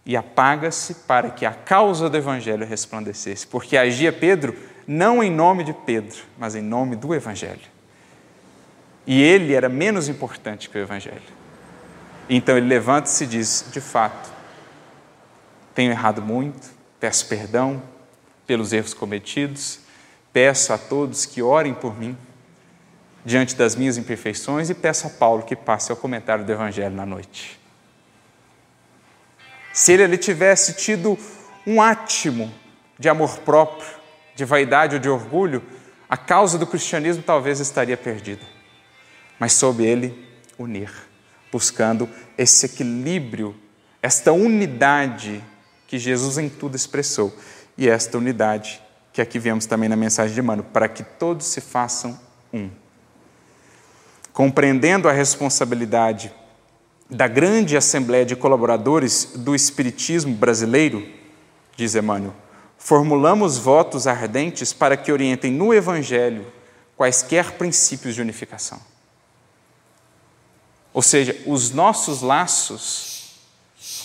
e 0.05 0.17
apaga-se 0.17 0.95
para 0.95 1.31
que 1.31 1.47
a 1.47 1.53
causa 1.53 2.11
do 2.11 2.17
Evangelho 2.17 2.67
resplandecesse, 2.67 3.47
porque 3.47 3.77
agia 3.77 4.13
Pedro 4.13 4.57
não 4.87 5.23
em 5.23 5.31
nome 5.31 5.63
de 5.65 5.73
Pedro, 5.73 6.19
mas 6.37 6.55
em 6.55 6.63
nome 6.63 6.97
do 6.97 7.15
Evangelho. 7.15 7.73
E 9.07 9.23
ele 9.23 9.55
era 9.55 9.69
menos 9.69 10.09
importante 10.09 10.69
que 10.69 10.77
o 10.77 10.81
Evangelho. 10.81 11.23
Então 12.29 12.57
ele 12.57 12.67
levanta-se 12.67 13.25
e 13.25 13.27
diz: 13.27 13.65
de 13.73 13.81
fato, 13.81 14.31
tenho 15.75 15.91
errado 15.91 16.21
muito, 16.21 16.71
peço 17.01 17.27
perdão 17.27 17.83
pelos 18.47 18.73
erros 18.73 18.93
cometidos, 18.93 19.81
peço 20.33 20.73
a 20.73 20.79
todos 20.79 21.27
que 21.27 21.43
orem 21.43 21.75
por 21.75 21.99
mim 21.99 22.17
diante 23.25 23.55
das 23.55 23.77
minhas 23.77 23.97
imperfeições 23.97 24.71
e 24.71 24.75
peço 24.75 25.07
a 25.07 25.11
Paulo 25.11 25.43
que 25.43 25.55
passe 25.55 25.91
ao 25.91 25.97
comentário 25.97 26.45
do 26.45 26.53
Evangelho 26.53 26.95
na 26.95 27.07
noite. 27.07 27.61
Se 29.73 29.93
ele, 29.93 30.03
ele 30.03 30.19
tivesse 30.19 30.75
tido 30.75 31.19
um 31.67 31.81
átimo 31.81 32.53
de 32.99 33.09
amor 33.09 33.39
próprio, 33.39 33.89
de 34.35 34.45
vaidade 34.45 34.97
ou 34.97 35.01
de 35.01 35.09
orgulho, 35.09 35.63
a 36.09 36.17
causa 36.17 36.59
do 36.59 36.67
cristianismo 36.67 37.23
talvez 37.23 37.61
estaria 37.61 37.97
perdida. 37.97 38.43
Mas 39.39 39.55
soube 39.55 39.85
ele 39.85 40.29
unir, 40.59 40.91
buscando 41.51 42.09
esse 42.37 42.67
equilíbrio, 42.67 43.57
esta 44.03 44.33
unidade 44.33 45.43
que 45.87 45.99
Jesus 45.99 46.39
em 46.39 46.49
tudo 46.49 46.77
expressou, 46.77 47.37
e 47.77 47.89
esta 47.89 48.19
unidade 48.19 48.83
que 49.13 49.21
aqui 49.21 49.39
vemos 49.39 49.67
também 49.67 49.89
na 49.89 49.97
mensagem 49.97 50.35
de 50.35 50.43
Mano, 50.43 50.63
para 50.63 50.89
que 50.89 51.03
todos 51.03 51.47
se 51.47 51.61
façam 51.61 52.19
um 52.53 52.71
compreendendo 54.33 55.09
a 55.09 55.13
responsabilidade 55.13 56.33
da 57.09 57.29
grande 57.29 57.77
assembleia 57.77 58.25
de 58.25 58.35
colaboradores 58.35 59.33
do 59.37 59.55
Espiritismo 59.55 60.35
brasileiro, 60.35 61.07
diz 61.77 61.95
Emmanuel, 61.95 62.35
formulamos 62.79 63.59
votos 63.59 64.07
ardentes 64.07 64.73
para 64.73 64.97
que 64.97 65.13
orientem 65.13 65.53
no 65.53 65.75
Evangelho 65.75 66.47
quaisquer 66.97 67.53
princípios 67.53 68.15
de 68.15 68.23
unificação. 68.23 68.81
Ou 70.95 71.03
seja, 71.03 71.37
os 71.47 71.71
nossos 71.71 72.23
laços, 72.23 73.35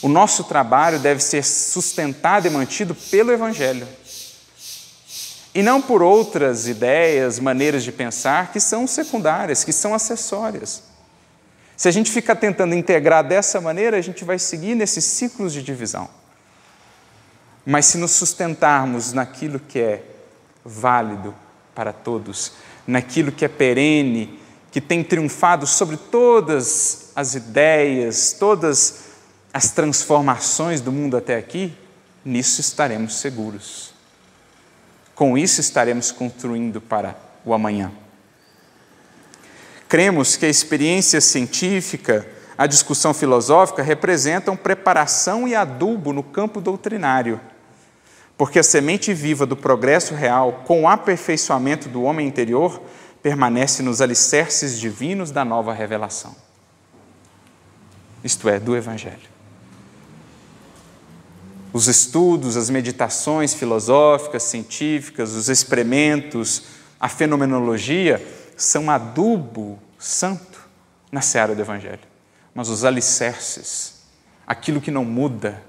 o 0.01 0.07
nosso 0.07 0.43
trabalho 0.43 0.99
deve 0.99 1.21
ser 1.21 1.43
sustentado 1.43 2.47
e 2.47 2.49
mantido 2.49 2.93
pelo 2.93 3.31
Evangelho 3.31 3.87
e 5.57 5.63
não 5.63 5.81
por 5.81 6.03
outras 6.03 6.67
ideias, 6.67 7.39
maneiras 7.39 7.83
de 7.83 7.91
pensar 7.91 8.51
que 8.51 8.59
são 8.59 8.85
secundárias, 8.85 9.63
que 9.63 9.73
são 9.73 9.91
acessórias. 9.91 10.83
Se 11.75 11.87
a 11.87 11.91
gente 11.91 12.11
fica 12.11 12.35
tentando 12.35 12.75
integrar 12.75 13.27
dessa 13.27 13.59
maneira, 13.59 13.97
a 13.97 14.01
gente 14.01 14.23
vai 14.23 14.37
seguir 14.37 14.75
nesses 14.75 15.03
ciclos 15.03 15.51
de 15.51 15.63
divisão. 15.63 16.07
Mas 17.65 17.87
se 17.87 17.97
nos 17.97 18.11
sustentarmos 18.11 19.13
naquilo 19.13 19.59
que 19.59 19.79
é 19.79 20.03
válido 20.63 21.33
para 21.73 21.91
todos, 21.91 22.51
naquilo 22.85 23.31
que 23.31 23.43
é 23.43 23.47
perene, 23.47 24.39
que 24.71 24.79
tem 24.79 25.03
triunfado 25.03 25.65
sobre 25.65 25.97
todas 25.97 27.09
as 27.15 27.33
ideias, 27.33 28.31
todas 28.31 29.05
as 29.51 29.71
transformações 29.71 30.81
do 30.81 30.91
mundo 30.91 31.17
até 31.17 31.35
aqui, 31.35 31.75
nisso 32.23 32.61
estaremos 32.61 33.15
seguros. 33.15 33.96
Com 35.17 35.35
isso 35.35 35.59
estaremos 35.59 36.11
construindo 36.11 36.79
para 36.79 37.17
o 37.43 37.51
amanhã. 37.51 37.91
Cremos 39.89 40.35
que 40.35 40.45
a 40.45 40.49
experiência 40.49 41.19
científica, 41.19 42.27
a 42.55 42.67
discussão 42.67 43.15
filosófica 43.15 43.81
representam 43.81 44.55
preparação 44.55 45.47
e 45.47 45.55
adubo 45.55 46.13
no 46.13 46.21
campo 46.21 46.61
doutrinário, 46.61 47.41
porque 48.37 48.59
a 48.59 48.63
semente 48.63 49.11
viva 49.11 49.47
do 49.47 49.57
progresso 49.57 50.13
real, 50.13 50.61
com 50.67 50.83
o 50.83 50.87
aperfeiçoamento 50.87 51.89
do 51.89 52.03
homem 52.03 52.27
interior, 52.27 52.79
permanece 53.23 53.81
nos 53.81 54.01
alicerces 54.01 54.79
divinos 54.79 55.31
da 55.31 55.43
nova 55.43 55.73
revelação, 55.73 56.35
isto 58.23 58.47
é, 58.47 58.59
do 58.59 58.77
Evangelho. 58.77 59.36
Os 61.77 61.87
estudos, 61.87 62.57
as 62.57 62.71
meditações 62.71 63.53
filosóficas, 63.53 64.41
científicas, 64.41 65.33
os 65.33 65.47
experimentos, 65.47 66.63
a 66.99 67.07
fenomenologia 67.07 68.19
são 68.57 68.89
adubo 68.89 69.77
santo 69.99 70.59
na 71.11 71.21
seara 71.21 71.53
do 71.53 71.61
Evangelho. 71.61 72.01
Mas 72.51 72.67
os 72.69 72.83
alicerces, 72.83 73.93
aquilo 74.47 74.81
que 74.81 74.89
não 74.89 75.05
muda, 75.05 75.63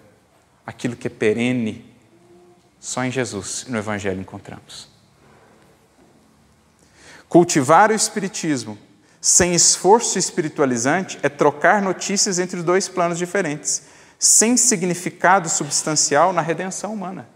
aquilo 0.66 0.96
que 0.96 1.09
é 1.09 1.11
perene, 1.11 1.84
só 2.80 3.04
em 3.04 3.11
Jesus 3.11 3.66
e 3.68 3.70
no 3.70 3.76
Evangelho 3.76 4.18
encontramos. 4.18 4.88
Cultivar 7.28 7.90
o 7.90 7.94
Espiritismo 7.94 8.78
sem 9.20 9.54
esforço 9.54 10.18
espiritualizante 10.18 11.18
é 11.22 11.28
trocar 11.28 11.82
notícias 11.82 12.38
entre 12.38 12.62
dois 12.62 12.88
planos 12.88 13.18
diferentes, 13.18 13.97
sem 14.18 14.56
significado 14.56 15.48
substancial 15.48 16.32
na 16.32 16.42
redenção 16.42 16.92
humana. 16.92 17.28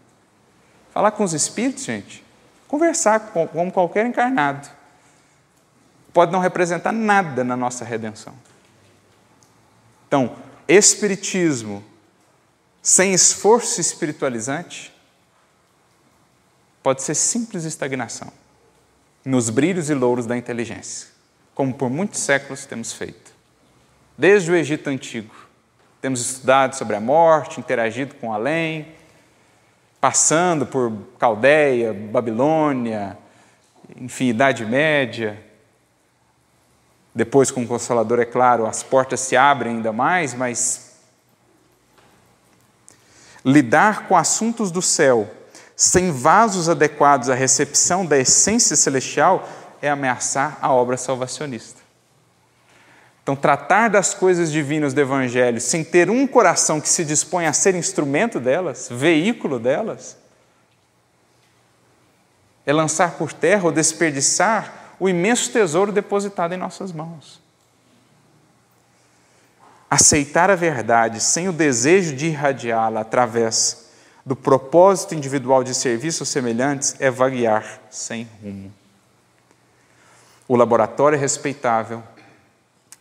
Falar 0.93 1.13
com 1.13 1.25
os 1.25 1.33
espíritos, 1.33 1.85
gente, 1.85 2.25
conversar 2.67 3.21
como 3.21 3.71
qualquer 3.71 4.07
encarnado, 4.07 4.69
pode 6.13 6.33
não 6.33 6.41
representar 6.41 6.93
nada 6.93 7.45
na 7.45 7.57
nossa 7.57 7.85
redenção. 7.85 8.35
Então, 10.07 10.37
espiritismo 10.69 11.83
sem 12.83 13.15
esforço 13.15 13.81
espiritualizante 13.81 14.93
pode 16.83 17.03
ser 17.03 17.15
simples 17.15 17.65
estagnação 17.65 18.33
nos 19.25 19.49
brilhos 19.49 19.89
e 19.89 19.95
louros 19.95 20.27
da 20.27 20.37
inteligência, 20.37 21.09
como 21.55 21.73
por 21.73 21.89
muitos 21.89 22.21
séculos 22.21 22.67
temos 22.67 22.93
feito. 22.93 23.33
Desde 24.19 24.51
o 24.51 24.57
Egito 24.57 24.91
Antigo, 24.91 25.35
temos 26.03 26.21
estudado 26.21 26.75
sobre 26.75 26.97
a 26.97 27.01
morte, 27.01 27.61
interagido 27.61 28.17
com 28.17 28.33
além, 28.33 28.89
passando 30.01 30.67
por 30.67 30.93
Caldeia, 31.17 31.95
Babilônia, 31.95 33.17
enfim, 33.97 34.27
Idade 34.27 34.67
Média. 34.67 35.41
Depois, 37.15 37.53
com 37.53 37.63
o 37.63 37.69
Consolador, 37.69 38.19
é 38.19 38.25
claro, 38.25 38.67
as 38.67 38.83
portas 38.83 39.21
se 39.21 39.37
abrem 39.37 39.77
ainda 39.77 39.93
mais, 39.93 40.35
mas 40.35 40.97
lidar 43.45 44.09
com 44.09 44.17
assuntos 44.17 44.73
do 44.73 44.83
céu 44.83 45.31
sem 45.77 46.11
vasos 46.11 46.69
adequados 46.69 47.31
à 47.31 47.35
recepção 47.35 48.05
da 48.05 48.19
essência 48.19 48.75
celestial, 48.75 49.49
é 49.81 49.89
ameaçar 49.89 50.59
a 50.61 50.73
obra 50.73 50.97
salvacionista. 50.97 51.82
Então, 53.23 53.37
tratar 53.37 53.89
das 53.89 54.13
coisas 54.13 54.51
divinas 54.51 54.93
do 54.93 55.01
Evangelho 55.01 55.61
sem 55.61 55.85
ter 55.85 56.11
um 56.11 56.27
coração 56.27 56.81
que 56.81 56.89
se 56.89 57.05
dispõe 57.05 57.47
a 57.47 57.53
ser 57.53 57.75
instrumento 57.75 58.41
delas, 58.41 58.89
veículo 58.91 59.61
delas, 59.61 60.17
é 62.67 62.73
lançar 62.73 63.13
por 63.13 63.33
terra 63.33 63.65
ou 63.65 63.73
desperdiçar 63.73 64.95
o 64.99 65.09
imenso 65.09 65.51
tesouro 65.51 65.93
depositado 65.93 66.53
em 66.53 66.57
nossas 66.57 66.93
mãos. 66.93 67.41
Aceitar 69.91 70.51
a 70.51 70.55
verdade 70.57 71.21
sem 71.21 71.49
o 71.49 71.53
desejo 71.53 72.17
de 72.17 72.27
irradiá-la 72.27 73.01
através 73.01 73.91
do 74.25 74.35
propósito 74.35 75.15
individual 75.15 75.63
de 75.63 75.75
serviços 75.75 76.29
semelhantes 76.29 76.97
é 76.99 77.11
vaguear 77.11 77.81
sem 77.91 78.29
rumo. 78.43 78.73
O 80.49 80.57
laboratório 80.57 81.17
é 81.17 81.19
respeitável, 81.19 82.03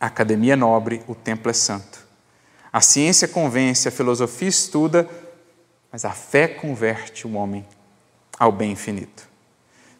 a 0.02 0.06
academia 0.06 0.54
é 0.54 0.56
nobre, 0.56 1.00
o 1.06 1.14
templo 1.14 1.48
é 1.48 1.54
santo. 1.54 2.04
A 2.72 2.80
ciência 2.80 3.28
convence, 3.28 3.86
a 3.86 3.92
filosofia 3.92 4.48
estuda, 4.48 5.08
mas 5.92 6.04
a 6.04 6.10
fé 6.10 6.48
converte 6.48 7.24
o 7.24 7.34
homem 7.34 7.64
ao 8.36 8.50
bem 8.50 8.72
infinito. 8.72 9.28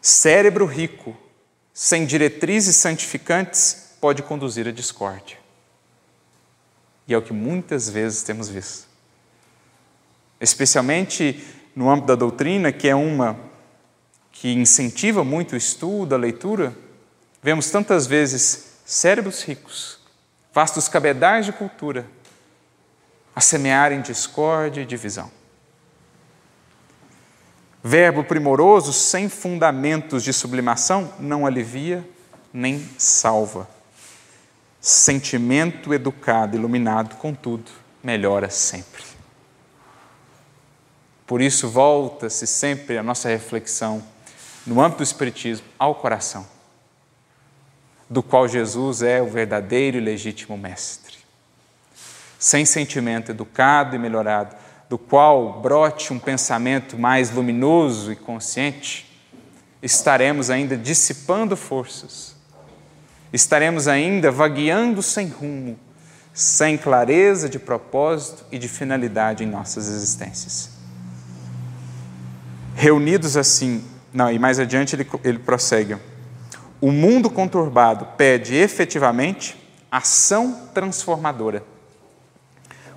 Cérebro 0.01 0.65
rico, 0.65 1.15
sem 1.73 2.05
diretrizes 2.05 2.75
santificantes, 2.75 3.93
pode 4.01 4.21
conduzir 4.23 4.67
à 4.67 4.71
discórdia. 4.71 5.37
E 7.07 7.13
é 7.13 7.17
o 7.17 7.21
que 7.21 7.31
muitas 7.31 7.87
vezes 7.89 8.23
temos 8.23 8.49
visto 8.49 8.91
especialmente 10.37 11.41
no 11.73 11.89
âmbito 11.89 12.07
da 12.07 12.15
doutrina, 12.15 12.73
que 12.73 12.89
é 12.89 12.95
uma 12.95 13.39
que 14.33 14.51
incentiva 14.51 15.23
muito 15.23 15.53
o 15.53 15.57
estudo, 15.57 16.13
a 16.13 16.17
leitura, 16.17 16.75
vemos 17.41 17.69
tantas 17.69 18.05
vezes 18.05 18.72
cérebros 18.85 19.43
ricos, 19.43 19.99
vastos 20.53 20.87
cabedais 20.87 21.45
de 21.45 21.51
cultura, 21.51 22.05
a 23.35 23.41
semearem 23.41 24.01
discórdia 24.01 24.81
e 24.81 24.85
divisão. 24.85 25.31
Verbo 27.83 28.23
primoroso 28.23 28.93
sem 28.93 29.27
fundamentos 29.27 30.23
de 30.23 30.31
sublimação 30.31 31.13
não 31.19 31.45
alivia 31.45 32.07
nem 32.53 32.87
salva. 32.97 33.67
Sentimento 34.79 35.93
educado, 35.93 36.55
iluminado, 36.55 37.15
contudo, 37.17 37.71
melhora 38.03 38.49
sempre. 38.49 39.03
Por 41.25 41.41
isso, 41.41 41.67
volta-se 41.67 42.45
sempre 42.45 42.97
a 42.97 43.03
nossa 43.03 43.27
reflexão, 43.27 44.03
no 44.67 44.79
âmbito 44.81 44.97
do 44.97 45.03
Espiritismo, 45.03 45.65
ao 45.79 45.95
coração, 45.95 46.45
do 48.09 48.21
qual 48.21 48.47
Jesus 48.47 49.01
é 49.01 49.21
o 49.21 49.27
verdadeiro 49.27 49.97
e 49.97 50.01
legítimo 50.01 50.57
mestre. 50.57 51.17
Sem 52.37 52.65
sentimento 52.65 53.31
educado 53.31 53.95
e 53.95 53.99
melhorado, 53.99 54.55
do 54.89 54.97
qual 54.97 55.61
brote 55.61 56.13
um 56.13 56.19
pensamento 56.19 56.97
mais 56.97 57.31
luminoso 57.31 58.11
e 58.11 58.15
consciente, 58.15 59.09
estaremos 59.81 60.49
ainda 60.49 60.77
dissipando 60.77 61.57
forças, 61.57 62.35
estaremos 63.31 63.87
ainda 63.87 64.29
vagueando 64.29 65.01
sem 65.01 65.27
rumo, 65.27 65.79
sem 66.33 66.77
clareza 66.77 67.49
de 67.49 67.59
propósito 67.59 68.45
e 68.51 68.57
de 68.57 68.67
finalidade 68.67 69.43
em 69.43 69.47
nossas 69.47 69.87
existências. 69.89 70.69
Reunidos 72.75 73.37
assim, 73.37 73.83
não, 74.13 74.31
e 74.31 74.37
mais 74.37 74.59
adiante 74.59 74.95
ele, 74.95 75.07
ele 75.23 75.39
prossegue. 75.39 75.97
O 76.83 76.91
mundo 76.91 77.29
conturbado 77.29 78.05
pede 78.17 78.55
efetivamente 78.55 79.55
ação 79.89 80.67
transformadora. 80.73 81.63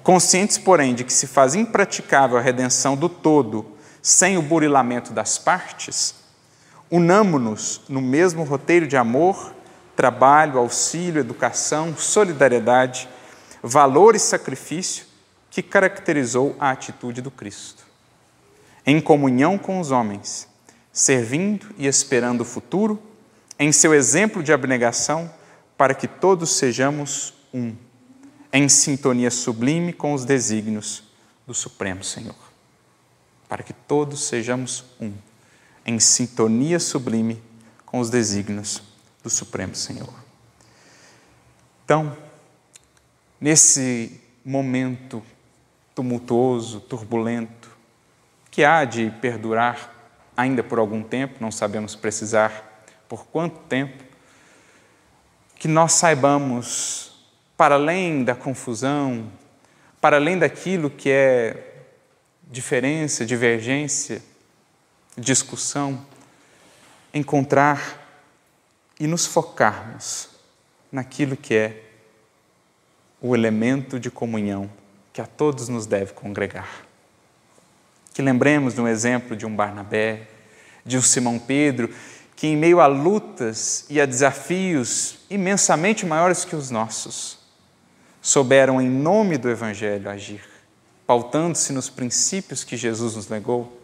Conscientes, 0.03 0.59
porém, 0.59 0.93
de 0.93 1.05
que 1.05 1.13
se 1.13 1.29
faz 1.29 1.55
impraticável 1.55 2.37
a 2.37 2.41
redenção 2.41 2.97
do 2.97 3.09
todo 3.09 3.65
sem 4.03 4.37
o 4.37 4.43
burilamento 4.43 5.13
das 5.13 5.39
partes, 5.39 6.17
unamo-nos 6.91 7.83
no 7.89 8.01
mesmo 8.01 8.43
roteiro 8.43 8.89
de 8.89 8.97
amor, 8.97 9.55
trabalho, 9.95 10.59
auxílio, 10.59 11.21
educação, 11.21 11.97
solidariedade, 11.97 13.09
valor 13.63 14.17
e 14.17 14.19
sacrifício 14.19 15.07
que 15.49 15.63
caracterizou 15.63 16.57
a 16.59 16.73
atitude 16.73 17.23
do 17.23 17.31
Cristo 17.31 17.87
em 18.85 19.01
comunhão 19.01 19.57
com 19.57 19.79
os 19.79 19.93
homens, 19.93 20.49
servindo 20.93 21.69
e 21.79 21.87
esperando 21.87 22.41
o 22.41 22.45
futuro, 22.45 23.01
em 23.59 23.73
seu 23.73 23.95
exemplo 23.95 24.43
de 24.43 24.53
abnegação, 24.53 25.33
para 25.77 25.95
que 25.95 26.07
todos 26.07 26.57
sejamos 26.57 27.35
um, 27.53 27.75
em 28.53 28.69
sintonia 28.69 29.31
sublime 29.31 29.93
com 29.93 30.13
os 30.13 30.25
desígnios 30.25 31.03
do 31.47 31.55
Supremo 31.55 32.03
Senhor. 32.03 32.35
Para 33.49 33.63
que 33.63 33.73
todos 33.73 34.25
sejamos 34.25 34.85
um, 35.01 35.13
em 35.85 36.01
sintonia 36.01 36.81
sublime 36.81 37.43
com 37.85 38.01
os 38.01 38.11
desígnios 38.11 38.83
do 39.23 39.31
Supremo 39.31 39.75
Senhor. 39.75 40.13
Então, 41.85 42.17
nesse 43.41 44.21
momento 44.45 45.23
tumultuoso, 45.95 46.81
turbulento, 46.81 47.71
que 48.51 48.65
há 48.65 48.85
de 48.85 49.11
perdurar 49.21 49.95
ainda 50.37 50.63
por 50.63 50.79
algum 50.79 51.03
tempo, 51.03 51.37
não 51.41 51.51
sabemos 51.51 51.95
precisar 51.95 52.66
por 53.09 53.27
quanto 53.27 53.59
tempo, 53.61 54.05
que 55.59 55.69
nós 55.69 55.93
saibamos, 55.93 57.13
para 57.57 57.77
além 57.77 58.25
da 58.25 58.35
confusão, 58.35 59.31
para 60.01 60.17
além 60.17 60.39
daquilo 60.39 60.91
que 60.91 61.11
é 61.11 61.85
diferença, 62.43 63.25
divergência, 63.25 64.23
discussão, 65.17 66.05
encontrar 67.13 68.07
e 69.01 69.07
nos 69.07 69.27
focarmos 69.27 70.29
naquilo 70.93 71.37
que 71.37 71.55
é 71.55 71.83
o 73.21 73.35
elemento 73.35 73.99
de 73.99 74.11
comunhão 74.11 74.71
que 75.13 75.21
a 75.21 75.27
todos 75.27 75.69
nos 75.69 75.87
deve 75.87 76.13
congregar. 76.13 76.85
Que 78.13 78.23
lembremos 78.23 78.75
de 78.75 78.81
um 78.81 78.89
exemplo 78.89 79.35
de 79.35 79.47
um 79.47 79.55
Barnabé, 79.55 80.29
de 80.85 80.97
um 80.97 81.03
Simão 81.03 81.39
Pedro, 81.39 81.93
que 82.37 82.47
em 82.47 82.57
meio 82.57 82.81
a 82.81 82.87
lutas 82.87 83.87
e 83.89 83.99
a 83.99 84.05
desafios 84.05 85.19
imensamente 85.31 86.05
maiores 86.05 86.45
que 86.45 86.55
os 86.55 86.71
nossos, 86.71 87.39
souberam 88.21 88.81
em 88.81 88.89
nome 88.89 89.39
do 89.39 89.49
Evangelho 89.49 90.11
agir, 90.11 90.45
pautando-se 91.07 91.73
nos 91.73 91.89
princípios 91.89 92.63
que 92.63 92.77
Jesus 92.77 93.17
nos 93.17 93.29
legou, 93.29 93.81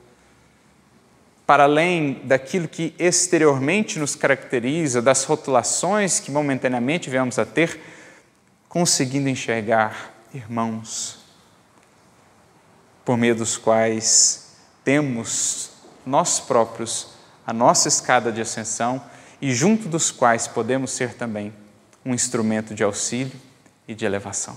para 1.46 1.64
além 1.64 2.20
daquilo 2.24 2.68
que 2.68 2.94
exteriormente 2.98 3.98
nos 3.98 4.14
caracteriza, 4.14 5.00
das 5.00 5.24
rotulações 5.24 6.20
que 6.20 6.30
momentaneamente 6.30 7.08
viemos 7.08 7.38
a 7.38 7.46
ter, 7.46 7.80
conseguindo 8.68 9.28
enxergar 9.28 10.12
irmãos, 10.34 11.20
por 13.04 13.16
meio 13.16 13.34
dos 13.34 13.56
quais 13.56 14.56
temos 14.84 15.70
nós 16.04 16.38
próprios 16.38 17.11
a 17.52 17.54
nossa 17.54 17.86
escada 17.86 18.32
de 18.32 18.40
ascensão 18.40 18.98
e 19.38 19.54
junto 19.54 19.86
dos 19.86 20.10
quais 20.10 20.48
podemos 20.48 20.90
ser 20.90 21.12
também 21.12 21.52
um 22.02 22.14
instrumento 22.14 22.74
de 22.74 22.82
auxílio 22.82 23.38
e 23.86 23.94
de 23.94 24.06
elevação. 24.06 24.56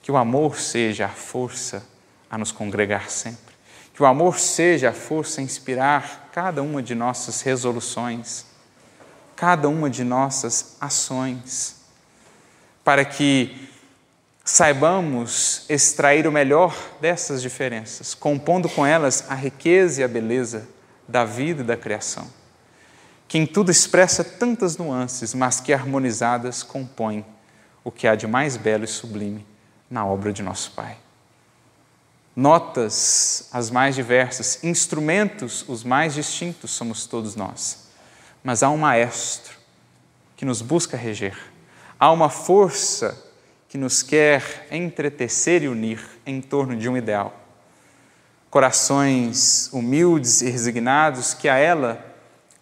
Que 0.00 0.12
o 0.12 0.16
amor 0.16 0.60
seja 0.60 1.06
a 1.06 1.08
força 1.08 1.84
a 2.30 2.38
nos 2.38 2.52
congregar 2.52 3.10
sempre. 3.10 3.56
Que 3.92 4.04
o 4.04 4.06
amor 4.06 4.38
seja 4.38 4.90
a 4.90 4.92
força 4.92 5.40
a 5.40 5.44
inspirar 5.44 6.30
cada 6.32 6.62
uma 6.62 6.80
de 6.80 6.94
nossas 6.94 7.40
resoluções, 7.40 8.46
cada 9.34 9.68
uma 9.68 9.90
de 9.90 10.04
nossas 10.04 10.76
ações, 10.80 11.74
para 12.84 13.04
que 13.04 13.68
saibamos 14.44 15.64
extrair 15.68 16.24
o 16.24 16.32
melhor 16.32 16.72
dessas 17.00 17.42
diferenças, 17.42 18.14
compondo 18.14 18.68
com 18.68 18.86
elas 18.86 19.24
a 19.28 19.34
riqueza 19.34 20.02
e 20.02 20.04
a 20.04 20.08
beleza 20.08 20.68
da 21.10 21.24
vida 21.24 21.62
e 21.62 21.64
da 21.64 21.76
criação, 21.76 22.26
que 23.26 23.36
em 23.36 23.46
tudo 23.46 23.70
expressa 23.70 24.22
tantas 24.22 24.76
nuances, 24.76 25.34
mas 25.34 25.60
que 25.60 25.72
harmonizadas 25.72 26.62
compõem 26.62 27.24
o 27.82 27.90
que 27.90 28.06
há 28.06 28.14
de 28.14 28.26
mais 28.26 28.56
belo 28.56 28.84
e 28.84 28.88
sublime 28.88 29.46
na 29.90 30.06
obra 30.06 30.32
de 30.32 30.42
nosso 30.42 30.70
Pai. 30.72 30.96
Notas 32.34 33.48
as 33.52 33.70
mais 33.70 33.94
diversas, 33.94 34.62
instrumentos 34.62 35.64
os 35.68 35.82
mais 35.82 36.14
distintos 36.14 36.70
somos 36.70 37.06
todos 37.06 37.34
nós, 37.34 37.88
mas 38.42 38.62
há 38.62 38.70
um 38.70 38.76
maestro 38.76 39.58
que 40.36 40.44
nos 40.44 40.62
busca 40.62 40.96
reger, 40.96 41.36
há 41.98 42.10
uma 42.12 42.30
força 42.30 43.30
que 43.68 43.76
nos 43.76 44.02
quer 44.02 44.68
entretecer 44.70 45.62
e 45.62 45.68
unir 45.68 46.00
em 46.24 46.40
torno 46.40 46.76
de 46.76 46.88
um 46.88 46.96
ideal. 46.96 47.39
Corações 48.50 49.70
humildes 49.72 50.42
e 50.42 50.50
resignados 50.50 51.32
que 51.32 51.48
a 51.48 51.56
ela 51.56 52.04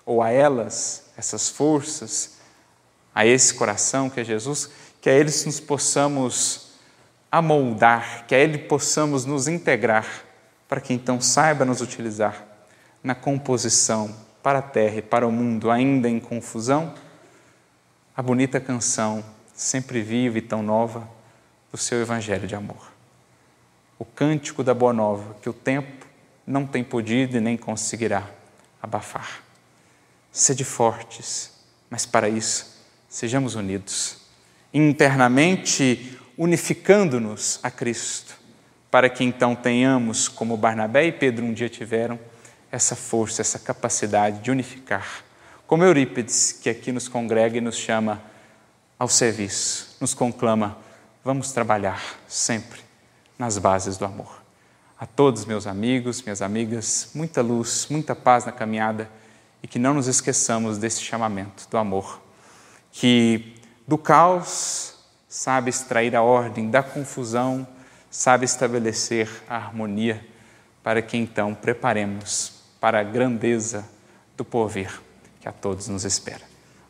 ou 0.05 0.23
a 0.23 0.31
elas, 0.31 1.05
essas 1.17 1.49
forças, 1.49 2.37
a 3.15 3.27
esse 3.27 3.55
coração 3.55 4.09
que 4.09 4.21
é 4.21 4.25
Jesus, 4.25 4.71
que 5.01 5.11
a 5.11 5.13
eles 5.13 5.45
nos 5.45 5.59
possamos 5.59 6.69
amoldar, 7.31 8.27
que 8.27 8.35
a 8.35 8.39
ele 8.39 8.59
possamos 8.59 9.25
nos 9.25 9.49
integrar, 9.49 10.07
para 10.69 10.81
que 10.81 10.93
então 10.93 11.21
saiba 11.21 11.65
nos 11.65 11.81
utilizar 11.81 12.45
na 13.03 13.15
composição 13.15 14.15
para 14.43 14.61
a 14.61 14.63
terra 14.63 14.97
e 14.97 15.03
para 15.03 15.27
o 15.27 15.33
mundo 15.33 15.71
ainda 15.71 16.09
em 16.09 16.21
confusão, 16.21 16.95
a 18.17 18.23
bonita 18.23 18.61
canção 18.61 19.25
sempre 19.55 20.01
viva 20.03 20.39
e 20.39 20.43
tão 20.43 20.63
nova, 20.63 21.09
do 21.71 21.77
seu 21.77 22.01
evangelho 22.01 22.47
de 22.47 22.55
amor. 22.55 22.98
O 23.99 24.05
cântico 24.05 24.63
da 24.63 24.73
Boa 24.73 24.93
Nova 24.93 25.35
que 25.43 25.49
o 25.49 25.53
tempo 25.53 26.07
não 26.47 26.65
tem 26.65 26.85
podido 26.85 27.37
e 27.37 27.41
nem 27.41 27.57
conseguirá 27.57 28.31
abafar. 28.81 29.43
Sede 30.31 30.65
fortes, 30.65 31.53
mas 31.91 32.07
para 32.07 32.29
isso 32.29 32.79
sejamos 33.09 33.57
unidos, 33.57 34.19
internamente 34.73 36.17
unificando-nos 36.37 37.59
a 37.61 37.73
Cristo, 37.73 38.37
para 38.89 39.11
que 39.11 39.25
então 39.25 39.57
tenhamos, 39.57 40.29
como 40.29 40.57
Barnabé 40.57 41.07
e 41.07 41.13
Pedro 41.13 41.45
um 41.45 41.53
dia 41.53 41.69
tiveram, 41.69 42.21
essa 42.71 42.95
força, 42.95 43.41
essa 43.41 43.59
capacidade 43.59 44.39
de 44.41 44.51
unificar, 44.51 45.25
como 45.67 45.83
Eurípides, 45.83 46.53
que 46.53 46.71
aqui 46.71 46.93
nos 46.93 47.09
congrega 47.09 47.59
e 47.59 47.61
nos 47.61 47.77
chama 47.77 48.23
ao 48.97 49.09
serviço, 49.09 49.97
nos 50.01 50.15
conclama: 50.15 50.79
vamos 51.25 51.51
trabalhar 51.51 52.01
sempre 52.29 52.88
nas 53.39 53.57
bases 53.57 53.97
do 53.97 54.05
amor. 54.05 54.43
A 54.99 55.07
todos 55.07 55.45
meus 55.45 55.67
amigos, 55.67 56.21
minhas 56.23 56.43
amigas, 56.43 57.11
muita 57.15 57.41
luz, 57.41 57.87
muita 57.89 58.17
paz 58.17 58.45
na 58.45 58.53
caminhada 58.53 59.09
e 59.63 59.69
que 59.69 59.79
não 59.79 59.95
nos 59.95 60.09
esqueçamos 60.09 60.79
desse 60.79 61.01
chamamento 61.03 61.69
do 61.71 61.79
amor, 61.79 62.21
que 62.91 63.55
do 63.87 63.97
caos 63.97 64.95
sabe 65.29 65.71
extrair 65.71 66.17
a 66.17 66.23
ordem, 66.23 66.71
da 66.71 66.83
confusão 66.83 67.67
sabe 68.11 68.45
estabelecer 68.45 69.31
a 69.49 69.57
harmonia, 69.57 70.27
para 70.83 71.03
que 71.03 71.17
então 71.17 71.55
preparemos 71.55 72.63
para 72.81 73.01
a 73.01 73.03
grandeza 73.03 73.89
do 74.37 74.45
porvir 74.45 75.01
que 75.41 75.49
a 75.49 75.53
todos 75.53 75.89
nos 75.89 76.05
espera. 76.05 76.43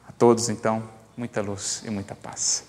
A 0.06 0.12
todos, 0.12 0.48
então, 0.48 0.88
muita 1.16 1.40
luz 1.40 1.82
e 1.84 1.90
muita 1.90 2.14
paz. 2.14 2.67